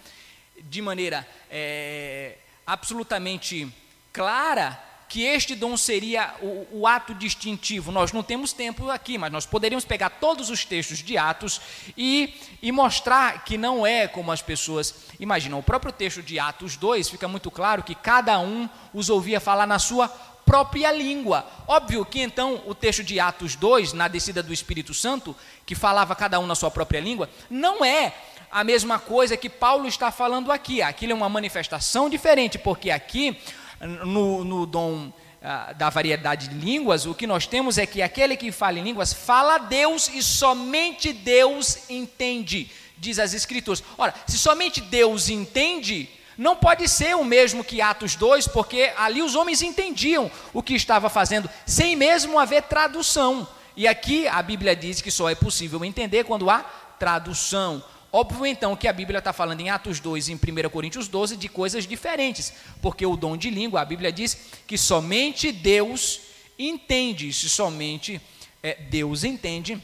de 0.61 0.83
maneira 0.83 1.25
é, 1.49 2.39
absolutamente 2.67 3.73
clara, 4.13 4.77
que 5.09 5.23
este 5.23 5.55
dom 5.55 5.77
seria 5.77 6.35
o, 6.43 6.81
o, 6.81 6.87
ato 6.89 7.15
distintivo. 7.15 7.93
Nós 7.93 8.11
não 8.11 8.21
temos 8.21 8.53
tempo 8.53 8.91
aqui, 8.91 9.17
mas 9.17 9.31
nós 9.31 9.47
poderíamos 9.47 9.85
pegar 9.85 10.11
todos 10.11 10.51
os 10.51 10.65
textos 10.65 10.99
de 10.99 11.17
Atos 11.17 11.61
e, 11.97 12.35
e 12.61 12.73
mostrar 12.73 13.45
que 13.45 13.57
não 13.57 13.87
é 13.87 14.09
como 14.09 14.33
as 14.33 14.43
pessoas 14.43 15.07
imaginam. 15.21 15.61
O 15.61 15.63
próprio 15.63 15.93
texto 15.93 16.21
de 16.21 16.37
Atos 16.37 16.77
2 16.77 17.09
fica 17.09 17.29
muito 17.29 17.49
claro 17.49 17.85
que 17.85 17.95
cada 17.95 18.41
um 18.41 18.69
os 18.93 19.09
ouvia 19.09 19.39
falar 19.39 19.69
na 19.69 19.79
sua 19.79 20.09
própria 20.45 20.93
língua. 20.93 21.47
Óbvio 21.67 22.05
que 22.05 22.21
então 22.21 22.63
o 22.67 22.75
texto 22.75 23.03
de 23.03 23.19
Atos 23.19 23.57
2, 23.57 23.93
na 23.93 24.09
descida 24.09 24.43
do 24.43 24.53
Espírito 24.53 24.93
Santo, 24.93 25.35
que 25.67 25.75
falava 25.75 26.15
cada 26.15 26.39
um 26.39 26.47
na 26.47 26.55
sua 26.55 26.71
própria 26.71 27.01
língua, 27.01 27.29
não 27.51 27.85
é 27.85 28.13
a 28.51 28.63
mesma 28.63 28.99
coisa 28.99 29.37
que 29.37 29.51
Paulo 29.51 29.89
está 29.89 30.13
falando 30.13 30.53
aqui. 30.53 30.81
Aquilo 30.81 31.13
é 31.13 31.15
uma 31.15 31.29
manifestação 31.29 32.09
diferente, 32.09 32.59
porque 32.59 32.91
aqui, 32.91 33.37
no, 33.81 34.45
no 34.45 34.67
dom 34.67 35.13
ah, 35.43 35.73
da 35.73 35.91
variedade 35.91 36.49
de 36.49 36.55
línguas, 36.55 37.05
o 37.05 37.15
que 37.15 37.27
nós 37.27 37.47
temos 37.47 37.79
é 37.79 37.85
que 37.85 38.01
aquele 38.01 38.37
que 38.37 38.53
fala 38.53 38.79
em 38.79 38.83
línguas 38.83 39.13
fala 39.13 39.57
a 39.57 39.59
Deus 39.59 40.09
e 40.09 40.23
somente 40.23 41.13
Deus 41.13 41.91
entende, 41.91 42.71
diz 42.97 43.19
as 43.19 43.35
Escrituras. 43.35 43.83
Ora, 43.99 44.15
se 44.27 44.39
somente 44.39 44.81
Deus 44.81 45.29
entende, 45.29 46.09
não 46.37 46.57
pode 46.57 46.89
ser 46.89 47.17
o 47.17 47.25
mesmo 47.25 47.65
que 47.65 47.81
Atos 47.81 48.17
2, 48.17 48.49
porque 48.49 48.93
ali 48.97 49.23
os 49.23 49.35
homens 49.35 49.63
entendiam 49.63 50.31
o 50.53 50.63
que 50.63 50.75
estava 50.75 51.09
fazendo, 51.09 51.49
sem 51.67 51.97
mesmo 51.97 52.39
haver 52.39 52.63
tradução. 52.63 53.47
E 53.77 53.89
aqui 53.89 54.27
a 54.29 54.41
Bíblia 54.43 54.75
diz 54.77 55.01
que 55.01 55.11
só 55.11 55.29
é 55.29 55.35
possível 55.35 55.85
entender 55.85 56.25
quando 56.25 56.49
há 56.49 56.61
tradução. 56.99 57.83
Óbvio 58.13 58.47
então 58.47 58.77
que 58.77 58.87
a 58.87 58.93
Bíblia 58.93 59.19
está 59.19 59.33
falando 59.33 59.61
em 59.61 59.71
Atos 59.71 59.99
2 59.99 60.29
e 60.29 60.33
em 60.33 60.37
1 60.37 60.69
Coríntios 60.71 61.09
12 61.09 61.37
de 61.37 61.49
coisas 61.49 61.85
diferentes, 61.85 62.53
porque 62.81 63.05
o 63.05 63.17
dom 63.17 63.37
de 63.37 63.51
língua, 63.51 63.81
a 63.81 63.85
Bíblia 63.85 64.13
diz 64.13 64.39
que 64.69 64.79
somente 64.79 65.51
Deus 65.51 66.21
entende, 66.57 67.33
se 67.33 67.49
somente 67.49 68.21
é, 68.63 68.75
Deus 68.75 69.25
entende, 69.25 69.83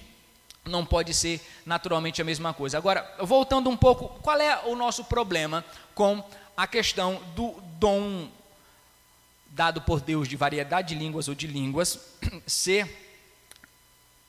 não 0.65 0.87
pode 0.87 1.13
ser 1.13 1.41
naturalmente 1.67 2.23
a 2.23 2.25
mesma 2.25 2.55
coisa. 2.55 2.79
Agora, 2.79 3.17
voltando 3.19 3.69
um 3.69 3.77
pouco, 3.77 4.09
qual 4.23 4.41
é 4.41 4.61
o 4.65 4.77
nosso 4.77 5.05
problema 5.05 5.65
com 5.95 6.23
a 6.61 6.67
questão 6.67 7.23
do 7.35 7.53
dom 7.79 8.29
dado 9.47 9.81
por 9.81 9.99
Deus 9.99 10.29
de 10.29 10.37
variedade 10.37 10.89
de 10.89 10.95
línguas 10.95 11.27
ou 11.27 11.35
de 11.35 11.47
línguas 11.47 11.99
ser 12.47 12.87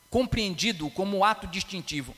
compreendido 0.08 0.88
como 0.88 1.26
ato 1.26 1.46
distintivo. 1.46 2.16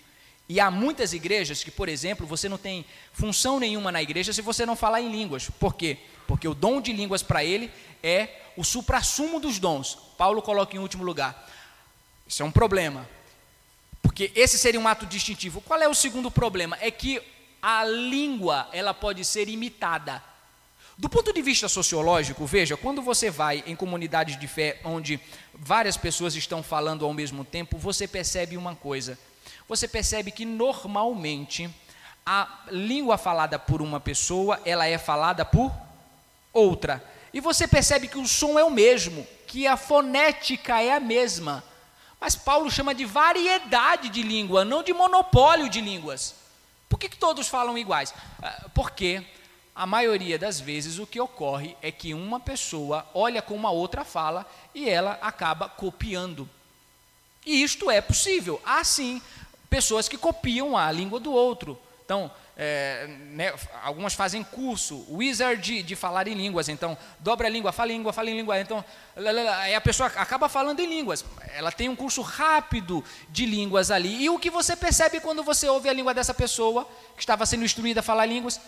E 0.49 0.61
há 0.61 0.71
muitas 0.71 1.12
igrejas 1.12 1.65
que, 1.65 1.71
por 1.73 1.89
exemplo, 1.89 2.25
você 2.29 2.49
não 2.49 2.57
tem 2.57 2.87
função 3.12 3.59
nenhuma 3.59 3.91
na 3.91 4.01
igreja 4.01 4.33
se 4.33 4.41
você 4.41 4.65
não 4.65 4.77
falar 4.77 5.01
em 5.01 5.11
línguas. 5.11 5.51
Por 5.51 5.75
quê? 5.75 5.99
Porque 6.29 6.47
o 6.47 6.55
dom 6.55 6.81
de 6.81 6.93
línguas 6.93 7.25
para 7.25 7.45
ele 7.45 7.69
é 8.01 8.41
o 8.57 8.62
suprassumo 8.62 9.41
dos 9.41 9.59
dons. 9.59 9.99
Paulo 10.17 10.41
coloca 10.41 10.77
em 10.77 10.79
último 10.79 11.03
lugar. 11.03 11.51
Isso 12.25 12.41
é 12.41 12.47
um 12.47 12.53
problema. 12.53 13.05
Porque 14.01 14.31
esse 14.37 14.59
seria 14.59 14.79
um 14.79 14.87
ato 14.87 15.07
distintivo. 15.07 15.61
Qual 15.61 15.83
é 15.83 15.89
o 15.89 15.95
segundo 15.95 16.31
problema? 16.31 16.79
É 16.81 16.89
que 16.89 17.21
a 17.67 17.83
língua, 17.83 18.69
ela 18.73 18.93
pode 18.93 19.25
ser 19.25 19.49
imitada. 19.49 20.23
Do 20.99 21.09
ponto 21.09 21.33
de 21.33 21.41
vista 21.41 21.67
sociológico, 21.67 22.45
veja, 22.45 22.77
quando 22.77 23.01
você 23.01 23.31
vai 23.31 23.65
em 23.67 23.75
comunidades 23.75 24.39
de 24.39 24.47
fé 24.47 24.83
onde 24.85 25.19
várias 25.55 25.97
pessoas 25.97 26.37
estão 26.37 26.62
falando 26.62 27.07
ao 27.07 27.15
mesmo 27.15 27.43
tempo, 27.43 27.79
você 27.79 28.07
percebe 28.07 28.59
uma 28.59 28.77
coisa. 28.77 29.19
Você 29.67 29.89
percebe 29.89 30.31
que 30.31 30.45
normalmente 30.45 31.71
a 32.27 32.67
língua 32.71 33.17
falada 33.17 33.59
por 33.59 33.81
uma 33.81 33.99
pessoa, 33.99 34.61
ela 34.67 34.87
é 34.87 34.99
falada 34.99 35.43
por 35.43 35.73
outra. 36.53 37.03
E 37.33 37.41
você 37.41 37.67
percebe 37.67 38.09
que 38.09 38.19
o 38.19 38.29
som 38.29 38.59
é 38.59 38.65
o 38.65 38.71
mesmo, 38.71 39.27
que 39.47 39.67
a 39.67 39.79
fonética 39.79 40.83
é 40.83 40.93
a 40.93 41.01
mesma. 41.01 41.65
Mas 42.21 42.37
Paulo 42.37 42.71
chama 42.71 42.95
de 42.95 43.07
variedade 43.07 44.11
de 44.11 44.23
língua, 44.23 44.67
não 44.67 44.83
de 44.83 44.93
monopólio 44.93 45.71
de 45.71 45.81
línguas. 45.81 46.43
Por 46.95 47.01
que, 47.01 47.09
que 47.09 47.16
todos 47.16 47.49
falam 47.49 47.76
iguais? 47.76 48.14
Ah, 48.40 48.66
porque 48.72 49.20
a 49.74 49.84
maioria 49.84 50.38
das 50.38 50.61
vezes 50.61 51.01
o 51.01 51.07
que 51.09 51.20
ocorre 51.20 51.76
é 51.82 51.90
que 51.90 52.14
uma 52.14 52.38
pessoa 52.38 53.05
olha 53.12 53.42
como 53.42 53.66
a 53.66 53.70
outra 53.72 54.05
fala 54.05 54.47
e 54.72 54.88
ela 54.88 55.18
acaba 55.20 55.68
copiando. 55.68 56.49
E 57.45 57.64
isto 57.64 57.90
é 57.90 58.01
possível. 58.01 58.62
Há 58.64 58.84
sim 58.84 59.20
pessoas 59.68 60.09
que 60.09 60.16
copiam 60.16 60.78
a 60.78 60.92
língua 60.92 61.18
do 61.18 61.32
outro. 61.32 61.76
Então, 62.05 62.30
é, 62.57 63.07
né, 63.31 63.53
algumas 63.83 64.15
fazem 64.15 64.43
curso, 64.43 65.05
wizard 65.11 65.83
de, 65.83 65.97
falar 65.97 66.29
em 66.29 66.35
línguas, 66.35 66.69
então 66.69 66.97
dobra 67.21 67.49
a 67.49 67.51
língua, 67.51 67.73
fala 67.73 67.93
em 67.93 67.97
língua, 67.97 68.13
fala 68.13 68.31
em 68.31 68.37
língua, 68.37 68.61
então 68.61 68.85
aí 69.61 69.75
a 69.75 69.81
pessoa 69.81 70.07
acaba 70.17 70.49
falando 70.49 70.81
em 70.81 70.87
línguas. 70.87 71.25
Ela 71.55 71.73
tem 71.73 71.89
um 71.89 71.97
curso 71.97 72.23
rápido 72.23 73.03
de 73.29 73.47
línguas 73.47 73.91
ali. 73.91 74.25
E 74.25 74.31
o 74.31 74.39
que 74.39 74.51
você 74.51 74.77
percebe 74.77 75.21
quando 75.21 75.43
você 75.43 75.69
ouve 75.69 75.89
a 75.89 75.93
língua 75.93 76.15
dessa 76.15 76.35
pessoa 76.35 76.89
que 77.17 77.23
estava 77.23 77.45
sendo 77.47 77.65
instruída 77.65 78.01
a 78.01 78.03
falar 78.03 78.27
línguas? 78.27 78.61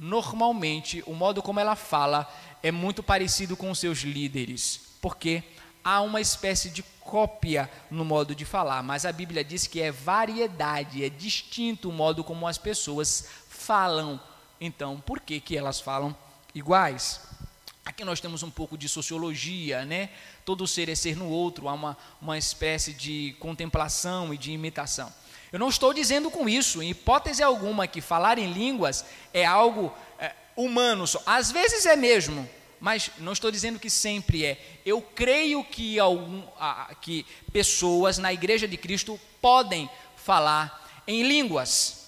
normalmente 0.00 1.04
o 1.06 1.12
modo 1.12 1.42
como 1.42 1.60
ela 1.60 1.76
fala 1.76 2.26
é 2.62 2.72
muito 2.72 3.02
parecido 3.02 3.56
com 3.56 3.70
os 3.70 3.78
seus 3.78 3.98
líderes, 3.98 4.80
porque 5.00 5.42
há 5.84 6.00
uma 6.00 6.20
espécie 6.20 6.70
de 6.70 6.82
cópia 7.00 7.70
no 7.90 8.04
modo 8.04 8.34
de 8.34 8.44
falar, 8.44 8.82
mas 8.82 9.04
a 9.04 9.12
Bíblia 9.12 9.42
diz 9.42 9.66
que 9.66 9.80
é 9.80 9.90
variedade, 9.90 11.04
é 11.04 11.08
distinto 11.08 11.88
o 11.88 11.92
modo 11.92 12.22
como 12.22 12.46
as 12.46 12.58
pessoas 12.58 13.26
falam. 13.48 14.20
Então, 14.60 15.00
por 15.00 15.20
que, 15.20 15.40
que 15.40 15.56
elas 15.56 15.80
falam 15.80 16.16
iguais? 16.54 17.20
Aqui 17.84 18.04
nós 18.04 18.20
temos 18.20 18.42
um 18.42 18.50
pouco 18.50 18.78
de 18.78 18.88
sociologia, 18.88 19.84
né? 19.84 20.10
Todo 20.44 20.66
ser 20.66 20.88
é 20.88 20.94
ser 20.94 21.16
no 21.16 21.28
outro, 21.28 21.68
há 21.68 21.72
uma, 21.72 21.96
uma 22.20 22.38
espécie 22.38 22.92
de 22.92 23.34
contemplação 23.40 24.32
e 24.32 24.38
de 24.38 24.52
imitação. 24.52 25.12
Eu 25.50 25.58
não 25.58 25.68
estou 25.68 25.92
dizendo 25.92 26.30
com 26.30 26.48
isso, 26.48 26.80
em 26.82 26.90
hipótese 26.90 27.42
alguma, 27.42 27.88
que 27.88 28.00
falar 28.00 28.38
em 28.38 28.52
línguas 28.52 29.04
é 29.34 29.44
algo 29.44 29.92
é, 30.18 30.32
humano. 30.54 31.06
Só. 31.06 31.20
Às 31.26 31.50
vezes 31.50 31.86
é 31.86 31.96
mesmo, 31.96 32.48
mas 32.80 33.10
não 33.18 33.32
estou 33.32 33.50
dizendo 33.50 33.78
que 33.78 33.90
sempre 33.90 34.44
é. 34.44 34.80
Eu 34.86 35.02
creio 35.02 35.62
que, 35.62 35.98
algum, 35.98 36.42
que 37.00 37.26
pessoas 37.52 38.16
na 38.16 38.32
Igreja 38.32 38.66
de 38.66 38.76
Cristo 38.76 39.20
podem 39.40 39.88
falar 40.16 41.02
em 41.06 41.22
línguas. 41.22 42.00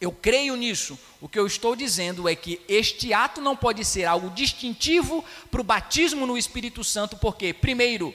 Eu 0.00 0.12
creio 0.12 0.54
nisso. 0.56 0.98
O 1.20 1.28
que 1.28 1.38
eu 1.38 1.46
estou 1.46 1.74
dizendo 1.74 2.28
é 2.28 2.36
que 2.36 2.60
este 2.68 3.12
ato 3.12 3.40
não 3.40 3.56
pode 3.56 3.84
ser 3.84 4.04
algo 4.04 4.30
distintivo 4.30 5.24
para 5.50 5.60
o 5.60 5.64
batismo 5.64 6.26
no 6.26 6.38
Espírito 6.38 6.84
Santo, 6.84 7.16
porque, 7.16 7.52
primeiro, 7.52 8.14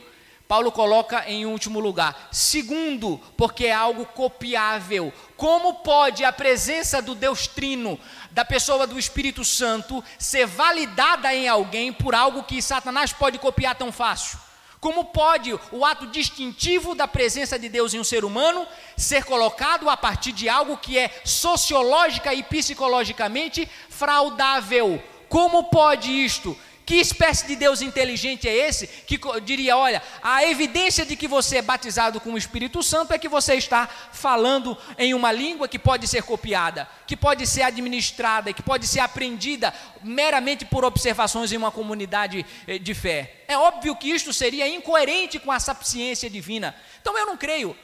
Paulo 0.53 0.71
coloca 0.71 1.27
em 1.27 1.47
último 1.47 1.79
lugar. 1.79 2.29
Segundo, 2.31 3.19
porque 3.35 3.65
é 3.65 3.73
algo 3.73 4.05
copiável. 4.05 5.11
Como 5.35 5.73
pode 5.79 6.23
a 6.23 6.31
presença 6.31 7.01
do 7.01 7.15
Deus 7.15 7.47
Trino, 7.47 7.99
da 8.29 8.45
pessoa 8.45 8.85
do 8.85 8.99
Espírito 8.99 9.43
Santo, 9.43 10.03
ser 10.19 10.45
validada 10.45 11.33
em 11.33 11.47
alguém 11.47 11.91
por 11.91 12.13
algo 12.13 12.43
que 12.43 12.61
Satanás 12.61 13.11
pode 13.11 13.39
copiar 13.39 13.73
tão 13.73 13.91
fácil? 13.91 14.37
Como 14.79 15.05
pode 15.05 15.59
o 15.71 15.83
ato 15.83 16.05
distintivo 16.05 16.93
da 16.93 17.07
presença 17.07 17.57
de 17.57 17.67
Deus 17.67 17.95
em 17.95 17.99
um 17.99 18.03
ser 18.03 18.23
humano 18.23 18.67
ser 18.95 19.23
colocado 19.23 19.89
a 19.89 19.97
partir 19.97 20.33
de 20.33 20.47
algo 20.47 20.77
que 20.77 20.99
é 20.99 21.19
sociológica 21.25 22.31
e 22.31 22.43
psicologicamente 22.43 23.67
fraudável? 23.89 25.01
Como 25.27 25.63
pode 25.63 26.11
isto? 26.11 26.55
Que 26.85 26.95
espécie 26.95 27.47
de 27.47 27.55
Deus 27.55 27.81
inteligente 27.81 28.47
é 28.47 28.53
esse 28.53 28.87
que 28.87 29.19
diria: 29.41 29.77
olha, 29.77 30.01
a 30.21 30.43
evidência 30.45 31.05
de 31.05 31.15
que 31.15 31.27
você 31.27 31.57
é 31.57 31.61
batizado 31.61 32.19
com 32.19 32.33
o 32.33 32.37
Espírito 32.37 32.83
Santo 32.83 33.13
é 33.13 33.17
que 33.17 33.29
você 33.29 33.55
está 33.55 33.87
falando 34.11 34.77
em 34.97 35.13
uma 35.13 35.31
língua 35.31 35.67
que 35.67 35.79
pode 35.79 36.07
ser 36.07 36.23
copiada, 36.23 36.87
que 37.07 37.15
pode 37.15 37.47
ser 37.47 37.61
administrada, 37.61 38.51
que 38.51 38.61
pode 38.61 38.85
ser 38.85 38.99
aprendida 38.99 39.73
meramente 40.03 40.65
por 40.65 40.83
observações 40.83 41.51
em 41.51 41.57
uma 41.57 41.71
comunidade 41.71 42.45
eh, 42.67 42.77
de 42.77 42.93
fé. 42.93 43.43
É 43.47 43.57
óbvio 43.57 43.95
que 43.95 44.09
isto 44.09 44.33
seria 44.33 44.67
incoerente 44.67 45.39
com 45.39 45.51
a 45.51 45.59
sapiência 45.59 46.29
divina. 46.29 46.75
Então 47.01 47.17
eu 47.17 47.25
não 47.25 47.37
creio. 47.37 47.75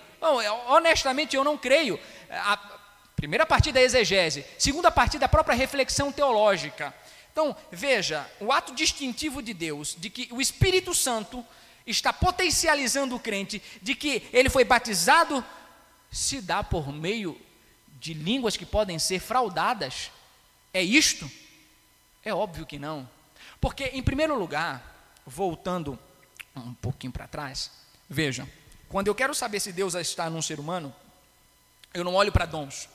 Honestamente, 0.68 1.36
eu 1.36 1.44
não 1.46 1.58
creio. 1.58 1.98
A 2.30 2.60
primeira 3.16 3.46
parte 3.46 3.72
da 3.72 3.82
exegese, 3.82 4.46
segunda 4.58 4.92
parte 4.92 5.18
da 5.18 5.30
própria 5.30 5.56
reflexão 5.56 6.12
teológica. 6.12 6.94
Então, 7.40 7.56
veja, 7.72 8.30
o 8.42 8.52
ato 8.52 8.76
distintivo 8.76 9.42
de 9.42 9.54
Deus, 9.54 9.96
de 9.98 10.10
que 10.10 10.28
o 10.30 10.42
Espírito 10.42 10.94
Santo 10.94 11.46
está 11.88 12.12
potencializando 12.12 13.16
o 13.16 13.20
crente, 13.20 13.64
de 13.82 13.96
que 13.96 14.28
ele 14.34 14.50
foi 14.50 14.66
batizado, 14.66 15.42
se 16.12 16.42
dá 16.42 16.62
por 16.62 16.92
meio 16.92 17.40
de 17.98 18.14
línguas 18.14 18.58
que 18.58 18.66
podem 18.66 19.00
ser 19.00 19.22
fraudadas. 19.22 20.12
É 20.74 20.84
isto? 20.84 21.32
É 22.26 22.34
óbvio 22.34 22.66
que 22.66 22.78
não. 22.78 23.10
Porque, 23.62 23.86
em 23.86 24.04
primeiro 24.04 24.38
lugar, 24.38 25.16
voltando 25.26 25.98
um 26.58 26.74
pouquinho 26.74 27.14
para 27.14 27.26
trás, 27.26 27.72
veja, 28.10 28.46
quando 28.90 29.08
eu 29.08 29.16
quero 29.16 29.34
saber 29.34 29.62
se 29.62 29.72
Deus 29.72 29.94
está 29.94 30.30
num 30.30 30.42
ser 30.42 30.60
humano, 30.60 30.94
eu 31.94 32.04
não 32.04 32.16
olho 32.16 32.34
para 32.34 32.46
dons, 32.46 32.90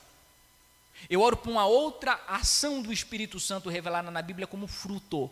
eu 1.09 1.21
oro 1.21 1.37
por 1.37 1.49
uma 1.49 1.65
outra 1.65 2.19
ação 2.27 2.81
do 2.81 2.91
Espírito 2.91 3.39
Santo 3.39 3.69
revelada 3.69 4.09
na 4.09 4.21
Bíblia 4.21 4.47
como 4.47 4.67
fruto. 4.67 5.29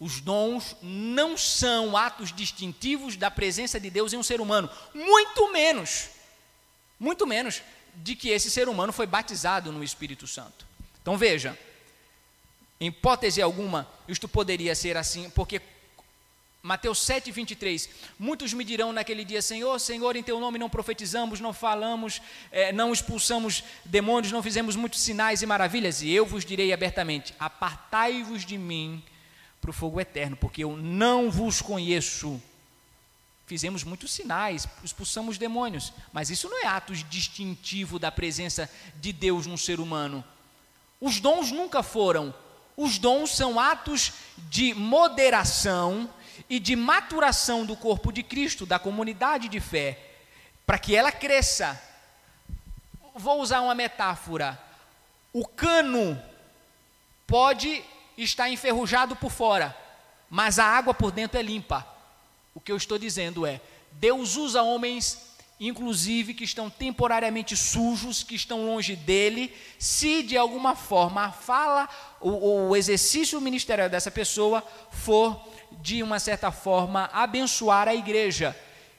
Os 0.00 0.20
dons 0.20 0.76
não 0.82 1.36
são 1.36 1.96
atos 1.96 2.32
distintivos 2.32 3.16
da 3.16 3.30
presença 3.30 3.78
de 3.78 3.88
Deus 3.88 4.12
em 4.12 4.16
um 4.16 4.22
ser 4.22 4.40
humano, 4.40 4.68
muito 4.92 5.52
menos, 5.52 6.08
muito 6.98 7.26
menos 7.26 7.62
de 7.94 8.16
que 8.16 8.30
esse 8.30 8.50
ser 8.50 8.68
humano 8.68 8.92
foi 8.92 9.06
batizado 9.06 9.70
no 9.70 9.84
Espírito 9.84 10.26
Santo. 10.26 10.66
Então 11.00 11.16
veja, 11.16 11.56
em 12.80 12.88
hipótese 12.88 13.40
alguma, 13.40 13.88
isto 14.08 14.26
poderia 14.26 14.74
ser 14.74 14.96
assim, 14.96 15.30
porque 15.30 15.60
Mateus 16.62 17.00
7, 17.00 17.32
23. 17.32 17.88
Muitos 18.16 18.52
me 18.54 18.62
dirão 18.62 18.92
naquele 18.92 19.24
dia: 19.24 19.42
Senhor, 19.42 19.80
Senhor, 19.80 20.14
em 20.14 20.22
teu 20.22 20.38
nome 20.38 20.60
não 20.60 20.70
profetizamos, 20.70 21.40
não 21.40 21.52
falamos, 21.52 22.22
eh, 22.52 22.70
não 22.70 22.92
expulsamos 22.92 23.64
demônios, 23.84 24.32
não 24.32 24.40
fizemos 24.44 24.76
muitos 24.76 25.00
sinais 25.00 25.42
e 25.42 25.46
maravilhas. 25.46 26.02
E 26.02 26.10
eu 26.10 26.24
vos 26.24 26.44
direi 26.44 26.72
abertamente: 26.72 27.34
Apartai-vos 27.36 28.46
de 28.46 28.56
mim 28.56 29.02
para 29.60 29.70
o 29.70 29.72
fogo 29.72 30.00
eterno, 30.00 30.36
porque 30.36 30.62
eu 30.62 30.76
não 30.76 31.32
vos 31.32 31.60
conheço. 31.60 32.40
Fizemos 33.44 33.82
muitos 33.82 34.12
sinais, 34.12 34.68
expulsamos 34.84 35.36
demônios, 35.36 35.92
mas 36.12 36.30
isso 36.30 36.48
não 36.48 36.62
é 36.62 36.66
ato 36.68 36.94
distintivo 36.94 37.98
da 37.98 38.12
presença 38.12 38.70
de 39.00 39.12
Deus 39.12 39.48
no 39.48 39.58
ser 39.58 39.80
humano. 39.80 40.24
Os 41.00 41.18
dons 41.18 41.50
nunca 41.50 41.82
foram 41.82 42.32
os 42.76 42.98
dons 42.98 43.36
são 43.36 43.60
atos 43.60 44.12
de 44.48 44.74
moderação 44.74 46.08
e 46.48 46.58
de 46.58 46.76
maturação 46.76 47.64
do 47.64 47.76
corpo 47.76 48.12
de 48.12 48.22
Cristo, 48.22 48.66
da 48.66 48.78
comunidade 48.78 49.48
de 49.48 49.60
fé, 49.60 49.98
para 50.66 50.78
que 50.78 50.94
ela 50.94 51.12
cresça. 51.12 51.80
Vou 53.14 53.40
usar 53.40 53.60
uma 53.60 53.74
metáfora. 53.74 54.60
O 55.32 55.46
cano 55.46 56.20
pode 57.26 57.82
estar 58.16 58.50
enferrujado 58.50 59.16
por 59.16 59.30
fora, 59.30 59.76
mas 60.28 60.58
a 60.58 60.64
água 60.64 60.92
por 60.92 61.10
dentro 61.10 61.38
é 61.38 61.42
limpa. 61.42 61.86
O 62.54 62.60
que 62.60 62.70
eu 62.70 62.76
estou 62.76 62.98
dizendo 62.98 63.46
é: 63.46 63.60
Deus 63.92 64.36
usa 64.36 64.62
homens 64.62 65.31
inclusive 65.68 66.34
que 66.34 66.42
estão 66.42 66.68
temporariamente 66.68 67.56
sujos, 67.56 68.24
que 68.24 68.34
estão 68.34 68.66
longe 68.66 68.96
dele, 68.96 69.54
se 69.78 70.22
de 70.24 70.36
alguma 70.36 70.74
forma 70.74 71.26
a 71.26 71.30
fala, 71.30 71.88
o, 72.20 72.68
o 72.68 72.76
exercício 72.76 73.40
ministerial 73.40 73.88
dessa 73.88 74.10
pessoa 74.10 74.66
for, 74.90 75.40
de 75.80 76.02
uma 76.02 76.18
certa 76.18 76.50
forma, 76.50 77.08
abençoar 77.12 77.86
a 77.86 77.94
igreja. 77.94 78.56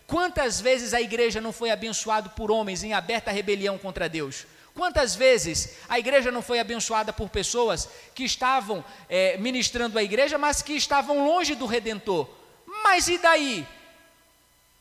Quantas 0.07 0.61
vezes 0.61 0.93
a 0.93 1.01
igreja 1.01 1.41
não 1.41 1.51
foi 1.51 1.69
abençoada 1.69 2.29
por 2.29 2.49
homens 2.49 2.81
em 2.81 2.93
aberta 2.93 3.29
rebelião 3.29 3.77
contra 3.77 4.07
Deus? 4.07 4.45
Quantas 4.73 5.15
vezes 5.15 5.75
a 5.89 5.99
igreja 5.99 6.31
não 6.31 6.41
foi 6.41 6.59
abençoada 6.59 7.11
por 7.11 7.29
pessoas 7.29 7.89
que 8.15 8.23
estavam 8.23 8.83
é, 9.09 9.37
ministrando 9.37 9.99
a 9.99 10.03
igreja, 10.03 10.37
mas 10.37 10.61
que 10.61 10.73
estavam 10.73 11.27
longe 11.27 11.55
do 11.55 11.65
Redentor? 11.65 12.27
Mas 12.83 13.09
e 13.09 13.17
daí? 13.17 13.67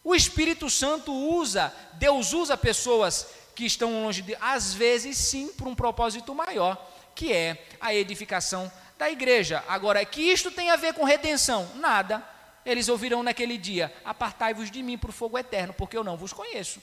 O 0.05 0.15
Espírito 0.15 0.69
Santo 0.69 1.13
usa, 1.13 1.73
Deus 1.95 2.33
usa 2.33 2.57
pessoas 2.57 3.29
que 3.55 3.65
estão 3.65 4.03
longe 4.03 4.23
de, 4.23 4.37
às 4.41 4.75
vezes 4.75 5.17
sim, 5.17 5.49
por 5.49 5.69
um 5.69 5.75
propósito 5.75 6.35
maior, 6.35 6.77
que 7.15 7.33
é 7.33 7.67
a 7.81 7.95
edificação 7.95 8.71
da 8.99 9.11
igreja. 9.11 9.63
Agora, 9.69 10.05
que 10.05 10.21
isto 10.21 10.51
tem 10.51 10.71
a 10.71 10.77
ver 10.77 10.95
com 10.95 11.05
redenção? 11.05 11.69
Nada. 11.77 12.27
Eles 12.65 12.89
ouvirão 12.89 13.23
naquele 13.23 13.59
dia: 13.59 13.93
Apartai-vos 14.05 14.71
de 14.71 14.83
mim 14.83 14.97
para 14.97 15.11
o 15.11 15.13
fogo 15.13 15.39
eterno, 15.39 15.75
porque 15.75 15.97
eu 15.97 16.05
não 16.05 16.17
vos 16.17 16.33
conheço. 16.33 16.81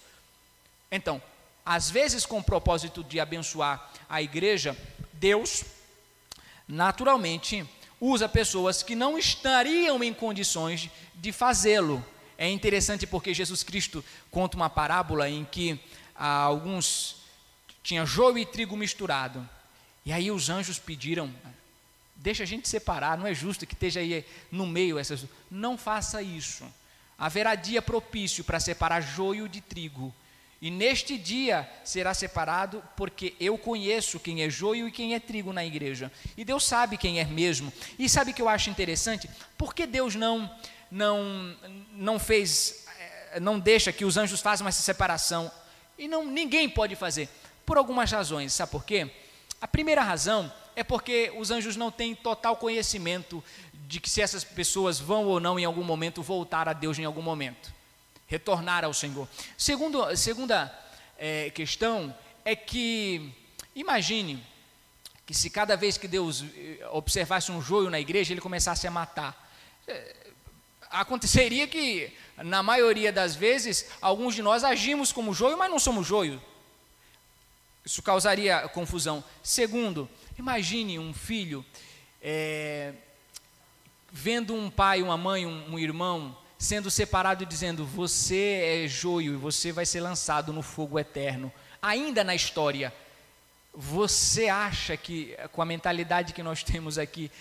Então, 0.92 1.22
às 1.66 1.90
vezes, 1.90 2.26
com 2.26 2.40
o 2.40 2.44
propósito 2.44 3.04
de 3.04 3.20
abençoar 3.20 3.92
a 4.10 4.22
igreja, 4.22 4.76
Deus, 5.14 5.64
naturalmente, 6.68 7.66
usa 8.00 8.28
pessoas 8.28 8.82
que 8.82 8.96
não 8.96 9.18
estariam 9.18 10.04
em 10.04 10.14
condições 10.14 10.90
de 11.16 11.32
fazê-lo. 11.32 12.04
É 12.42 12.50
interessante 12.50 13.06
porque 13.06 13.34
Jesus 13.34 13.64
Cristo 13.64 14.02
conta 14.32 14.56
uma 14.56 14.70
parábola 14.70 15.30
em 15.30 15.44
que 15.44 15.78
ah, 16.16 16.44
alguns 16.44 17.18
tinha 17.84 18.06
joio 18.06 18.38
e 18.38 18.46
trigo 18.46 18.78
misturado. 18.78 19.48
E 20.06 20.14
aí 20.14 20.32
os 20.32 20.50
anjos 20.50 20.80
pediram: 20.80 21.30
deixa 22.16 22.44
a 22.44 22.46
gente 22.46 22.70
separar, 22.70 23.18
não 23.18 23.28
é 23.28 23.34
justo 23.34 23.68
que 23.68 23.74
esteja 23.74 24.00
aí 24.00 24.26
no 24.50 24.66
meio 24.66 24.98
essas. 24.98 25.26
Não 25.52 25.78
faça 25.78 26.22
isso. 26.22 26.64
Haverá 27.18 27.56
dia 27.56 27.82
propício 27.82 28.42
para 28.46 28.58
separar 28.58 29.02
joio 29.02 29.50
de 29.50 29.60
trigo. 29.60 30.16
E 30.62 30.72
neste 30.72 31.18
dia 31.18 31.70
será 31.84 32.14
separado, 32.14 32.82
porque 32.96 33.36
eu 33.38 33.58
conheço 33.58 34.18
quem 34.18 34.44
é 34.44 34.50
joio 34.50 34.88
e 34.88 34.92
quem 34.94 35.14
é 35.14 35.20
trigo 35.20 35.52
na 35.52 35.66
igreja. 35.66 36.10
E 36.38 36.46
Deus 36.46 36.64
sabe 36.64 36.98
quem 36.98 37.20
é 37.20 37.26
mesmo. 37.26 37.72
E 37.98 38.08
sabe 38.08 38.32
o 38.32 38.34
que 38.34 38.42
eu 38.42 38.48
acho 38.48 38.70
interessante? 38.70 39.30
Por 39.58 39.74
que 39.74 39.86
Deus 39.86 40.16
não 40.16 40.50
não, 40.92 41.56
não 41.94 42.20
fez, 42.20 42.86
eh, 43.32 43.40
não 43.40 43.60
deixa 43.60 43.92
que 43.92 44.06
os 44.06 44.18
anjos 44.18 44.42
façam 44.42 44.68
essa 44.68 44.82
separação. 44.82 45.52
E 45.98 46.08
não, 46.08 46.26
ninguém 46.26 46.70
pode 46.70 46.96
fazer, 46.96 47.30
por 47.66 47.78
algumas 47.78 48.12
razões. 48.12 48.54
Sabe 48.54 48.72
por 48.72 48.84
quê? 48.84 49.12
A 49.62 49.68
primeira 49.68 50.02
razão 50.02 50.52
é 50.76 50.84
porque 50.84 51.32
os 51.38 51.52
anjos 51.52 51.76
não 51.76 51.92
têm 51.92 52.16
total 52.16 52.56
conhecimento 52.56 53.44
de 53.74 54.00
que 54.00 54.10
se 54.10 54.22
essas 54.22 54.44
pessoas 54.44 55.00
vão 55.00 55.26
ou 55.26 55.40
não 55.40 55.60
em 55.60 55.66
algum 55.66 55.84
momento 55.84 56.22
voltar 56.22 56.70
a 56.70 56.74
Deus 56.74 56.98
em 56.98 57.06
algum 57.06 57.22
momento, 57.22 57.74
retornar 58.28 58.86
ao 58.86 58.94
Senhor. 58.94 59.28
Segundo, 59.58 60.16
segunda 60.16 60.74
é, 61.18 61.50
questão 61.50 62.16
é 62.46 62.56
que 62.56 63.34
imagine 63.76 64.42
que 65.26 65.34
se 65.34 65.50
cada 65.50 65.76
vez 65.76 65.98
que 65.98 66.08
Deus 66.08 66.44
eh, 66.56 66.88
observasse 66.92 67.52
um 67.52 67.62
joio 67.62 67.90
na 67.90 68.00
igreja 68.00 68.34
ele 68.34 68.42
começasse 68.42 68.88
a 68.88 68.92
matar 68.92 69.50
aconteceria 70.90 71.68
que, 71.68 72.12
na 72.38 72.64
maioria 72.64 73.12
das 73.12 73.36
vezes, 73.36 73.88
alguns 74.02 74.36
de 74.36 74.42
nós 74.42 74.64
agimos 74.64 75.12
como 75.12 75.34
joio, 75.34 75.58
mas 75.58 75.70
não 75.70 75.80
somos 75.80 76.06
joio. 76.06 76.42
Isso 77.86 78.02
causaria 78.02 78.68
confusão. 78.70 79.24
Segundo, 79.42 80.10
imagine 80.38 81.00
um 81.00 81.14
filho 81.14 81.66
é, 82.22 82.94
vendo 84.12 84.54
um 84.54 84.70
pai, 84.70 85.02
uma 85.02 85.18
mãe, 85.18 85.46
um, 85.46 85.74
um 85.74 85.80
irmão 85.80 86.38
sendo 86.58 86.92
separado 86.92 87.44
e 87.44 87.46
dizendo: 87.46 87.86
Você 87.86 88.84
é 88.84 88.88
joio 88.88 89.34
e 89.34 89.38
você 89.38 89.72
vai 89.72 89.86
ser 89.86 90.02
lançado 90.02 90.52
no 90.52 90.62
fogo 90.62 91.00
eterno. 91.00 91.52
Ainda 91.82 92.24
na 92.24 92.36
história, 92.36 92.94
você 93.74 94.50
acha 94.50 94.98
que, 94.98 95.36
com 95.52 95.62
a 95.62 95.66
mentalidade 95.66 96.34
que 96.34 96.44
nós 96.44 96.64
temos 96.64 96.98
aqui, 96.98 97.32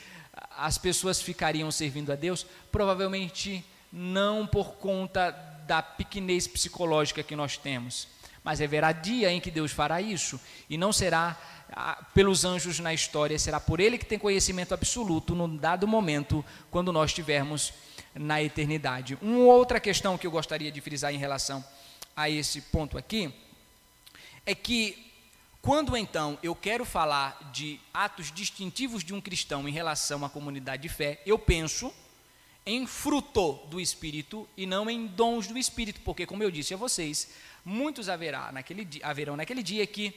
as 0.57 0.79
pessoas 0.79 1.21
ficariam 1.21 1.71
servindo 1.71 2.13
a 2.13 2.17
Deus? 2.17 2.47
Provavelmente 2.71 3.65
não 3.93 4.47
por 4.47 4.75
conta 4.75 5.31
da 5.67 5.83
pequenez 5.83 6.47
psicológica 6.47 7.23
que 7.23 7.37
nós 7.37 7.57
temos, 7.57 8.09
mas 8.43 8.61
haverá 8.61 8.93
dia 8.93 9.31
em 9.31 9.41
que 9.41 9.51
Deus 9.51 9.73
fará 9.73 10.01
isso, 10.01 10.41
e 10.69 10.79
não 10.79 10.93
será 10.93 11.37
ah, 11.73 12.03
pelos 12.15 12.45
anjos 12.45 12.79
na 12.79 12.95
história, 12.95 13.39
será 13.39 13.61
por 13.61 13.81
Ele 13.81 13.99
que 13.99 14.07
tem 14.07 14.19
conhecimento 14.19 14.73
absoluto 14.73 15.35
num 15.35 15.57
dado 15.57 15.87
momento, 15.87 16.45
quando 16.71 16.93
nós 16.93 17.11
estivermos 17.11 17.73
na 18.15 18.43
eternidade. 18.43 19.19
Uma 19.21 19.53
outra 19.53 19.79
questão 19.79 20.17
que 20.17 20.27
eu 20.27 20.31
gostaria 20.31 20.73
de 20.73 20.81
frisar 20.81 21.13
em 21.13 21.19
relação 21.19 21.65
a 22.17 22.29
esse 22.29 22.63
ponto 22.63 22.97
aqui, 22.97 23.33
é 24.45 24.55
que 24.55 25.08
quando 25.61 25.97
então 25.97 26.39
eu 26.43 26.55
quero 26.55 26.85
falar 26.85 27.51
de 27.53 27.81
atos 27.93 28.31
distintivos 28.33 29.03
de 29.03 29.13
um 29.13 29.21
cristão 29.21 29.69
em 29.69 29.73
relação 29.73 30.25
à 30.25 30.31
comunidade 30.31 30.83
de 30.83 30.89
fé, 30.89 31.21
eu 31.27 31.39
penso 31.39 31.93
em 32.65 32.87
fruto 32.87 33.55
do 33.69 33.81
Espírito 33.81 34.49
e 34.57 34.67
não 34.67 34.91
em 34.91 35.07
dons 35.07 35.47
do 35.47 35.59
Espírito, 35.59 36.01
porque, 36.03 36.27
como 36.27 36.43
eu 36.43 36.51
disse 36.51 36.75
a 36.75 36.77
vocês, 36.77 37.31
muitos 37.65 38.09
haverá 38.09 38.53
naquele 38.53 38.85
dia, 38.85 39.07
haverão 39.07 39.37
naquele 39.37 39.63
dia 39.63 39.87
que 39.87 40.15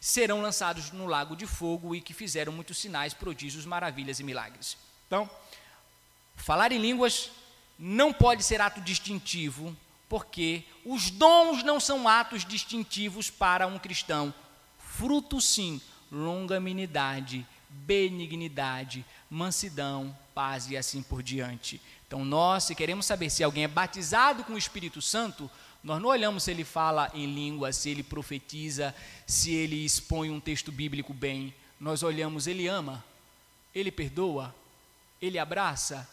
serão 0.00 0.42
lançados 0.42 0.90
no 0.90 1.06
lago 1.06 1.36
de 1.36 1.46
fogo 1.46 1.94
e 1.94 2.00
que 2.00 2.12
fizeram 2.12 2.52
muitos 2.52 2.78
sinais, 2.78 3.14
prodígios, 3.14 3.64
maravilhas 3.64 4.18
e 4.18 4.24
milagres. 4.24 4.76
Então, 5.06 5.30
falar 6.34 6.72
em 6.72 6.78
línguas 6.78 7.30
não 7.78 8.12
pode 8.12 8.42
ser 8.42 8.60
ato 8.60 8.80
distintivo, 8.80 9.76
porque 10.08 10.64
os 10.84 11.08
dons 11.08 11.62
não 11.62 11.78
são 11.78 12.08
atos 12.08 12.44
distintivos 12.44 13.30
para 13.30 13.66
um 13.66 13.78
cristão 13.78 14.34
Fruto 14.96 15.40
sim, 15.40 15.80
longanimidade, 16.10 17.46
benignidade, 17.70 19.04
mansidão, 19.30 20.14
paz 20.34 20.68
e 20.70 20.76
assim 20.76 21.02
por 21.02 21.22
diante. 21.22 21.80
Então, 22.06 22.22
nós, 22.26 22.64
se 22.64 22.74
queremos 22.74 23.06
saber 23.06 23.30
se 23.30 23.42
alguém 23.42 23.64
é 23.64 23.68
batizado 23.68 24.44
com 24.44 24.52
o 24.52 24.58
Espírito 24.58 25.00
Santo, 25.00 25.50
nós 25.82 26.00
não 26.00 26.10
olhamos 26.10 26.42
se 26.42 26.50
ele 26.50 26.62
fala 26.62 27.10
em 27.14 27.24
língua, 27.24 27.72
se 27.72 27.88
ele 27.88 28.02
profetiza, 28.02 28.94
se 29.26 29.54
ele 29.54 29.82
expõe 29.82 30.30
um 30.30 30.38
texto 30.38 30.70
bíblico 30.70 31.14
bem. 31.14 31.54
Nós 31.80 32.02
olhamos, 32.02 32.46
ele 32.46 32.68
ama, 32.68 33.02
ele 33.74 33.90
perdoa, 33.90 34.54
ele 35.22 35.38
abraça, 35.38 36.06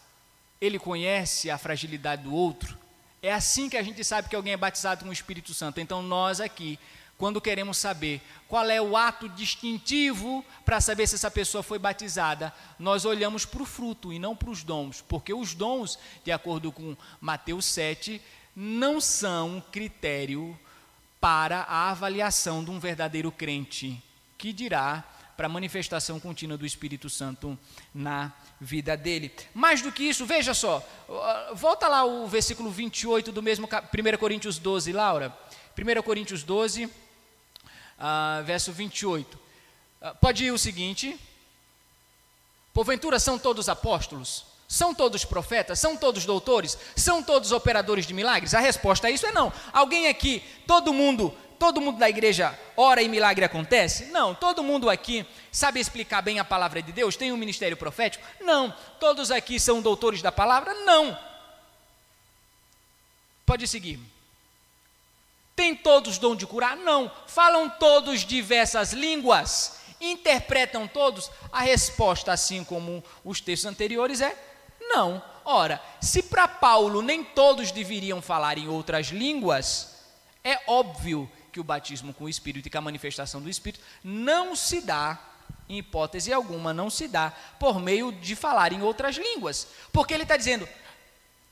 ele 0.58 0.78
conhece 0.78 1.50
a 1.50 1.58
fragilidade 1.58 2.22
do 2.22 2.34
outro. 2.34 2.78
É 3.22 3.30
assim 3.30 3.68
que 3.68 3.76
a 3.76 3.82
gente 3.82 4.02
sabe 4.02 4.30
que 4.30 4.36
alguém 4.36 4.54
é 4.54 4.56
batizado 4.56 5.04
com 5.04 5.10
o 5.10 5.12
Espírito 5.12 5.52
Santo. 5.52 5.80
Então, 5.80 6.02
nós 6.02 6.40
aqui 6.40 6.78
quando 7.20 7.38
queremos 7.38 7.76
saber 7.76 8.22
qual 8.48 8.64
é 8.70 8.80
o 8.80 8.96
ato 8.96 9.28
distintivo 9.28 10.42
para 10.64 10.80
saber 10.80 11.06
se 11.06 11.16
essa 11.16 11.30
pessoa 11.30 11.62
foi 11.62 11.78
batizada, 11.78 12.50
nós 12.78 13.04
olhamos 13.04 13.44
para 13.44 13.62
o 13.62 13.66
fruto 13.66 14.10
e 14.10 14.18
não 14.18 14.34
para 14.34 14.48
os 14.48 14.64
dons, 14.64 15.04
porque 15.06 15.34
os 15.34 15.52
dons, 15.52 15.98
de 16.24 16.32
acordo 16.32 16.72
com 16.72 16.96
Mateus 17.20 17.66
7, 17.66 18.22
não 18.56 19.02
são 19.02 19.62
critério 19.70 20.58
para 21.20 21.58
a 21.58 21.90
avaliação 21.90 22.64
de 22.64 22.70
um 22.70 22.80
verdadeiro 22.80 23.30
crente, 23.30 24.02
que 24.38 24.50
dirá 24.50 25.04
para 25.36 25.44
a 25.44 25.50
manifestação 25.50 26.18
contínua 26.18 26.56
do 26.56 26.64
Espírito 26.64 27.10
Santo 27.10 27.58
na 27.94 28.32
vida 28.58 28.96
dele. 28.96 29.30
Mais 29.54 29.82
do 29.82 29.92
que 29.92 30.04
isso, 30.04 30.24
veja 30.24 30.54
só, 30.54 30.82
volta 31.52 31.86
lá 31.86 32.02
o 32.02 32.26
versículo 32.26 32.70
28 32.70 33.30
do 33.30 33.42
mesmo 33.42 33.68
1 33.68 34.16
Coríntios 34.16 34.58
12, 34.58 34.90
Laura. 34.90 35.36
1 35.78 36.02
Coríntios 36.02 36.42
12, 36.42 36.90
uh, 38.00 38.42
verso 38.44 38.72
28. 38.72 39.34
Uh, 39.36 40.16
pode 40.20 40.44
ir 40.44 40.50
o 40.50 40.58
seguinte: 40.58 41.18
Porventura 42.72 43.20
são 43.20 43.38
todos 43.38 43.68
apóstolos? 43.68 44.44
São 44.66 44.94
todos 44.94 45.24
profetas? 45.24 45.78
São 45.78 45.96
todos 45.96 46.24
doutores? 46.24 46.78
São 46.96 47.22
todos 47.22 47.52
operadores 47.52 48.06
de 48.06 48.14
milagres? 48.14 48.54
A 48.54 48.60
resposta 48.60 49.08
a 49.08 49.10
isso 49.10 49.26
é 49.26 49.32
não. 49.32 49.52
Alguém 49.72 50.08
aqui, 50.08 50.42
todo 50.66 50.92
mundo 50.92 51.34
todo 51.60 51.78
mundo 51.78 51.98
da 51.98 52.08
igreja 52.08 52.58
ora 52.74 53.02
e 53.02 53.08
milagre 53.08 53.44
acontece? 53.44 54.06
Não. 54.06 54.34
Todo 54.34 54.64
mundo 54.64 54.88
aqui 54.88 55.26
sabe 55.52 55.78
explicar 55.78 56.22
bem 56.22 56.38
a 56.38 56.44
palavra 56.44 56.80
de 56.80 56.90
Deus? 56.90 57.16
Tem 57.16 57.30
um 57.30 57.36
ministério 57.36 57.76
profético? 57.76 58.26
Não. 58.40 58.74
Todos 58.98 59.30
aqui 59.30 59.60
são 59.60 59.82
doutores 59.82 60.22
da 60.22 60.32
palavra? 60.32 60.72
Não. 60.86 61.16
Pode 63.44 63.68
seguir. 63.68 64.00
Tem 65.60 65.74
todos 65.74 66.16
dom 66.16 66.34
de 66.34 66.46
curar? 66.46 66.74
Não. 66.74 67.12
Falam 67.26 67.68
todos 67.68 68.24
diversas 68.24 68.94
línguas? 68.94 69.76
Interpretam 70.00 70.88
todos? 70.88 71.30
A 71.52 71.60
resposta, 71.60 72.32
assim 72.32 72.64
como 72.64 73.04
os 73.22 73.42
textos 73.42 73.70
anteriores, 73.70 74.22
é 74.22 74.34
não. 74.80 75.22
Ora, 75.44 75.78
se 76.00 76.22
para 76.22 76.48
Paulo 76.48 77.02
nem 77.02 77.22
todos 77.22 77.72
deveriam 77.72 78.22
falar 78.22 78.56
em 78.56 78.68
outras 78.68 79.08
línguas, 79.08 79.96
é 80.42 80.58
óbvio 80.66 81.30
que 81.52 81.60
o 81.60 81.64
batismo 81.64 82.14
com 82.14 82.24
o 82.24 82.28
Espírito 82.30 82.66
e 82.66 82.70
que 82.70 82.78
a 82.78 82.80
manifestação 82.80 83.42
do 83.42 83.50
Espírito 83.50 83.84
não 84.02 84.56
se 84.56 84.80
dá, 84.80 85.18
em 85.68 85.76
hipótese 85.76 86.32
alguma, 86.32 86.72
não 86.72 86.88
se 86.88 87.06
dá 87.06 87.34
por 87.58 87.78
meio 87.78 88.12
de 88.12 88.34
falar 88.34 88.72
em 88.72 88.80
outras 88.80 89.16
línguas. 89.16 89.66
Porque 89.92 90.14
ele 90.14 90.22
está 90.22 90.38
dizendo, 90.38 90.66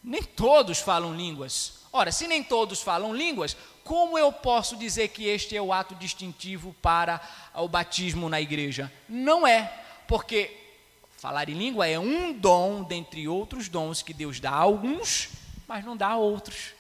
nem 0.03 0.23
todos 0.23 0.79
falam 0.79 1.15
línguas. 1.15 1.77
Ora, 1.93 2.13
se 2.13 2.27
nem 2.27 2.43
todos 2.43 2.83
falam 2.83 3.15
línguas, 3.15 3.57
como 3.89 4.19
eu 4.19 4.31
posso 4.31 4.77
dizer 4.77 5.09
que 5.09 5.27
este 5.27 5.57
é 5.57 5.63
o 5.63 5.73
ato 5.73 5.95
distintivo 5.95 6.77
para 6.83 7.23
o 7.55 7.67
batismo 7.67 8.29
na 8.29 8.39
igreja? 8.39 8.93
Não 9.09 9.47
é, 9.47 9.73
porque 10.07 10.55
falar 11.17 11.49
em 11.49 11.55
língua 11.55 11.89
é 11.89 11.99
um 11.99 12.35
dom 12.35 12.83
dentre 12.83 13.27
outros 13.27 13.67
dons 13.67 14.03
que 14.03 14.13
Deus 14.13 14.41
dá 14.41 14.51
a 14.51 14.57
alguns, 14.57 15.31
mas 15.67 15.87
não 15.87 15.97
dá 15.97 16.09
a 16.09 16.17
outros. 16.19 16.75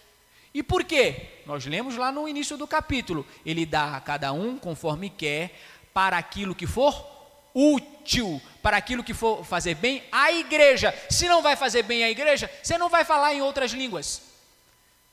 E 0.52 0.62
por 0.62 0.84
quê? 0.84 1.40
Nós 1.46 1.64
lemos 1.64 1.96
lá 1.96 2.12
no 2.12 2.28
início 2.28 2.59
do 2.59 2.66
capítulo. 2.66 3.26
Ele 3.44 3.64
dá 3.64 3.96
a 3.96 4.00
cada 4.02 4.30
um 4.34 4.59
conforme 4.59 5.09
quer, 5.09 5.59
para 5.94 6.18
aquilo 6.18 6.54
que 6.54 6.66
for 6.66 7.06
útil, 7.54 8.38
para 8.62 8.76
aquilo 8.76 9.02
que 9.02 9.14
for 9.14 9.46
fazer 9.46 9.76
bem 9.76 10.02
à 10.12 10.30
igreja. 10.30 10.94
Se 11.09 11.26
não 11.26 11.40
vai 11.40 11.56
fazer 11.56 11.84
bem 11.84 12.04
à 12.04 12.11
igreja, 12.11 12.50
você 12.62 12.76
não 12.76 12.90
vai 12.90 13.02
falar 13.02 13.32
em 13.32 13.40
outras 13.40 13.70
línguas. 13.70 14.28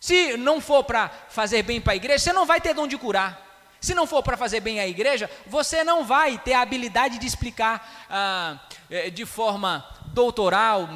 Se 0.05 0.37
não 0.37 0.61
for 0.61 0.83
para 0.83 1.09
fazer 1.29 1.63
bem 1.63 1.81
para 1.81 1.93
a 1.93 1.95
igreja, 1.95 2.19
você 2.19 2.31
não 2.31 2.45
vai 2.45 2.61
ter 2.61 2.75
dom 2.75 2.85
de 2.85 2.95
curar. 2.95 3.43
Se 3.81 3.95
não 3.95 4.05
for 4.05 4.21
para 4.21 4.37
fazer 4.37 4.59
bem 4.59 4.79
à 4.79 4.87
igreja, 4.87 5.27
você 5.47 5.83
não 5.83 6.05
vai 6.05 6.37
ter 6.37 6.53
a 6.53 6.61
habilidade 6.61 7.17
de 7.17 7.25
explicar 7.25 8.05
ah, 8.07 8.59
eh, 8.87 9.09
de 9.09 9.25
forma 9.25 9.83
doutoral, 10.13 10.87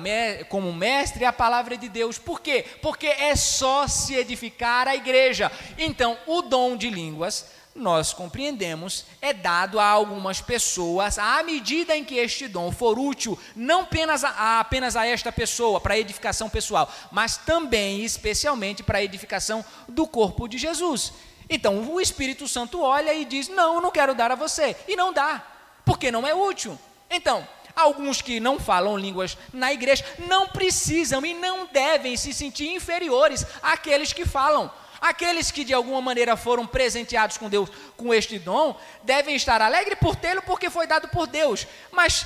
como 0.47 0.71
mestre, 0.71 1.25
a 1.25 1.33
palavra 1.33 1.75
de 1.75 1.89
Deus. 1.89 2.19
Por 2.19 2.39
quê? 2.39 2.63
Porque 2.83 3.07
é 3.07 3.35
só 3.35 3.87
se 3.87 4.13
edificar 4.13 4.87
a 4.87 4.95
igreja. 4.95 5.51
Então, 5.79 6.15
o 6.27 6.43
dom 6.43 6.77
de 6.77 6.91
línguas, 6.91 7.47
nós 7.75 8.13
compreendemos, 8.13 9.05
é 9.21 9.31
dado 9.31 9.79
a 9.79 9.85
algumas 9.85 10.41
pessoas 10.41 11.17
à 11.17 11.41
medida 11.43 11.95
em 11.95 12.03
que 12.03 12.15
este 12.15 12.47
dom 12.47 12.71
for 12.71 12.99
útil, 12.99 13.39
não 13.55 13.81
apenas 13.81 14.23
a, 14.23 14.59
apenas 14.59 14.95
a 14.95 15.05
esta 15.05 15.31
pessoa, 15.31 15.79
para 15.79 15.97
edificação 15.97 16.49
pessoal, 16.49 16.91
mas 17.11 17.37
também, 17.37 18.03
especialmente, 18.03 18.83
para 18.83 18.97
a 18.97 19.03
edificação 19.03 19.63
do 19.87 20.05
corpo 20.07 20.47
de 20.47 20.57
Jesus. 20.57 21.13
Então 21.49 21.91
o 21.91 21.99
Espírito 21.99 22.47
Santo 22.47 22.81
olha 22.81 23.13
e 23.13 23.25
diz: 23.25 23.47
Não, 23.47 23.75
eu 23.75 23.81
não 23.81 23.91
quero 23.91 24.13
dar 24.13 24.31
a 24.31 24.35
você. 24.35 24.75
E 24.87 24.95
não 24.95 25.11
dá, 25.11 25.43
porque 25.85 26.11
não 26.11 26.27
é 26.27 26.33
útil. 26.33 26.77
Então, 27.09 27.47
alguns 27.75 28.21
que 28.21 28.39
não 28.39 28.59
falam 28.59 28.97
línguas 28.97 29.37
na 29.51 29.73
igreja 29.73 30.05
não 30.27 30.47
precisam 30.47 31.25
e 31.25 31.33
não 31.33 31.65
devem 31.65 32.15
se 32.15 32.33
sentir 32.33 32.67
inferiores 32.67 33.45
àqueles 33.63 34.13
que 34.13 34.25
falam. 34.25 34.71
Aqueles 35.01 35.51
que 35.51 35.63
de 35.63 35.73
alguma 35.73 36.01
maneira 36.01 36.35
foram 36.35 36.65
presenteados 36.65 37.37
com 37.37 37.49
Deus 37.49 37.69
com 37.95 38.13
este 38.13 38.37
dom, 38.37 38.77
devem 39.03 39.35
estar 39.35 39.61
alegres 39.61 39.97
por 39.99 40.15
tê-lo 40.15 40.41
porque 40.41 40.69
foi 40.69 40.87
dado 40.87 41.07
por 41.07 41.27
Deus, 41.27 41.67
mas 41.91 42.25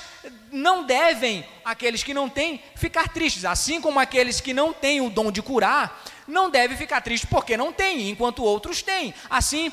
não 0.51 0.83
devem, 0.83 1.45
aqueles 1.63 2.03
que 2.03 2.13
não 2.13 2.29
têm, 2.29 2.63
ficar 2.75 3.09
tristes, 3.09 3.45
assim 3.45 3.81
como 3.81 3.99
aqueles 3.99 4.39
que 4.39 4.53
não 4.53 4.73
têm 4.73 5.01
o 5.01 5.09
dom 5.09 5.31
de 5.31 5.41
curar, 5.41 6.03
não 6.27 6.49
deve 6.49 6.75
ficar 6.75 7.01
triste 7.01 7.27
porque 7.27 7.57
não 7.57 7.73
tem, 7.73 8.09
enquanto 8.09 8.43
outros 8.43 8.81
têm. 8.81 9.13
Assim, 9.29 9.71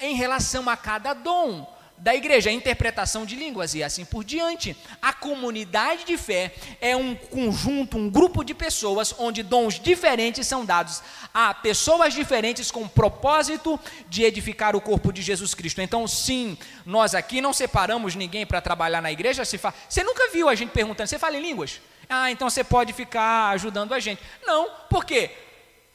em 0.00 0.14
relação 0.14 0.68
a 0.68 0.76
cada 0.76 1.12
dom 1.12 1.75
da 1.98 2.14
igreja, 2.14 2.50
a 2.50 2.52
interpretação 2.52 3.24
de 3.24 3.36
línguas 3.36 3.74
e 3.74 3.82
assim 3.82 4.04
por 4.04 4.22
diante. 4.22 4.76
A 5.00 5.12
comunidade 5.12 6.04
de 6.04 6.16
fé 6.16 6.54
é 6.80 6.96
um 6.96 7.14
conjunto, 7.14 7.96
um 7.96 8.10
grupo 8.10 8.44
de 8.44 8.54
pessoas 8.54 9.14
onde 9.18 9.42
dons 9.42 9.80
diferentes 9.80 10.46
são 10.46 10.64
dados 10.64 11.02
a 11.32 11.52
pessoas 11.52 12.14
diferentes 12.14 12.70
com 12.70 12.82
o 12.82 12.88
propósito 12.88 13.78
de 14.08 14.24
edificar 14.24 14.74
o 14.74 14.80
corpo 14.80 15.12
de 15.12 15.20
Jesus 15.20 15.54
Cristo. 15.54 15.82
Então, 15.82 16.06
sim, 16.06 16.56
nós 16.84 17.14
aqui 17.14 17.40
não 17.40 17.52
separamos 17.52 18.14
ninguém 18.14 18.46
para 18.46 18.60
trabalhar 18.60 19.02
na 19.02 19.12
igreja. 19.12 19.44
Se 19.44 19.58
fa... 19.58 19.74
Você 19.88 20.02
nunca 20.02 20.30
viu 20.30 20.48
a 20.48 20.54
gente 20.54 20.70
perguntando, 20.70 21.08
você 21.08 21.18
fala 21.18 21.36
em 21.36 21.42
línguas? 21.42 21.80
Ah, 22.08 22.30
então 22.30 22.48
você 22.48 22.62
pode 22.62 22.92
ficar 22.92 23.50
ajudando 23.50 23.92
a 23.92 24.00
gente. 24.00 24.22
Não, 24.46 24.70
por 24.88 25.04
quê? 25.04 25.30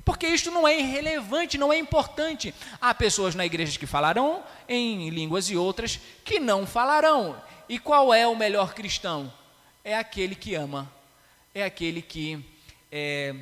Porque 0.04 0.28
isto 0.28 0.50
não 0.50 0.68
é 0.68 0.80
irrelevante, 0.80 1.58
não 1.58 1.72
é 1.72 1.78
importante. 1.78 2.54
Há 2.80 2.94
pessoas 2.94 3.36
na 3.36 3.46
igreja 3.46 3.78
que 3.78 3.86
falarão 3.86 4.44
em 4.68 5.10
línguas 5.10 5.50
e 5.50 5.56
outras 5.56 6.00
que 6.24 6.40
não 6.40 6.66
falarão. 6.66 7.42
E 7.70 7.78
qual 7.78 8.14
é 8.14 8.28
o 8.28 8.36
melhor 8.36 8.74
cristão? 8.74 9.32
É 9.84 9.96
aquele 9.96 10.36
que 10.36 10.56
ama, 10.56 10.92
é 11.54 11.64
aquele 11.64 12.02
que 12.02 12.44
é, 12.92 13.36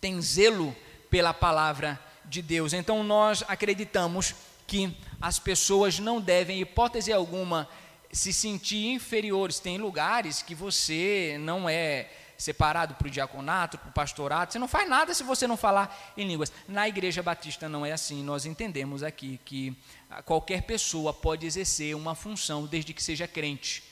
tem 0.00 0.20
zelo 0.20 0.74
pela 1.10 1.34
palavra 1.34 1.98
de 2.24 2.42
Deus. 2.42 2.72
Então 2.72 3.02
nós 3.02 3.42
acreditamos 3.48 4.34
que 4.66 4.94
as 5.20 5.38
pessoas 5.38 5.98
não 5.98 6.20
devem, 6.20 6.58
em 6.58 6.60
hipótese 6.60 7.12
alguma, 7.12 7.68
se 8.12 8.32
sentir 8.32 8.92
inferiores. 8.92 9.58
Tem 9.58 9.78
lugares 9.78 10.42
que 10.42 10.54
você 10.54 11.36
não 11.40 11.68
é 11.68 12.08
separado 12.38 12.94
para 12.94 13.08
o 13.08 13.10
diaconato, 13.10 13.76
para 13.76 13.90
o 13.90 13.92
pastorado, 13.92 14.52
você 14.52 14.60
não 14.60 14.68
faz 14.68 14.88
nada 14.88 15.12
se 15.12 15.24
você 15.24 15.44
não 15.46 15.56
falar 15.56 16.12
em 16.16 16.26
línguas. 16.26 16.52
Na 16.68 16.88
igreja 16.88 17.20
batista 17.20 17.68
não 17.68 17.84
é 17.84 17.90
assim, 17.90 18.22
nós 18.22 18.46
entendemos 18.46 19.02
aqui 19.02 19.40
que 19.44 19.76
qualquer 20.24 20.62
pessoa 20.62 21.12
pode 21.12 21.44
exercer 21.44 21.96
uma 21.96 22.14
função 22.14 22.64
desde 22.64 22.94
que 22.94 23.02
seja 23.02 23.26
crente. 23.26 23.82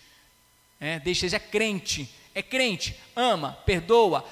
É, 0.78 1.00
desde 1.00 1.22
que 1.22 1.30
seja 1.30 1.40
crente, 1.40 2.08
é 2.34 2.42
crente, 2.42 2.96
ama, 3.16 3.52
perdoa, 3.66 4.24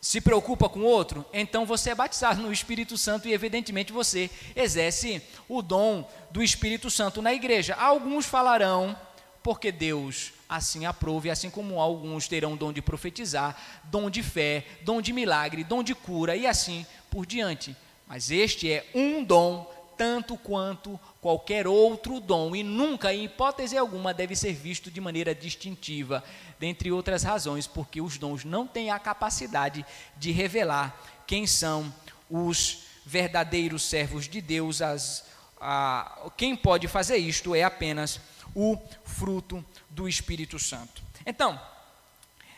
se 0.00 0.20
preocupa 0.20 0.68
com 0.68 0.80
outro, 0.80 1.24
então 1.32 1.64
você 1.64 1.90
é 1.90 1.94
batizado 1.94 2.42
no 2.42 2.52
Espírito 2.52 2.98
Santo 2.98 3.28
e, 3.28 3.32
evidentemente, 3.32 3.92
você 3.92 4.28
exerce 4.56 5.22
o 5.48 5.62
dom 5.62 6.10
do 6.32 6.42
Espírito 6.42 6.90
Santo 6.90 7.22
na 7.22 7.32
igreja. 7.32 7.76
Alguns 7.76 8.26
falarão, 8.26 8.98
porque 9.44 9.70
Deus 9.70 10.32
assim 10.56 10.84
aprove, 10.86 11.30
assim 11.30 11.50
como 11.50 11.80
alguns 11.80 12.28
terão 12.28 12.56
dom 12.56 12.72
de 12.72 12.82
profetizar, 12.82 13.56
dom 13.84 14.10
de 14.10 14.22
fé, 14.22 14.66
dom 14.82 15.00
de 15.00 15.12
milagre, 15.12 15.64
dom 15.64 15.82
de 15.82 15.94
cura 15.94 16.36
e 16.36 16.46
assim 16.46 16.86
por 17.10 17.26
diante. 17.26 17.76
Mas 18.06 18.30
este 18.30 18.70
é 18.70 18.86
um 18.94 19.24
dom 19.24 19.70
tanto 19.96 20.36
quanto 20.36 20.98
qualquer 21.20 21.66
outro 21.66 22.18
dom 22.18 22.56
e 22.56 22.62
nunca, 22.62 23.14
em 23.14 23.24
hipótese 23.24 23.76
alguma, 23.76 24.12
deve 24.12 24.34
ser 24.34 24.52
visto 24.52 24.90
de 24.90 25.00
maneira 25.00 25.34
distintiva, 25.34 26.24
dentre 26.58 26.90
outras 26.90 27.22
razões, 27.22 27.66
porque 27.66 28.00
os 28.00 28.18
dons 28.18 28.44
não 28.44 28.66
têm 28.66 28.90
a 28.90 28.98
capacidade 28.98 29.84
de 30.16 30.32
revelar 30.32 31.00
quem 31.26 31.46
são 31.46 31.92
os 32.28 32.84
verdadeiros 33.04 33.82
servos 33.82 34.28
de 34.28 34.40
Deus. 34.40 34.82
As, 34.82 35.24
a, 35.60 36.30
quem 36.36 36.56
pode 36.56 36.88
fazer 36.88 37.18
isto 37.18 37.54
é 37.54 37.62
apenas 37.62 38.20
o 38.54 38.76
fruto 39.04 39.64
do 39.88 40.08
Espírito 40.08 40.58
Santo. 40.58 41.02
Então, 41.24 41.60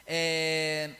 é, 0.06 0.90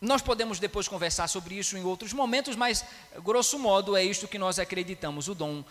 nós 0.00 0.22
podemos 0.22 0.58
depois 0.58 0.88
conversar 0.88 1.28
sobre 1.28 1.56
isso 1.56 1.76
em 1.76 1.84
outros 1.84 2.12
momentos, 2.12 2.56
mas 2.56 2.84
grosso 3.22 3.58
modo 3.58 3.96
é 3.96 4.02
isto 4.02 4.26
que 4.26 4.38
nós 4.38 4.58
acreditamos. 4.58 5.28
O 5.28 5.34
dom 5.34 5.64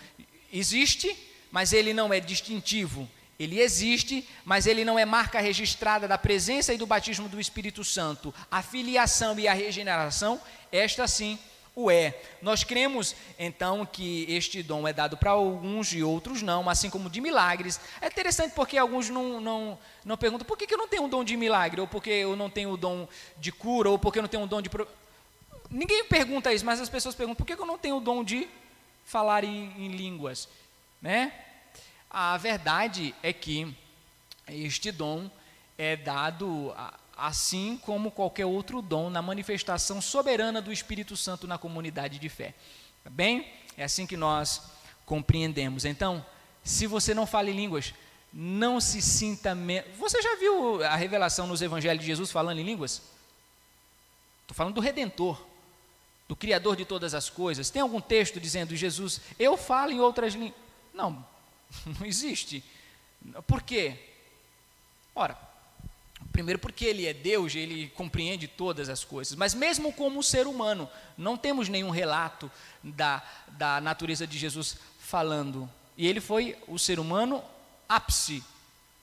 existe, 0.53 1.17
mas 1.51 1.73
ele 1.73 1.93
não 1.93 2.13
é 2.13 2.19
distintivo. 2.19 3.09
Ele 3.39 3.59
existe, 3.59 4.27
mas 4.43 4.67
ele 4.67 4.83
não 4.83 4.99
é 4.99 5.05
marca 5.05 5.39
registrada 5.39 6.07
da 6.07 6.17
presença 6.17 6.73
e 6.73 6.77
do 6.77 6.85
batismo 6.85 7.29
do 7.29 7.39
Espírito 7.39 7.83
Santo. 7.83 8.33
A 8.51 8.61
filiação 8.61 9.39
e 9.39 9.47
a 9.47 9.53
regeneração, 9.53 10.41
esta 10.71 11.07
sim 11.07 11.39
o 11.83 11.91
é. 11.91 12.19
Nós 12.41 12.63
cremos, 12.63 13.15
então, 13.37 13.85
que 13.85 14.25
este 14.29 14.61
dom 14.63 14.87
é 14.87 14.93
dado 14.93 15.17
para 15.17 15.31
alguns 15.31 15.93
e 15.93 16.03
outros 16.03 16.41
não, 16.41 16.69
assim 16.69 16.89
como 16.89 17.09
de 17.09 17.21
milagres. 17.21 17.79
É 18.01 18.07
interessante 18.07 18.53
porque 18.53 18.77
alguns 18.77 19.09
não, 19.09 19.39
não, 19.39 19.79
não 20.03 20.17
perguntam 20.17 20.45
por 20.45 20.57
que, 20.57 20.71
eu 20.73 20.77
não 20.77 20.87
tenho 20.87 21.03
um 21.03 21.09
dom 21.09 21.23
de 21.23 21.35
milagre, 21.37 21.81
ou 21.81 21.87
porque 21.87 22.09
eu 22.09 22.35
não 22.35 22.49
tenho 22.49 22.71
o 22.71 22.77
dom 22.77 23.07
de 23.37 23.51
cura, 23.51 23.89
ou 23.89 23.99
porque 23.99 24.19
eu 24.19 24.23
não 24.23 24.29
tenho 24.29 24.43
um 24.43 24.47
dom 24.47 24.61
de. 24.61 24.69
Ninguém 25.69 26.03
pergunta 26.05 26.53
isso, 26.53 26.65
mas 26.65 26.81
as 26.81 26.89
pessoas 26.89 27.15
perguntam 27.15 27.37
por 27.37 27.45
que, 27.45 27.55
que 27.55 27.61
eu 27.61 27.65
não 27.65 27.77
tenho 27.77 27.97
o 27.97 28.01
dom 28.01 28.23
de 28.23 28.47
falar 29.05 29.43
em, 29.43 29.73
em 29.77 29.87
línguas, 29.89 30.47
né? 31.01 31.33
A 32.09 32.37
verdade 32.37 33.13
é 33.21 33.31
que 33.31 33.71
este 34.47 34.91
dom 34.91 35.29
é 35.77 35.95
dado 35.95 36.73
assim 37.19 37.77
como 37.77 38.11
qualquer 38.11 38.45
outro 38.45 38.81
dom 38.81 39.09
na 39.09 39.21
manifestação 39.21 40.01
soberana 40.01 40.61
do 40.61 40.71
Espírito 40.71 41.15
Santo 41.15 41.47
na 41.47 41.57
comunidade 41.57 42.19
de 42.19 42.29
fé. 42.29 42.53
Tá 43.03 43.09
bem? 43.09 43.51
É 43.77 43.83
assim 43.83 44.05
que 44.05 44.17
nós 44.17 44.63
compreendemos. 45.05 45.85
Então, 45.85 46.25
se 46.63 46.85
você 46.87 47.13
não 47.13 47.25
fala 47.25 47.49
em 47.49 47.55
línguas, 47.55 47.93
não 48.31 48.79
se 48.79 49.01
sinta. 49.01 49.55
Me... 49.55 49.81
Você 49.97 50.21
já 50.21 50.35
viu 50.35 50.83
a 50.83 50.95
revelação 50.95 51.47
nos 51.47 51.61
evangelhos 51.61 52.01
de 52.01 52.07
Jesus 52.07 52.31
falando 52.31 52.59
em 52.59 52.63
línguas? 52.63 53.01
Estou 54.41 54.55
falando 54.55 54.75
do 54.75 54.81
Redentor, 54.81 55.41
do 56.27 56.35
Criador 56.35 56.75
de 56.75 56.85
todas 56.85 57.13
as 57.13 57.29
coisas. 57.29 57.69
Tem 57.69 57.81
algum 57.81 58.01
texto 58.01 58.39
dizendo, 58.39 58.75
Jesus, 58.75 59.21
eu 59.37 59.55
falo 59.55 59.91
em 59.91 59.99
outras 59.99 60.33
línguas? 60.33 60.59
Não, 60.93 61.25
Não 61.99 62.05
existe. 62.05 62.63
Por 63.47 63.61
quê? 63.61 63.97
Ora, 65.13 65.37
primeiro 66.39 66.59
porque 66.59 66.85
ele 66.85 67.05
é 67.05 67.13
Deus, 67.13 67.53
ele 67.53 67.91
compreende 67.95 68.47
todas 68.47 68.87
as 68.87 69.03
coisas, 69.03 69.35
mas 69.35 69.53
mesmo 69.53 69.91
como 69.91 70.23
ser 70.23 70.47
humano, 70.47 70.89
não 71.17 71.35
temos 71.35 71.67
nenhum 71.67 71.89
relato 71.89 72.49
da, 72.81 73.21
da 73.49 73.81
natureza 73.81 74.25
de 74.25 74.37
Jesus 74.37 74.77
falando. 74.99 75.69
E 75.97 76.07
ele 76.07 76.21
foi 76.21 76.55
o 76.65 76.79
ser 76.79 76.97
humano 76.97 77.43
ápice, 77.89 78.41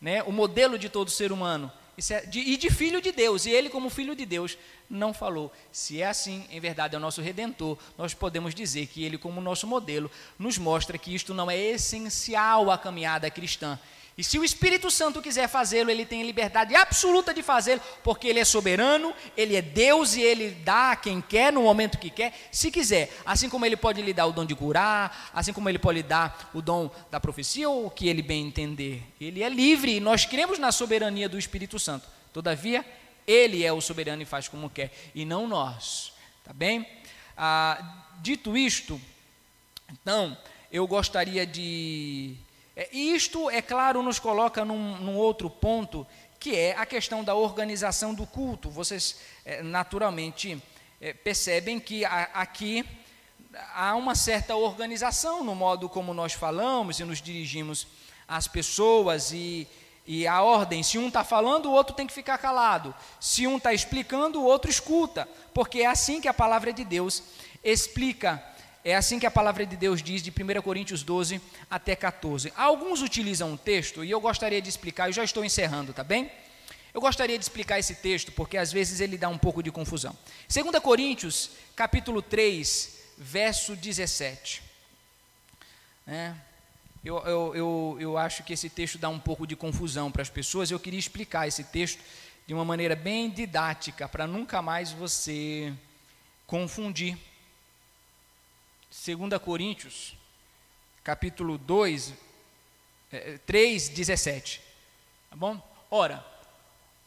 né? 0.00 0.22
o 0.22 0.32
modelo 0.32 0.78
de 0.78 0.88
todo 0.88 1.10
ser 1.10 1.30
humano. 1.30 1.70
É 2.10 2.20
de, 2.26 2.40
e 2.40 2.56
de 2.56 2.70
filho 2.70 3.00
de 3.02 3.12
Deus, 3.12 3.44
e 3.44 3.50
ele, 3.50 3.68
como 3.68 3.90
filho 3.90 4.16
de 4.16 4.24
Deus, 4.24 4.56
não 4.88 5.12
falou. 5.12 5.52
Se 5.72 6.00
é 6.00 6.06
assim, 6.06 6.46
em 6.50 6.60
verdade, 6.60 6.94
é 6.94 6.98
o 6.98 7.00
nosso 7.00 7.20
redentor, 7.20 7.78
nós 7.98 8.14
podemos 8.14 8.54
dizer 8.54 8.86
que 8.86 9.04
ele, 9.04 9.18
como 9.18 9.40
nosso 9.40 9.66
modelo, 9.66 10.10
nos 10.38 10.56
mostra 10.56 10.96
que 10.96 11.14
isto 11.14 11.34
não 11.34 11.50
é 11.50 11.56
essencial 11.58 12.70
à 12.70 12.78
caminhada 12.78 13.30
cristã. 13.30 13.78
E 14.18 14.24
se 14.24 14.38
o 14.38 14.44
Espírito 14.44 14.90
Santo 14.90 15.20
quiser 15.20 15.46
fazê-lo, 15.46 15.90
ele 15.90 16.06
tem 16.06 16.22
liberdade 16.22 16.74
absoluta 16.74 17.34
de 17.34 17.42
fazê-lo, 17.42 17.82
porque 18.02 18.26
ele 18.26 18.40
é 18.40 18.44
soberano, 18.46 19.14
ele 19.36 19.54
é 19.54 19.60
Deus 19.60 20.16
e 20.16 20.22
ele 20.22 20.52
dá 20.64 20.92
a 20.92 20.96
quem 20.96 21.20
quer 21.20 21.52
no 21.52 21.62
momento 21.62 21.98
que 21.98 22.08
quer, 22.08 22.32
se 22.50 22.70
quiser. 22.70 23.14
Assim 23.26 23.50
como 23.50 23.66
ele 23.66 23.76
pode 23.76 24.00
lhe 24.00 24.14
dar 24.14 24.24
o 24.24 24.32
dom 24.32 24.46
de 24.46 24.54
curar, 24.54 25.30
assim 25.34 25.52
como 25.52 25.68
ele 25.68 25.78
pode 25.78 25.98
lhe 25.98 26.02
dar 26.02 26.50
o 26.54 26.62
dom 26.62 26.90
da 27.10 27.20
profecia 27.20 27.68
ou 27.68 27.86
o 27.86 27.90
que 27.90 28.08
ele 28.08 28.22
bem 28.22 28.46
entender. 28.46 29.02
Ele 29.20 29.42
é 29.42 29.48
livre 29.50 29.96
e 29.96 30.00
nós 30.00 30.24
cremos 30.24 30.58
na 30.58 30.72
soberania 30.72 31.28
do 31.28 31.38
Espírito 31.38 31.78
Santo. 31.78 32.08
Todavia, 32.32 32.86
ele 33.26 33.64
é 33.64 33.72
o 33.72 33.82
soberano 33.82 34.22
e 34.22 34.26
faz 34.26 34.48
como 34.48 34.70
quer, 34.70 34.90
e 35.14 35.26
não 35.26 35.46
nós. 35.46 36.12
Tá 36.42 36.54
bem? 36.54 36.88
Ah, 37.36 38.04
dito 38.22 38.56
isto, 38.56 38.98
então, 39.90 40.36
eu 40.72 40.86
gostaria 40.86 41.46
de 41.46 42.34
é, 42.76 42.94
isto, 42.94 43.48
é 43.48 43.62
claro, 43.62 44.02
nos 44.02 44.18
coloca 44.18 44.62
num, 44.62 44.98
num, 44.98 45.16
outro 45.16 45.48
ponto, 45.48 46.06
que 46.38 46.54
é 46.54 46.76
a 46.76 46.84
questão 46.84 47.24
da 47.24 47.34
organização 47.34 48.12
do 48.12 48.26
culto. 48.26 48.68
Vocês, 48.68 49.16
é, 49.46 49.62
naturalmente, 49.62 50.62
é, 51.00 51.14
percebem 51.14 51.80
que 51.80 52.04
a, 52.04 52.24
aqui 52.34 52.84
há 53.74 53.96
uma 53.96 54.14
certa 54.14 54.54
organização 54.54 55.42
no 55.42 55.54
modo 55.54 55.88
como 55.88 56.12
nós 56.12 56.34
falamos 56.34 57.00
e 57.00 57.04
nos 57.04 57.22
dirigimos 57.22 57.86
às 58.28 58.46
pessoas 58.46 59.32
e, 59.32 59.66
e 60.06 60.26
a 60.26 60.42
ordem. 60.42 60.82
Se 60.82 60.98
um 60.98 61.08
está 61.08 61.24
falando, 61.24 61.70
o 61.70 61.72
outro 61.72 61.96
tem 61.96 62.06
que 62.06 62.12
ficar 62.12 62.36
calado. 62.36 62.94
Se 63.18 63.46
um 63.46 63.56
está 63.56 63.72
explicando, 63.72 64.38
o 64.38 64.44
outro 64.44 64.70
escuta. 64.70 65.26
Porque 65.54 65.80
é 65.80 65.86
assim 65.86 66.20
que 66.20 66.28
a 66.28 66.34
palavra 66.34 66.74
de 66.74 66.84
Deus 66.84 67.22
explica 67.64 68.44
é 68.88 68.94
assim 68.94 69.18
que 69.18 69.26
a 69.26 69.30
palavra 69.32 69.66
de 69.66 69.76
Deus 69.76 70.00
diz 70.00 70.22
de 70.22 70.30
1 70.30 70.62
Coríntios 70.62 71.02
12 71.02 71.40
até 71.68 71.96
14. 71.96 72.52
Alguns 72.56 73.02
utilizam 73.02 73.50
um 73.50 73.56
texto 73.56 74.04
e 74.04 74.12
eu 74.12 74.20
gostaria 74.20 74.62
de 74.62 74.68
explicar, 74.68 75.08
eu 75.08 75.12
já 75.12 75.24
estou 75.24 75.44
encerrando, 75.44 75.92
tá 75.92 76.04
bem? 76.04 76.30
Eu 76.94 77.00
gostaria 77.00 77.36
de 77.36 77.42
explicar 77.42 77.80
esse 77.80 77.96
texto 77.96 78.30
porque 78.30 78.56
às 78.56 78.70
vezes 78.72 79.00
ele 79.00 79.18
dá 79.18 79.28
um 79.28 79.36
pouco 79.36 79.60
de 79.60 79.72
confusão. 79.72 80.16
2 80.48 80.78
Coríntios, 80.78 81.50
capítulo 81.74 82.22
3, 82.22 82.96
verso 83.18 83.74
17. 83.74 84.62
É, 86.06 86.32
eu, 87.04 87.18
eu, 87.24 87.56
eu, 87.56 87.96
eu 87.98 88.16
acho 88.16 88.44
que 88.44 88.52
esse 88.52 88.70
texto 88.70 88.98
dá 88.98 89.08
um 89.08 89.18
pouco 89.18 89.48
de 89.48 89.56
confusão 89.56 90.12
para 90.12 90.22
as 90.22 90.30
pessoas. 90.30 90.70
Eu 90.70 90.78
queria 90.78 91.00
explicar 91.00 91.48
esse 91.48 91.64
texto 91.64 92.00
de 92.46 92.54
uma 92.54 92.64
maneira 92.64 92.94
bem 92.94 93.30
didática, 93.30 94.08
para 94.08 94.28
nunca 94.28 94.62
mais 94.62 94.92
você 94.92 95.74
confundir 96.46 97.18
2 99.04 99.40
Coríntios, 99.42 100.16
capítulo 101.04 101.58
2, 101.58 102.14
3, 103.44 103.88
17. 103.90 104.62
Tá 105.30 105.36
bom? 105.36 105.60
Ora, 105.90 106.24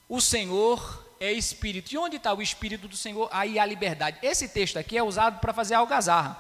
o 0.07 0.21
Senhor 0.21 1.05
é 1.19 1.31
Espírito. 1.31 1.91
E 1.91 1.97
onde 1.97 2.17
está 2.17 2.33
o 2.33 2.41
Espírito 2.41 2.87
do 2.87 2.95
Senhor? 2.95 3.27
Aí 3.31 3.57
há 3.57 3.65
liberdade. 3.65 4.19
Esse 4.21 4.47
texto 4.47 4.77
aqui 4.77 4.97
é 4.97 5.03
usado 5.03 5.39
para 5.39 5.51
fazer 5.51 5.73
algazarra. 5.73 6.37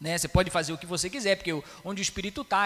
Né? 0.00 0.16
Você 0.16 0.26
pode 0.26 0.50
fazer 0.50 0.72
o 0.72 0.78
que 0.78 0.86
você 0.86 1.08
quiser, 1.10 1.36
porque 1.36 1.52
onde 1.84 2.00
o 2.00 2.02
Espírito 2.02 2.40
está, 2.40 2.64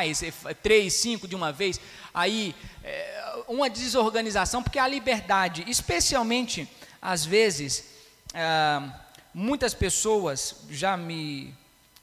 três, 0.62 0.94
cinco 0.94 1.28
de 1.28 1.34
uma 1.34 1.52
vez, 1.52 1.80
aí 2.14 2.54
é 2.82 3.44
uma 3.48 3.68
desorganização, 3.68 4.62
porque 4.62 4.78
há 4.78 4.86
liberdade, 4.86 5.64
especialmente 5.68 6.66
às 7.02 7.26
vezes. 7.26 7.84
Ah, 8.32 9.02
Muitas 9.38 9.74
pessoas 9.74 10.62
já 10.70 10.96
me, 10.96 11.52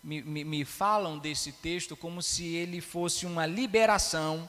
me, 0.04 0.22
me, 0.22 0.64
falam 0.64 1.18
desse 1.18 1.52
texto 1.52 1.98
como 1.98 2.22
se 2.22 2.46
ele 2.46 2.80
fosse 2.80 3.26
uma 3.26 3.48
liberação 3.48 4.48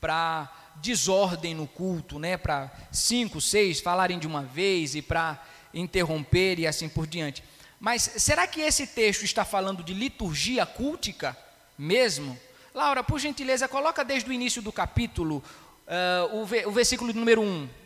para 0.00 0.48
desordem 0.76 1.56
no 1.56 1.66
culto, 1.66 2.20
né? 2.20 2.36
para 2.36 2.70
cinco, 2.92 3.40
seis 3.40 3.80
falarem 3.80 4.16
de 4.16 4.28
uma 4.28 4.44
vez 4.44 4.94
e 4.94 5.02
para 5.02 5.44
interromper 5.74 6.60
e 6.60 6.68
assim 6.68 6.88
por 6.88 7.04
diante. 7.04 7.42
Mas 7.80 8.02
será 8.02 8.46
que 8.46 8.60
esse 8.60 8.86
texto 8.86 9.24
está 9.24 9.44
falando 9.44 9.82
de 9.82 9.92
liturgia 9.92 10.64
cultica 10.64 11.36
mesmo? 11.76 12.38
Laura, 12.72 13.02
por 13.02 13.18
gentileza, 13.18 13.66
coloca 13.66 14.04
desde 14.04 14.30
o 14.30 14.32
início 14.32 14.62
do 14.62 14.70
capítulo 14.70 15.42
uh, 15.88 16.36
o, 16.36 16.68
o 16.68 16.70
versículo 16.70 17.12
número 17.12 17.42
1 17.42 17.79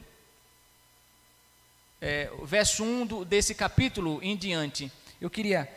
é, 2.01 2.31
verso 2.43 2.85
1 2.85 3.07
do, 3.07 3.25
desse 3.25 3.55
capítulo 3.55 4.23
em 4.23 4.37
diante. 4.37 4.91
Eu 5.21 5.31
queria, 5.31 5.73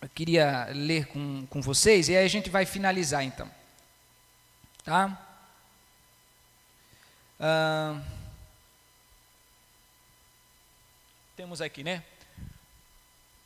eu 0.00 0.08
queria 0.08 0.68
ler 0.72 1.06
com, 1.06 1.46
com 1.46 1.60
vocês 1.60 2.08
e 2.08 2.16
aí 2.16 2.24
a 2.24 2.28
gente 2.28 2.50
vai 2.50 2.64
finalizar 2.64 3.24
então. 3.24 3.50
Tá? 4.84 5.20
Ah, 7.40 8.00
temos 11.36 11.60
aqui, 11.60 11.82
né? 11.82 12.04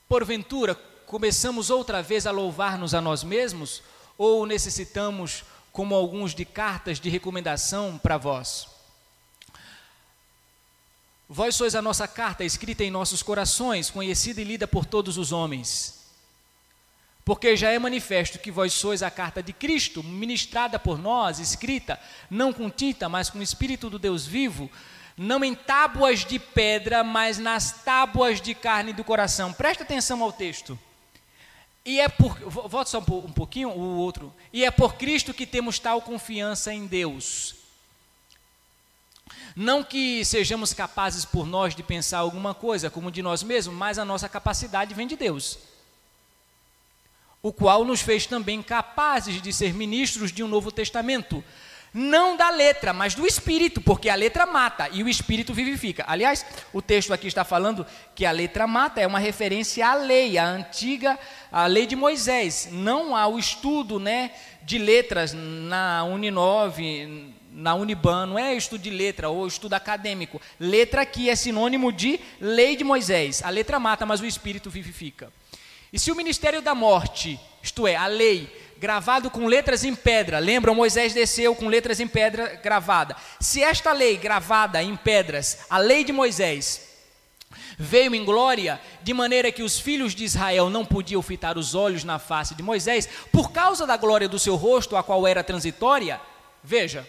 Porventura, 0.09 0.75
começamos 1.07 1.71
outra 1.71 2.03
vez 2.03 2.27
a 2.27 2.31
louvar-nos 2.31 2.95
a 2.95 3.01
nós 3.01 3.23
mesmos 3.25 3.83
ou 4.17 4.45
necessitamos, 4.47 5.45
como 5.73 5.95
alguns, 5.95 6.35
de 6.35 6.45
cartas 6.45 7.01
de 7.01 7.09
recomendação 7.09 7.97
para 7.97 8.19
vós? 8.19 8.78
Vós 11.31 11.55
sois 11.55 11.75
a 11.75 11.83
nossa 11.83 12.09
carta 12.09 12.43
escrita 12.43 12.83
em 12.83 12.91
nossos 12.91 13.23
corações, 13.23 13.91
conhecida 13.91 14.41
e 14.41 14.45
lida 14.45 14.67
por 14.67 14.87
todos 14.87 15.19
os 15.19 15.31
homens. 15.31 15.99
Porque 17.23 17.55
já 17.55 17.71
é 17.71 17.79
manifesto 17.79 18.39
que 18.39 18.51
vós 18.51 18.73
sois 18.73 19.03
a 19.03 19.11
carta 19.11 19.43
de 19.43 19.53
Cristo, 19.53 20.03
ministrada 20.03 20.79
por 20.79 20.99
nós, 20.99 21.39
escrita, 21.39 22.01
não 22.31 22.51
com 22.51 22.71
tinta, 22.71 23.11
mas 23.11 23.29
com 23.29 23.41
o 23.41 23.43
Espírito 23.43 23.91
do 23.91 23.99
Deus 23.99 24.27
vivo, 24.27 24.71
não 25.19 25.45
em 25.45 25.55
tábuas 25.55 26.25
de 26.25 26.39
pedra, 26.39 27.05
mas 27.05 27.37
nas 27.37 27.83
tábuas 27.85 28.41
de 28.41 28.55
carne 28.55 28.95
do 28.95 29.05
coração. 29.05 29.53
Presta 29.53 29.83
atenção 29.83 30.23
ao 30.23 30.33
texto. 30.33 30.79
E 31.85 32.01
é 32.01 32.09
por. 32.09 32.39
Volta 32.41 32.89
só 32.89 33.01
um 33.01 33.33
pouquinho, 33.33 33.69
o 33.69 33.97
outro. 33.99 34.33
E 34.51 34.65
é 34.65 34.71
por 34.71 34.95
Cristo 34.95 35.35
que 35.35 35.45
temos 35.45 35.79
tal 35.79 36.01
confiança 36.01 36.73
em 36.73 36.87
Deus 36.87 37.58
não 39.61 39.83
que 39.83 40.25
sejamos 40.25 40.73
capazes 40.73 41.25
por 41.25 41.45
nós 41.45 41.75
de 41.75 41.83
pensar 41.83 42.19
alguma 42.19 42.55
coisa 42.55 42.89
como 42.89 43.11
de 43.11 43.21
nós 43.21 43.43
mesmos, 43.43 43.75
mas 43.75 43.99
a 43.99 44.05
nossa 44.05 44.29
capacidade 44.29 44.95
vem 44.95 45.05
de 45.05 45.17
Deus. 45.17 45.59
o 47.43 47.53
qual 47.53 47.85
nos 47.85 48.01
fez 48.01 48.25
também 48.25 48.63
capazes 48.63 49.43
de 49.43 49.53
ser 49.53 49.75
ministros 49.75 50.31
de 50.31 50.45
um 50.45 50.49
novo 50.49 50.71
testamento. 50.71 51.43
Não 51.93 52.37
da 52.37 52.51
letra, 52.51 52.93
mas 52.93 53.15
do 53.17 53.27
espírito, 53.27 53.81
porque 53.81 54.09
a 54.09 54.15
letra 54.15 54.47
mata 54.47 54.89
e 54.93 55.03
o 55.03 55.09
espírito 55.09 55.53
vivifica. 55.53 56.05
Aliás, 56.07 56.47
o 56.73 56.81
texto 56.81 57.13
aqui 57.13 57.27
está 57.27 57.45
falando 57.45 57.87
que 58.15 58.27
a 58.27 58.31
letra 58.31 58.67
mata 58.67 59.01
é 59.01 59.07
uma 59.07 59.19
referência 59.19 59.89
à 59.89 59.95
lei, 59.95 60.39
à 60.39 60.47
antiga, 60.47 61.19
à 61.51 61.67
lei 61.67 61.87
de 61.87 61.97
Moisés, 61.97 62.69
não 62.71 63.17
ao 63.17 63.39
estudo 63.39 63.99
né, 63.99 64.33
de 64.63 64.79
letras 64.79 65.33
na 65.33 66.05
Uninove, 66.05 67.35
na 67.59 67.75
Uniban, 67.75 68.25
não 68.27 68.39
é 68.39 68.55
estudo 68.55 68.83
de 68.83 68.91
letra 68.91 69.29
ou 69.29 69.45
estudo 69.45 69.75
acadêmico. 69.75 70.41
Letra 70.61 71.03
aqui 71.03 71.29
é 71.29 71.35
sinônimo 71.35 71.93
de 71.93 72.21
lei 72.41 72.77
de 72.77 72.85
Moisés. 72.85 73.43
A 73.43 73.51
letra 73.51 73.81
mata, 73.81 74.07
mas 74.07 74.21
o 74.21 74.27
espírito 74.27 74.71
vivifica. 74.71 75.33
E 75.93 75.99
se 75.99 76.13
o 76.13 76.15
ministério 76.15 76.63
da 76.63 76.73
morte, 76.73 77.39
isto 77.61 77.85
é, 77.85 77.97
a 77.97 78.07
lei, 78.07 78.49
gravado 78.79 79.29
com 79.29 79.49
letras 79.49 79.83
em 79.83 79.93
pedra, 79.93 80.39
lembram, 80.39 80.73
Moisés 80.73 81.13
desceu 81.13 81.53
com 81.53 81.67
letras 81.67 81.99
em 81.99 82.07
pedra 82.07 82.61
gravada. 82.63 83.17
Se 83.41 83.61
esta 83.61 83.93
lei 83.93 84.17
gravada 84.17 84.81
em 84.81 84.95
pedras, 84.95 85.67
a 85.69 85.79
lei 85.79 86.05
de 86.05 86.13
Moisés, 86.13 86.87
veio 87.77 88.15
em 88.15 88.25
glória, 88.25 88.81
de 89.03 89.13
maneira 89.13 89.51
que 89.51 89.65
os 89.65 89.81
filhos 89.81 90.15
de 90.15 90.23
Israel 90.23 90.71
não 90.71 90.85
podiam 90.85 91.23
fitar 91.23 91.59
os 91.59 91.75
olhos 91.75 92.05
na 92.05 92.21
face 92.21 92.55
de 92.55 92.63
Moisés, 92.63 93.09
por 93.33 93.51
causa 93.51 93.85
da 93.85 93.97
glória 93.97 94.29
do 94.29 94.39
seu 94.39 94.55
rosto, 94.55 94.97
a 94.97 95.03
qual 95.03 95.27
era 95.27 95.43
transitória, 95.43 96.21
veja, 96.63 97.05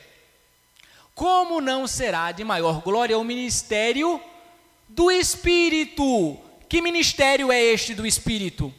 como 1.19 1.59
não 1.59 1.85
será 1.85 2.31
de 2.31 2.45
maior 2.45 2.81
glória 2.81 3.19
o 3.19 3.25
ministério 3.25 4.21
do 4.87 5.11
Espírito? 5.11 6.39
Que 6.69 6.81
ministério 6.81 7.51
é 7.51 7.61
este 7.61 7.93
do 7.93 8.07
Espírito? 8.07 8.73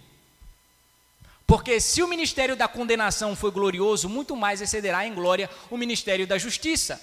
Porque 1.47 1.79
se 1.79 2.03
o 2.03 2.09
ministério 2.09 2.57
da 2.57 2.67
condenação 2.67 3.37
foi 3.37 3.51
glorioso, 3.51 4.09
muito 4.09 4.35
mais 4.35 4.63
excederá 4.63 5.07
em 5.07 5.13
glória 5.13 5.51
o 5.71 5.77
ministério 5.77 6.27
da 6.27 6.39
justiça. 6.39 6.99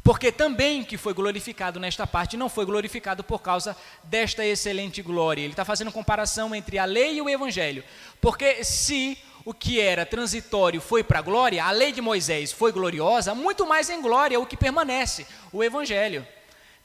Porque 0.00 0.30
também 0.30 0.84
que 0.84 0.96
foi 0.96 1.12
glorificado 1.12 1.80
nesta 1.80 2.06
parte 2.06 2.36
não 2.36 2.48
foi 2.48 2.64
glorificado 2.64 3.24
por 3.24 3.42
causa 3.42 3.76
desta 4.04 4.46
excelente 4.46 5.02
glória. 5.02 5.42
Ele 5.42 5.54
está 5.54 5.64
fazendo 5.64 5.90
comparação 5.90 6.54
entre 6.54 6.78
a 6.78 6.84
lei 6.84 7.16
e 7.16 7.20
o 7.20 7.28
evangelho. 7.28 7.82
Porque 8.20 8.62
se 8.62 9.18
o 9.44 9.52
que 9.52 9.80
era 9.80 10.06
transitório 10.06 10.80
foi 10.80 11.04
para 11.04 11.18
a 11.18 11.22
glória, 11.22 11.64
a 11.64 11.70
lei 11.70 11.92
de 11.92 12.00
Moisés 12.00 12.50
foi 12.50 12.72
gloriosa, 12.72 13.34
muito 13.34 13.66
mais 13.66 13.90
em 13.90 14.00
glória 14.00 14.40
o 14.40 14.46
que 14.46 14.56
permanece, 14.56 15.26
o 15.52 15.62
evangelho. 15.62 16.26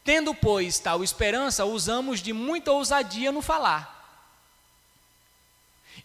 Tendo, 0.03 0.33
pois, 0.33 0.79
tal 0.79 1.03
esperança, 1.03 1.65
usamos 1.65 2.21
de 2.21 2.33
muita 2.33 2.71
ousadia 2.71 3.31
no 3.31 3.41
falar. 3.41 3.97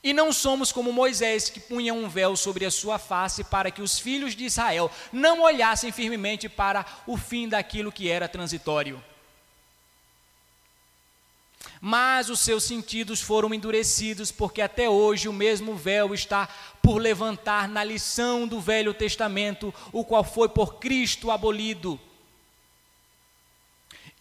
E 0.03 0.13
não 0.13 0.33
somos 0.33 0.71
como 0.71 0.93
Moisés, 0.93 1.49
que 1.49 1.59
punha 1.59 1.95
um 1.95 2.09
véu 2.09 2.37
sobre 2.37 2.67
a 2.67 2.71
sua 2.71 2.99
face 2.99 3.43
para 3.43 3.71
que 3.71 3.81
os 3.81 3.99
filhos 3.99 4.37
de 4.37 4.45
Israel 4.45 4.91
não 5.13 5.41
olhassem 5.41 5.91
firmemente 5.91 6.49
para 6.49 6.85
o 7.07 7.17
fim 7.17 7.49
daquilo 7.49 7.91
que 7.91 8.11
era 8.11 8.29
transitório. 8.29 9.03
Mas 11.87 12.31
os 12.31 12.41
seus 12.41 12.65
sentidos 12.65 13.21
foram 13.21 13.53
endurecidos, 13.53 14.33
porque 14.33 14.63
até 14.63 14.89
hoje 14.89 15.29
o 15.29 15.33
mesmo 15.33 15.75
véu 15.75 16.15
está 16.15 16.49
por 16.83 16.97
levantar 16.97 17.69
na 17.69 17.85
lição 17.85 18.49
do 18.49 18.59
Velho 18.61 18.95
Testamento, 18.95 19.75
o 19.93 20.03
qual 20.05 20.25
foi 20.25 20.49
por 20.49 20.77
Cristo 20.77 21.31
abolido 21.31 22.01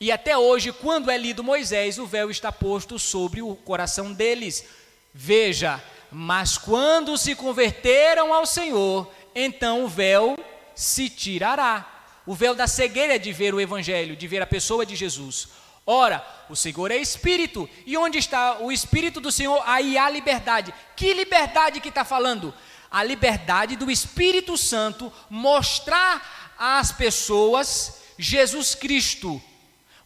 e 0.04 0.12
até 0.12 0.38
hoje, 0.38 0.74
quando 0.74 1.10
é 1.10 1.18
lido 1.18 1.42
Moisés, 1.42 1.98
o 1.98 2.06
véu 2.06 2.30
está 2.30 2.52
posto 2.52 3.00
sobre 3.00 3.42
o 3.42 3.56
coração 3.56 4.12
deles. 4.12 4.66
Veja, 5.14 5.82
mas 6.12 6.58
quando 6.58 7.18
se 7.18 7.34
converteram 7.36 8.34
ao 8.34 8.46
Senhor, 8.46 9.10
então 9.34 9.86
o 9.86 9.88
véu 9.88 10.38
se 10.76 11.10
tirará. 11.10 11.90
O 12.26 12.36
véu 12.36 12.54
da 12.54 12.68
cegueira 12.68 13.18
de 13.18 13.32
ver 13.32 13.54
o 13.54 13.62
Evangelho, 13.62 14.14
de 14.18 14.28
ver 14.28 14.42
a 14.42 14.46
pessoa 14.46 14.86
de 14.86 14.94
Jesus. 14.94 15.48
Ora, 15.86 16.26
o 16.50 16.56
Senhor 16.56 16.92
é 16.92 16.98
Espírito, 16.98 17.70
e 17.86 17.98
onde 17.98 18.18
está 18.18 18.60
o 18.60 18.72
Espírito 18.72 19.20
do 19.20 19.32
Senhor, 19.32 19.62
aí 19.66 19.98
há 19.98 20.10
liberdade. 20.10 20.74
Que 20.96 21.14
liberdade 21.14 21.82
que 21.82 21.90
está 21.90 22.06
falando? 22.06 22.54
A 22.90 23.04
liberdade 23.04 23.76
do 23.76 23.92
Espírito 23.92 24.58
Santo 24.58 25.12
mostrar 25.30 26.56
às 26.58 26.92
pessoas 26.92 28.02
Jesus 28.18 28.76
Cristo, 28.76 29.42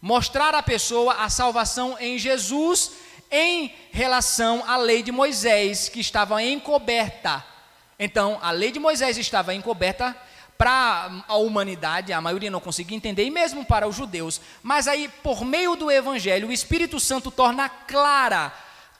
mostrar 0.02 0.56
à 0.56 0.64
pessoa 0.64 1.14
a 1.16 1.30
salvação 1.30 1.98
em 1.99 2.18
Jesus 2.18 2.91
em 3.30 3.74
relação 3.91 4.64
à 4.66 4.78
lei 4.78 5.04
de 5.04 5.12
Moisés, 5.12 5.90
que 5.90 5.99
estava 5.99 6.41
encoberta. 6.41 7.45
Então, 7.99 8.40
a 8.41 8.52
lei 8.52 8.72
de 8.72 8.80
Moisés 8.80 9.18
estava 9.18 9.54
encoberta 9.54 10.16
para 10.58 11.24
a 11.28 11.36
humanidade, 11.36 12.12
a 12.12 12.20
maioria 12.20 12.50
não 12.50 12.60
conseguia 12.60 12.98
entender, 12.98 13.24
e 13.24 13.32
mesmo 13.32 13.64
para 13.64 13.88
os 13.88 13.96
judeus. 13.96 14.42
Mas 14.64 14.88
aí, 14.88 15.08
por 15.22 15.46
meio 15.46 15.76
do 15.76 15.92
Evangelho, 15.92 16.48
o 16.48 16.52
Espírito 16.52 17.00
Santo 17.00 17.30
torna 17.30 17.70
clara, 17.70 18.52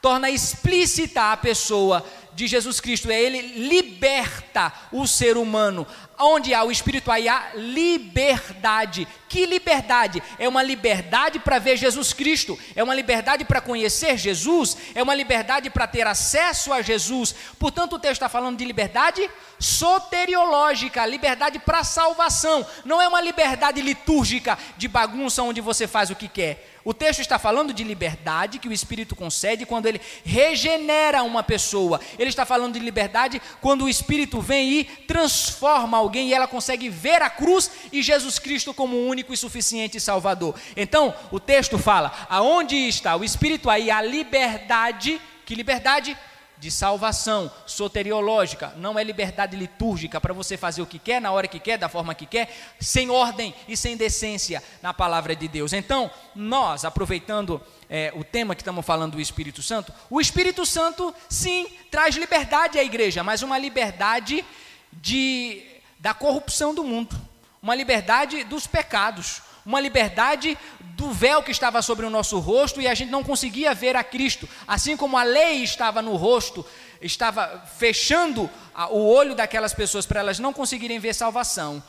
torna 0.02 0.30
explícita 0.30 1.32
a 1.32 1.38
pessoa 1.38 2.06
de 2.38 2.46
Jesus 2.46 2.80
Cristo, 2.80 3.10
é 3.10 3.20
ele 3.20 3.68
liberta 3.68 4.72
o 4.92 5.08
ser 5.08 5.38
humano. 5.38 5.88
Onde 6.20 6.54
há 6.54 6.64
o 6.64 6.72
Espírito, 6.72 7.12
aí 7.12 7.28
há 7.28 7.50
liberdade. 7.56 9.08
Que 9.28 9.44
liberdade? 9.48 10.22
É 10.38 10.48
uma 10.48 10.62
liberdade 10.62 11.40
para 11.40 11.58
ver 11.58 11.78
Jesus 11.78 12.14
Cristo, 12.14 12.58
é 12.76 12.84
uma 12.84 12.94
liberdade 12.94 13.44
para 13.44 13.60
conhecer 13.60 14.18
Jesus, 14.18 14.78
é 14.94 15.02
uma 15.02 15.16
liberdade 15.16 15.72
para 15.72 15.88
ter 15.88 16.06
acesso 16.06 16.72
a 16.72 16.82
Jesus. 16.84 17.34
Portanto, 17.58 17.94
o 17.94 18.00
texto 18.00 18.14
está 18.14 18.30
falando 18.30 18.58
de 18.58 18.66
liberdade 18.66 19.28
soteriológica, 19.60 21.08
liberdade 21.08 21.58
para 21.58 21.84
salvação. 21.84 22.64
Não 22.86 23.02
é 23.02 23.08
uma 23.08 23.20
liberdade 23.20 23.82
litúrgica 23.82 24.60
de 24.78 24.88
bagunça 24.88 25.42
onde 25.42 25.60
você 25.60 25.88
faz 25.88 26.12
o 26.12 26.16
que 26.16 26.28
quer. 26.28 26.78
O 26.88 26.94
texto 26.94 27.20
está 27.20 27.38
falando 27.38 27.74
de 27.74 27.84
liberdade 27.84 28.60
que 28.60 28.70
o 28.70 28.72
Espírito 28.72 29.14
concede 29.14 29.66
quando 29.66 29.88
ele 29.88 30.00
regenera 30.24 31.22
uma 31.22 31.44
pessoa. 31.44 32.00
Ele 32.18 32.27
está 32.30 32.46
falando 32.46 32.74
de 32.74 32.80
liberdade 32.80 33.42
quando 33.62 33.86
o 33.86 33.90
Espírito 33.90 34.40
vem 34.42 34.72
e 34.72 34.84
transforma 34.84 35.98
alguém 35.98 36.30
e 36.30 36.34
ela 36.34 36.48
consegue 36.48 36.90
ver 36.90 37.22
a 37.22 37.30
cruz 37.30 37.70
e 37.92 38.02
Jesus 38.02 38.40
Cristo 38.40 38.74
como 38.74 38.96
o 38.96 39.08
único 39.08 39.34
e 39.34 39.38
suficiente 39.38 40.00
Salvador. 40.00 40.56
Então, 40.76 41.14
o 41.32 41.40
texto 41.40 41.78
fala: 41.78 42.12
aonde 42.30 42.76
está 42.76 43.16
o 43.16 43.24
Espírito 43.24 43.70
aí, 43.70 43.90
a 43.92 44.02
liberdade. 44.02 45.22
Que 45.46 45.56
liberdade? 45.56 46.18
De 46.60 46.72
salvação 46.72 47.52
soteriológica, 47.66 48.74
não 48.78 48.98
é 48.98 49.04
liberdade 49.04 49.56
litúrgica 49.56 50.20
para 50.20 50.34
você 50.34 50.58
fazer 50.58 50.82
o 50.82 50.88
que 50.88 50.98
quer, 50.98 51.22
na 51.22 51.32
hora 51.32 51.48
que 51.48 51.60
quer, 51.60 51.78
da 51.78 51.88
forma 51.88 52.16
que 52.16 52.26
quer, 52.26 52.54
sem 52.80 53.10
ordem 53.10 53.54
e 53.68 53.78
sem 53.78 53.96
decência 53.96 54.64
na 54.82 54.94
palavra 54.94 55.36
de 55.36 55.48
Deus. 55.48 55.72
Então, 55.72 56.10
nós, 56.36 56.84
aproveitando 56.84 57.62
é, 57.90 58.12
o 58.16 58.24
tema 58.24 58.56
que 58.56 58.62
estamos 58.62 58.86
falando 58.86 59.14
do 59.14 59.22
Espírito 59.22 59.62
Santo, 59.62 59.94
o 60.10 60.20
Espírito 60.20 60.66
Santo, 60.66 61.14
sim, 61.30 61.68
traz 61.92 62.16
liberdade 62.16 62.80
à 62.80 62.84
igreja, 62.84 63.24
mas 63.24 63.44
uma 63.44 63.58
liberdade 63.58 64.44
de, 64.92 65.64
da 66.00 66.14
corrupção 66.14 66.74
do 66.74 66.84
mundo, 66.84 67.16
uma 67.62 67.76
liberdade 67.76 68.44
dos 68.44 68.66
pecados, 68.66 69.42
uma 69.66 69.80
liberdade 69.82 70.58
do 70.98 71.12
véu 71.12 71.44
que 71.44 71.52
estava 71.52 71.80
sobre 71.84 72.08
o 72.08 72.10
nosso 72.10 72.40
rosto 72.40 72.82
e 72.82 72.88
a 72.88 72.96
gente 72.96 73.12
não 73.12 73.24
conseguia 73.24 73.72
ver 73.76 73.96
a 73.96 74.04
Cristo. 74.04 74.50
Assim 74.68 74.98
como 74.98 75.16
a 75.16 75.22
lei 75.22 75.64
estava 75.64 76.02
no 76.02 76.16
rosto, 76.16 76.66
estava 77.00 77.64
fechando 77.78 78.50
o 78.90 79.08
olho 79.08 79.36
daquelas 79.36 79.76
pessoas 79.76 80.08
para 80.08 80.22
elas 80.22 80.40
não 80.40 80.52
conseguirem 80.52 80.98
ver 80.98 81.14
salvação. 81.14 81.84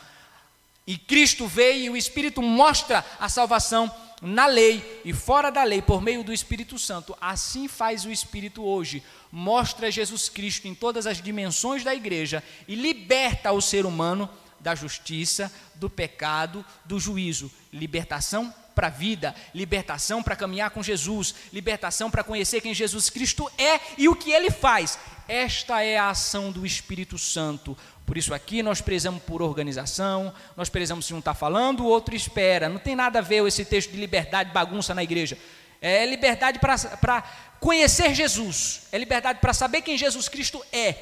E 0.86 0.98
Cristo 0.98 1.46
veio 1.46 1.84
e 1.84 1.90
o 1.90 1.96
Espírito 1.96 2.42
mostra 2.42 3.02
a 3.18 3.30
salvação 3.30 3.90
na 4.20 4.46
lei 4.46 5.00
e 5.02 5.14
fora 5.14 5.50
da 5.50 5.64
lei 5.64 5.80
por 5.80 6.02
meio 6.02 6.22
do 6.22 6.32
Espírito 6.32 6.78
Santo. 6.78 7.16
Assim 7.18 7.66
faz 7.66 8.04
o 8.04 8.10
Espírito 8.10 8.62
hoje. 8.62 9.02
Mostra 9.32 9.90
Jesus 9.90 10.28
Cristo 10.28 10.68
em 10.68 10.74
todas 10.74 11.06
as 11.06 11.22
dimensões 11.22 11.82
da 11.82 11.94
igreja 11.94 12.44
e 12.66 12.74
liberta 12.74 13.52
o 13.52 13.62
ser 13.62 13.86
humano 13.86 14.28
da 14.60 14.74
justiça, 14.74 15.50
do 15.76 15.88
pecado, 15.88 16.62
do 16.84 17.00
juízo. 17.00 17.50
Libertação 17.72 18.52
para 18.78 18.86
a 18.86 18.90
vida, 18.90 19.34
libertação 19.52 20.22
para 20.22 20.36
caminhar 20.36 20.70
com 20.70 20.80
Jesus, 20.84 21.34
libertação 21.52 22.08
para 22.08 22.22
conhecer 22.22 22.60
quem 22.60 22.72
Jesus 22.72 23.10
Cristo 23.10 23.50
é 23.58 23.80
e 23.98 24.08
o 24.08 24.14
que 24.14 24.30
ele 24.30 24.52
faz. 24.52 24.96
Esta 25.26 25.82
é 25.82 25.98
a 25.98 26.10
ação 26.10 26.52
do 26.52 26.64
Espírito 26.64 27.18
Santo. 27.18 27.76
Por 28.06 28.16
isso 28.16 28.32
aqui 28.32 28.62
nós 28.62 28.80
prezamos 28.80 29.20
por 29.24 29.42
organização, 29.42 30.32
nós 30.56 30.68
prezamos 30.68 31.06
se 31.06 31.12
um 31.12 31.18
está 31.18 31.34
falando, 31.34 31.80
o 31.80 31.86
outro 31.86 32.14
espera. 32.14 32.68
Não 32.68 32.78
tem 32.78 32.94
nada 32.94 33.18
a 33.18 33.22
ver 33.22 33.44
esse 33.48 33.64
texto 33.64 33.90
de 33.90 33.96
liberdade, 33.96 34.52
bagunça 34.52 34.94
na 34.94 35.02
igreja. 35.02 35.36
É 35.82 36.06
liberdade 36.06 36.60
para 36.60 37.24
conhecer 37.58 38.14
Jesus, 38.14 38.82
é 38.92 38.98
liberdade 38.98 39.40
para 39.40 39.52
saber 39.52 39.82
quem 39.82 39.98
Jesus 39.98 40.28
Cristo 40.28 40.64
é, 40.72 40.94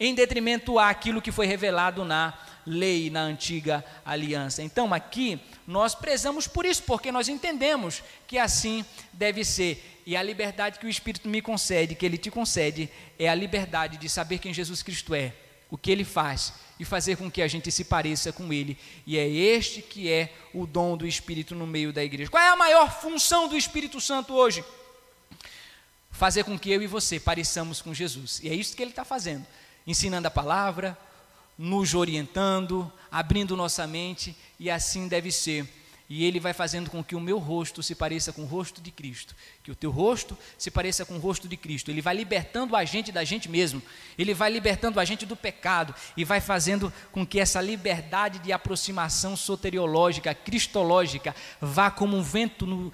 em 0.00 0.16
detrimento 0.16 0.80
àquilo 0.80 1.22
que 1.22 1.30
foi 1.30 1.46
revelado 1.46 2.04
na 2.04 2.36
lei, 2.66 3.10
na 3.10 3.22
antiga 3.22 3.84
aliança. 4.04 4.62
Então 4.62 4.92
aqui 4.92 5.40
nós 5.66 5.94
prezamos 5.94 6.46
por 6.46 6.64
isso, 6.64 6.82
porque 6.82 7.12
nós 7.12 7.28
entendemos 7.28 8.02
que 8.26 8.38
assim 8.38 8.84
deve 9.12 9.44
ser. 9.44 10.02
E 10.06 10.16
a 10.16 10.22
liberdade 10.22 10.78
que 10.78 10.86
o 10.86 10.90
Espírito 10.90 11.28
me 11.28 11.40
concede, 11.40 11.94
que 11.94 12.04
ele 12.04 12.18
te 12.18 12.30
concede, 12.30 12.90
é 13.18 13.28
a 13.28 13.34
liberdade 13.34 13.96
de 13.96 14.08
saber 14.08 14.38
quem 14.38 14.52
Jesus 14.52 14.82
Cristo 14.82 15.14
é, 15.14 15.32
o 15.70 15.78
que 15.78 15.90
ele 15.90 16.04
faz 16.04 16.52
e 16.80 16.84
fazer 16.84 17.16
com 17.16 17.30
que 17.30 17.42
a 17.42 17.46
gente 17.46 17.70
se 17.70 17.84
pareça 17.84 18.32
com 18.32 18.52
ele. 18.52 18.76
E 19.06 19.18
é 19.18 19.28
este 19.28 19.82
que 19.82 20.10
é 20.10 20.32
o 20.54 20.66
dom 20.66 20.96
do 20.96 21.06
Espírito 21.06 21.54
no 21.54 21.66
meio 21.66 21.92
da 21.92 22.02
igreja. 22.02 22.30
Qual 22.30 22.42
é 22.42 22.48
a 22.48 22.56
maior 22.56 22.90
função 23.00 23.46
do 23.48 23.56
Espírito 23.56 24.00
Santo 24.00 24.32
hoje? 24.32 24.64
Fazer 26.10 26.42
com 26.42 26.58
que 26.58 26.70
eu 26.70 26.82
e 26.82 26.86
você 26.86 27.20
pareçamos 27.20 27.80
com 27.82 27.94
Jesus. 27.94 28.40
E 28.42 28.48
é 28.48 28.54
isso 28.54 28.74
que 28.74 28.82
ele 28.82 28.90
está 28.90 29.04
fazendo, 29.04 29.46
ensinando 29.86 30.26
a 30.26 30.30
palavra, 30.30 30.98
nos 31.62 31.94
orientando, 31.94 32.90
abrindo 33.12 33.54
nossa 33.54 33.86
mente, 33.86 34.34
e 34.58 34.70
assim 34.70 35.06
deve 35.06 35.30
ser. 35.30 35.68
E 36.08 36.24
ele 36.24 36.40
vai 36.40 36.54
fazendo 36.54 36.88
com 36.88 37.04
que 37.04 37.14
o 37.14 37.20
meu 37.20 37.36
rosto 37.36 37.82
se 37.82 37.94
pareça 37.94 38.32
com 38.32 38.42
o 38.42 38.46
rosto 38.46 38.80
de 38.80 38.90
Cristo, 38.90 39.36
que 39.62 39.70
o 39.70 39.74
teu 39.74 39.90
rosto 39.90 40.36
se 40.56 40.70
pareça 40.70 41.04
com 41.04 41.16
o 41.16 41.18
rosto 41.18 41.46
de 41.46 41.58
Cristo. 41.58 41.90
Ele 41.90 42.00
vai 42.00 42.16
libertando 42.16 42.74
a 42.74 42.82
gente 42.86 43.12
da 43.12 43.24
gente 43.24 43.46
mesmo, 43.46 43.82
ele 44.16 44.32
vai 44.32 44.50
libertando 44.50 44.98
a 44.98 45.04
gente 45.04 45.26
do 45.26 45.36
pecado 45.36 45.94
e 46.16 46.24
vai 46.24 46.40
fazendo 46.40 46.90
com 47.12 47.26
que 47.26 47.38
essa 47.38 47.60
liberdade 47.60 48.38
de 48.38 48.52
aproximação 48.52 49.36
soteriológica, 49.36 50.34
cristológica, 50.34 51.36
vá 51.60 51.90
como 51.90 52.16
um 52.16 52.22
vento 52.22 52.66
no, 52.66 52.90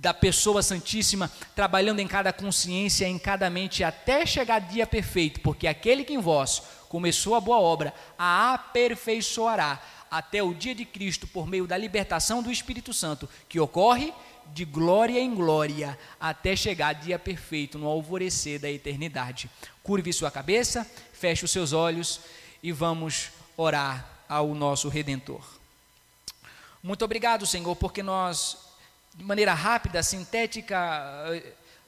da 0.00 0.14
pessoa 0.14 0.62
santíssima, 0.62 1.30
trabalhando 1.54 2.00
em 2.00 2.08
cada 2.08 2.32
consciência, 2.32 3.06
em 3.06 3.18
cada 3.18 3.50
mente, 3.50 3.84
até 3.84 4.24
chegar 4.24 4.60
dia 4.60 4.86
perfeito, 4.86 5.40
porque 5.40 5.66
aquele 5.66 6.04
que 6.04 6.14
em 6.14 6.18
vós 6.18 6.62
começou 6.88 7.34
a 7.34 7.40
boa 7.40 7.58
obra, 7.58 7.94
a 8.18 8.54
aperfeiçoará 8.54 9.80
até 10.10 10.42
o 10.42 10.54
dia 10.54 10.74
de 10.74 10.84
Cristo 10.84 11.26
por 11.26 11.46
meio 11.46 11.66
da 11.66 11.76
libertação 11.76 12.42
do 12.42 12.50
Espírito 12.50 12.92
Santo, 12.94 13.28
que 13.48 13.60
ocorre 13.60 14.12
de 14.46 14.64
glória 14.64 15.20
em 15.20 15.34
glória 15.34 15.98
até 16.18 16.56
chegar 16.56 16.94
dia 16.94 17.18
perfeito 17.18 17.78
no 17.78 17.86
alvorecer 17.86 18.58
da 18.58 18.70
eternidade. 18.70 19.50
Curve 19.82 20.12
sua 20.12 20.30
cabeça, 20.30 20.90
feche 21.12 21.44
os 21.44 21.50
seus 21.50 21.72
olhos 21.72 22.20
e 22.62 22.72
vamos 22.72 23.30
orar 23.56 24.08
ao 24.28 24.54
nosso 24.54 24.88
redentor. 24.88 25.42
Muito 26.82 27.04
obrigado, 27.04 27.46
Senhor, 27.46 27.74
porque 27.76 28.02
nós 28.02 28.56
de 29.14 29.24
maneira 29.24 29.52
rápida, 29.52 30.00
sintética, 30.00 30.76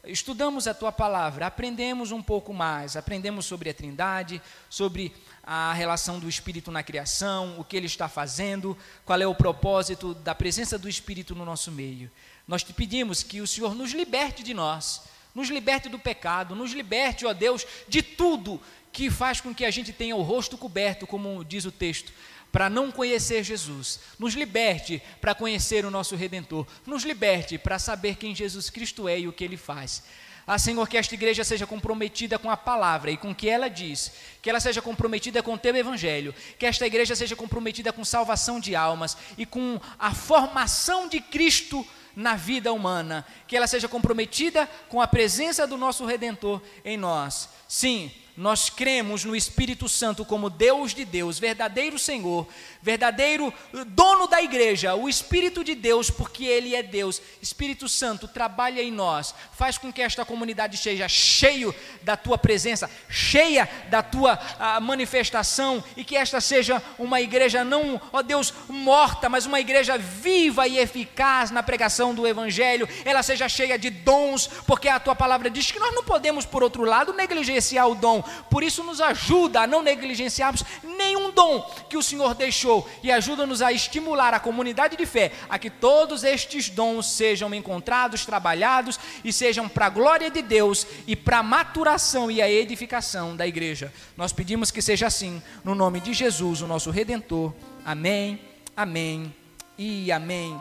estudamos 0.05 0.67
a 0.67 0.75
tua 0.75 0.91
palavra, 0.91 1.47
aprendemos 1.47 2.11
um 2.11 2.23
pouco 2.23 2.55
mais, 2.55 2.97
aprendemos 2.97 3.47
sobre 3.47 3.71
a 3.71 3.75
Trindade, 3.75 4.41
sobre 4.69 5.13
a 5.43 5.73
relação 5.73 6.19
do 6.19 6.29
Espírito 6.29 6.71
na 6.71 6.83
criação, 6.83 7.59
o 7.59 7.65
que 7.65 7.77
ele 7.77 7.87
está 7.87 8.09
fazendo, 8.09 8.77
qual 9.05 9.21
é 9.21 9.27
o 9.27 9.35
propósito 9.35 10.15
da 10.15 10.35
presença 10.35 10.79
do 10.79 10.89
Espírito 10.89 11.35
no 11.35 11.45
nosso 11.45 11.71
meio. 11.71 12.11
Nós 12.47 12.63
te 12.63 12.73
pedimos 12.73 13.23
que 13.23 13.41
o 13.41 13.47
Senhor 13.47 13.75
nos 13.75 13.93
liberte 13.93 14.43
de 14.43 14.55
nós, 14.55 15.03
nos 15.35 15.49
liberte 15.49 15.89
do 15.89 15.99
pecado, 15.99 16.55
nos 16.55 16.73
liberte, 16.73 17.27
ó 17.27 17.33
Deus, 17.33 17.67
de 17.89 18.03
tudo 18.03 18.61
que 18.93 19.11
faz 19.11 19.41
com 19.41 19.55
que 19.55 19.65
a 19.65 19.71
gente 19.71 19.93
tenha 19.93 20.17
o 20.17 20.23
rosto 20.23 20.59
coberto, 20.59 21.07
como 21.07 21.45
diz 21.45 21.65
o 21.65 21.71
texto, 21.71 22.13
para 22.53 22.71
não 22.71 22.91
conhecer 22.91 23.43
Jesus. 23.43 24.01
Nos 24.19 24.35
liberte 24.35 25.03
para 25.21 25.35
conhecer 25.35 25.85
o 25.85 25.91
nosso 25.91 26.17
Redentor. 26.17 26.67
Nos 26.87 27.05
liberte 27.05 27.59
para 27.59 27.79
saber 27.79 28.17
quem 28.17 28.35
Jesus 28.35 28.71
Cristo 28.71 29.09
é 29.09 29.21
e 29.21 29.29
o 29.29 29.33
que 29.33 29.45
ele 29.45 29.57
faz. 29.57 30.03
Ah, 30.47 30.59
Senhor, 30.59 30.89
que 30.89 30.97
esta 30.97 31.15
igreja 31.15 31.45
seja 31.45 31.67
comprometida 31.67 32.39
com 32.39 32.51
a 32.51 32.57
palavra 32.57 33.11
e 33.11 33.17
com 33.17 33.31
o 33.31 33.35
que 33.35 33.49
ela 33.49 33.69
diz, 33.69 34.11
que 34.43 34.51
ela 34.51 34.59
seja 34.59 34.83
comprometida 34.83 35.43
com 35.43 35.55
o 35.55 35.59
teu 35.59 35.77
evangelho, 35.77 36.35
que 36.59 36.67
esta 36.67 36.87
igreja 36.87 37.15
seja 37.15 37.37
comprometida 37.37 37.93
com 37.93 38.05
salvação 38.05 38.59
de 38.59 38.75
almas 38.75 39.17
e 39.39 39.47
com 39.47 39.81
a 39.97 40.13
formação 40.13 41.09
de 41.09 41.21
Cristo 41.21 41.87
na 42.17 42.35
vida 42.35 42.73
humana, 42.73 43.25
que 43.47 43.57
ela 43.57 43.67
seja 43.67 43.87
comprometida 43.87 44.69
com 44.89 45.01
a 45.01 45.07
presença 45.07 45.67
do 45.67 45.77
nosso 45.77 46.05
redentor 46.05 46.61
em 46.85 46.97
nós. 46.97 47.49
Sim, 47.69 48.11
nós 48.37 48.71
cremos 48.71 49.25
no 49.25 49.37
Espírito 49.37 49.89
Santo 49.89 50.25
como 50.25 50.51
Deus 50.51 50.95
de 50.95 51.05
Deus, 51.05 51.39
verdadeiro 51.39 51.99
Senhor, 51.99 52.47
verdadeiro 52.83 53.53
dono 53.89 54.27
da 54.27 54.43
igreja, 54.43 54.95
o 54.95 55.09
Espírito 55.09 55.63
de 55.63 55.75
Deus, 55.75 56.11
porque 56.11 56.45
Ele 56.45 56.75
é 56.75 56.83
Deus. 56.83 57.21
Espírito 57.43 57.89
Santo, 57.89 58.27
trabalha 58.27 58.83
em 58.83 58.91
nós, 58.91 59.35
faz 59.53 59.77
com 59.77 59.93
que 59.93 60.03
esta 60.03 60.25
comunidade 60.25 60.77
seja 60.77 61.09
cheio 61.09 61.75
da 62.03 62.17
tua 62.17 62.39
presença, 62.39 62.91
cheia 63.09 63.69
da 63.89 64.03
tua 64.03 64.39
manifestação 64.81 65.83
e 65.97 66.05
que 66.05 66.17
esta 66.17 66.41
seja 66.41 66.83
uma 66.99 67.21
igreja 67.21 67.65
não, 67.65 68.01
ó 68.13 68.23
Deus, 68.23 68.53
morta, 68.69 69.29
mas 69.29 69.47
uma 69.47 69.61
igreja 69.61 69.99
viva 69.99 70.67
e 70.67 70.79
eficaz 70.79 71.51
na 71.51 71.63
pregação 71.63 72.15
do 72.15 72.27
Evangelho. 72.27 72.89
Ela 73.05 73.23
seja 73.23 73.49
cheia 73.49 73.79
de 73.79 73.91
dons, 73.91 74.49
porque 74.67 74.89
a 74.89 75.01
tua 75.01 75.15
palavra 75.15 75.51
diz 75.51 75.71
que 75.71 75.79
nós 75.79 75.95
não 75.95 76.05
podemos, 76.05 76.47
por 76.47 76.63
outro 76.63 76.85
lado, 76.85 77.13
negligenciar 77.13 77.89
o 77.89 77.95
dom. 77.95 78.23
Por 78.51 78.63
isso, 78.63 78.83
nos 78.83 79.01
ajuda 79.01 79.63
a 79.63 79.67
não 79.67 79.83
negligenciarmos 79.83 80.65
nenhum 80.83 81.31
dom 81.31 81.61
que 81.89 81.97
o 81.97 82.03
Senhor 82.03 82.35
deixou 82.71 82.89
e 83.03 83.11
ajuda-nos 83.11 83.61
a 83.61 83.73
estimular 83.73 84.33
a 84.33 84.41
comunidade 84.41 84.97
de 84.97 85.05
fé 85.05 85.33
a 85.49 85.59
que 85.59 85.69
todos 85.69 86.23
estes 86.23 86.69
dons 86.69 87.07
sejam 87.07 87.53
encontrados, 87.53 88.25
trabalhados 88.25 88.99
e 89.25 89.33
sejam 89.33 89.69
para 89.69 89.87
a 89.87 89.91
glória 89.91 90.31
de 90.31 90.43
Deus 90.43 90.87
e 91.07 91.17
para 91.17 91.39
a 91.39 91.43
maturação 91.43 92.31
e 92.31 92.41
a 92.41 92.51
edificação 92.51 93.37
da 93.37 93.47
igreja. 93.47 93.93
Nós 94.17 94.33
pedimos 94.33 94.71
que 94.71 94.81
seja 94.81 95.07
assim, 95.07 95.43
no 95.65 95.75
nome 95.75 96.01
de 96.01 96.13
Jesus, 96.13 96.63
o 96.63 96.67
nosso 96.67 96.91
redentor. 96.91 97.53
Amém, 97.85 98.41
amém 98.77 99.35
e 99.77 100.13
amém. 100.13 100.57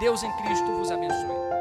Deus 0.00 0.22
em 0.22 0.32
Cristo 0.42 0.66
vos 0.76 0.90
abençoe. 0.90 1.53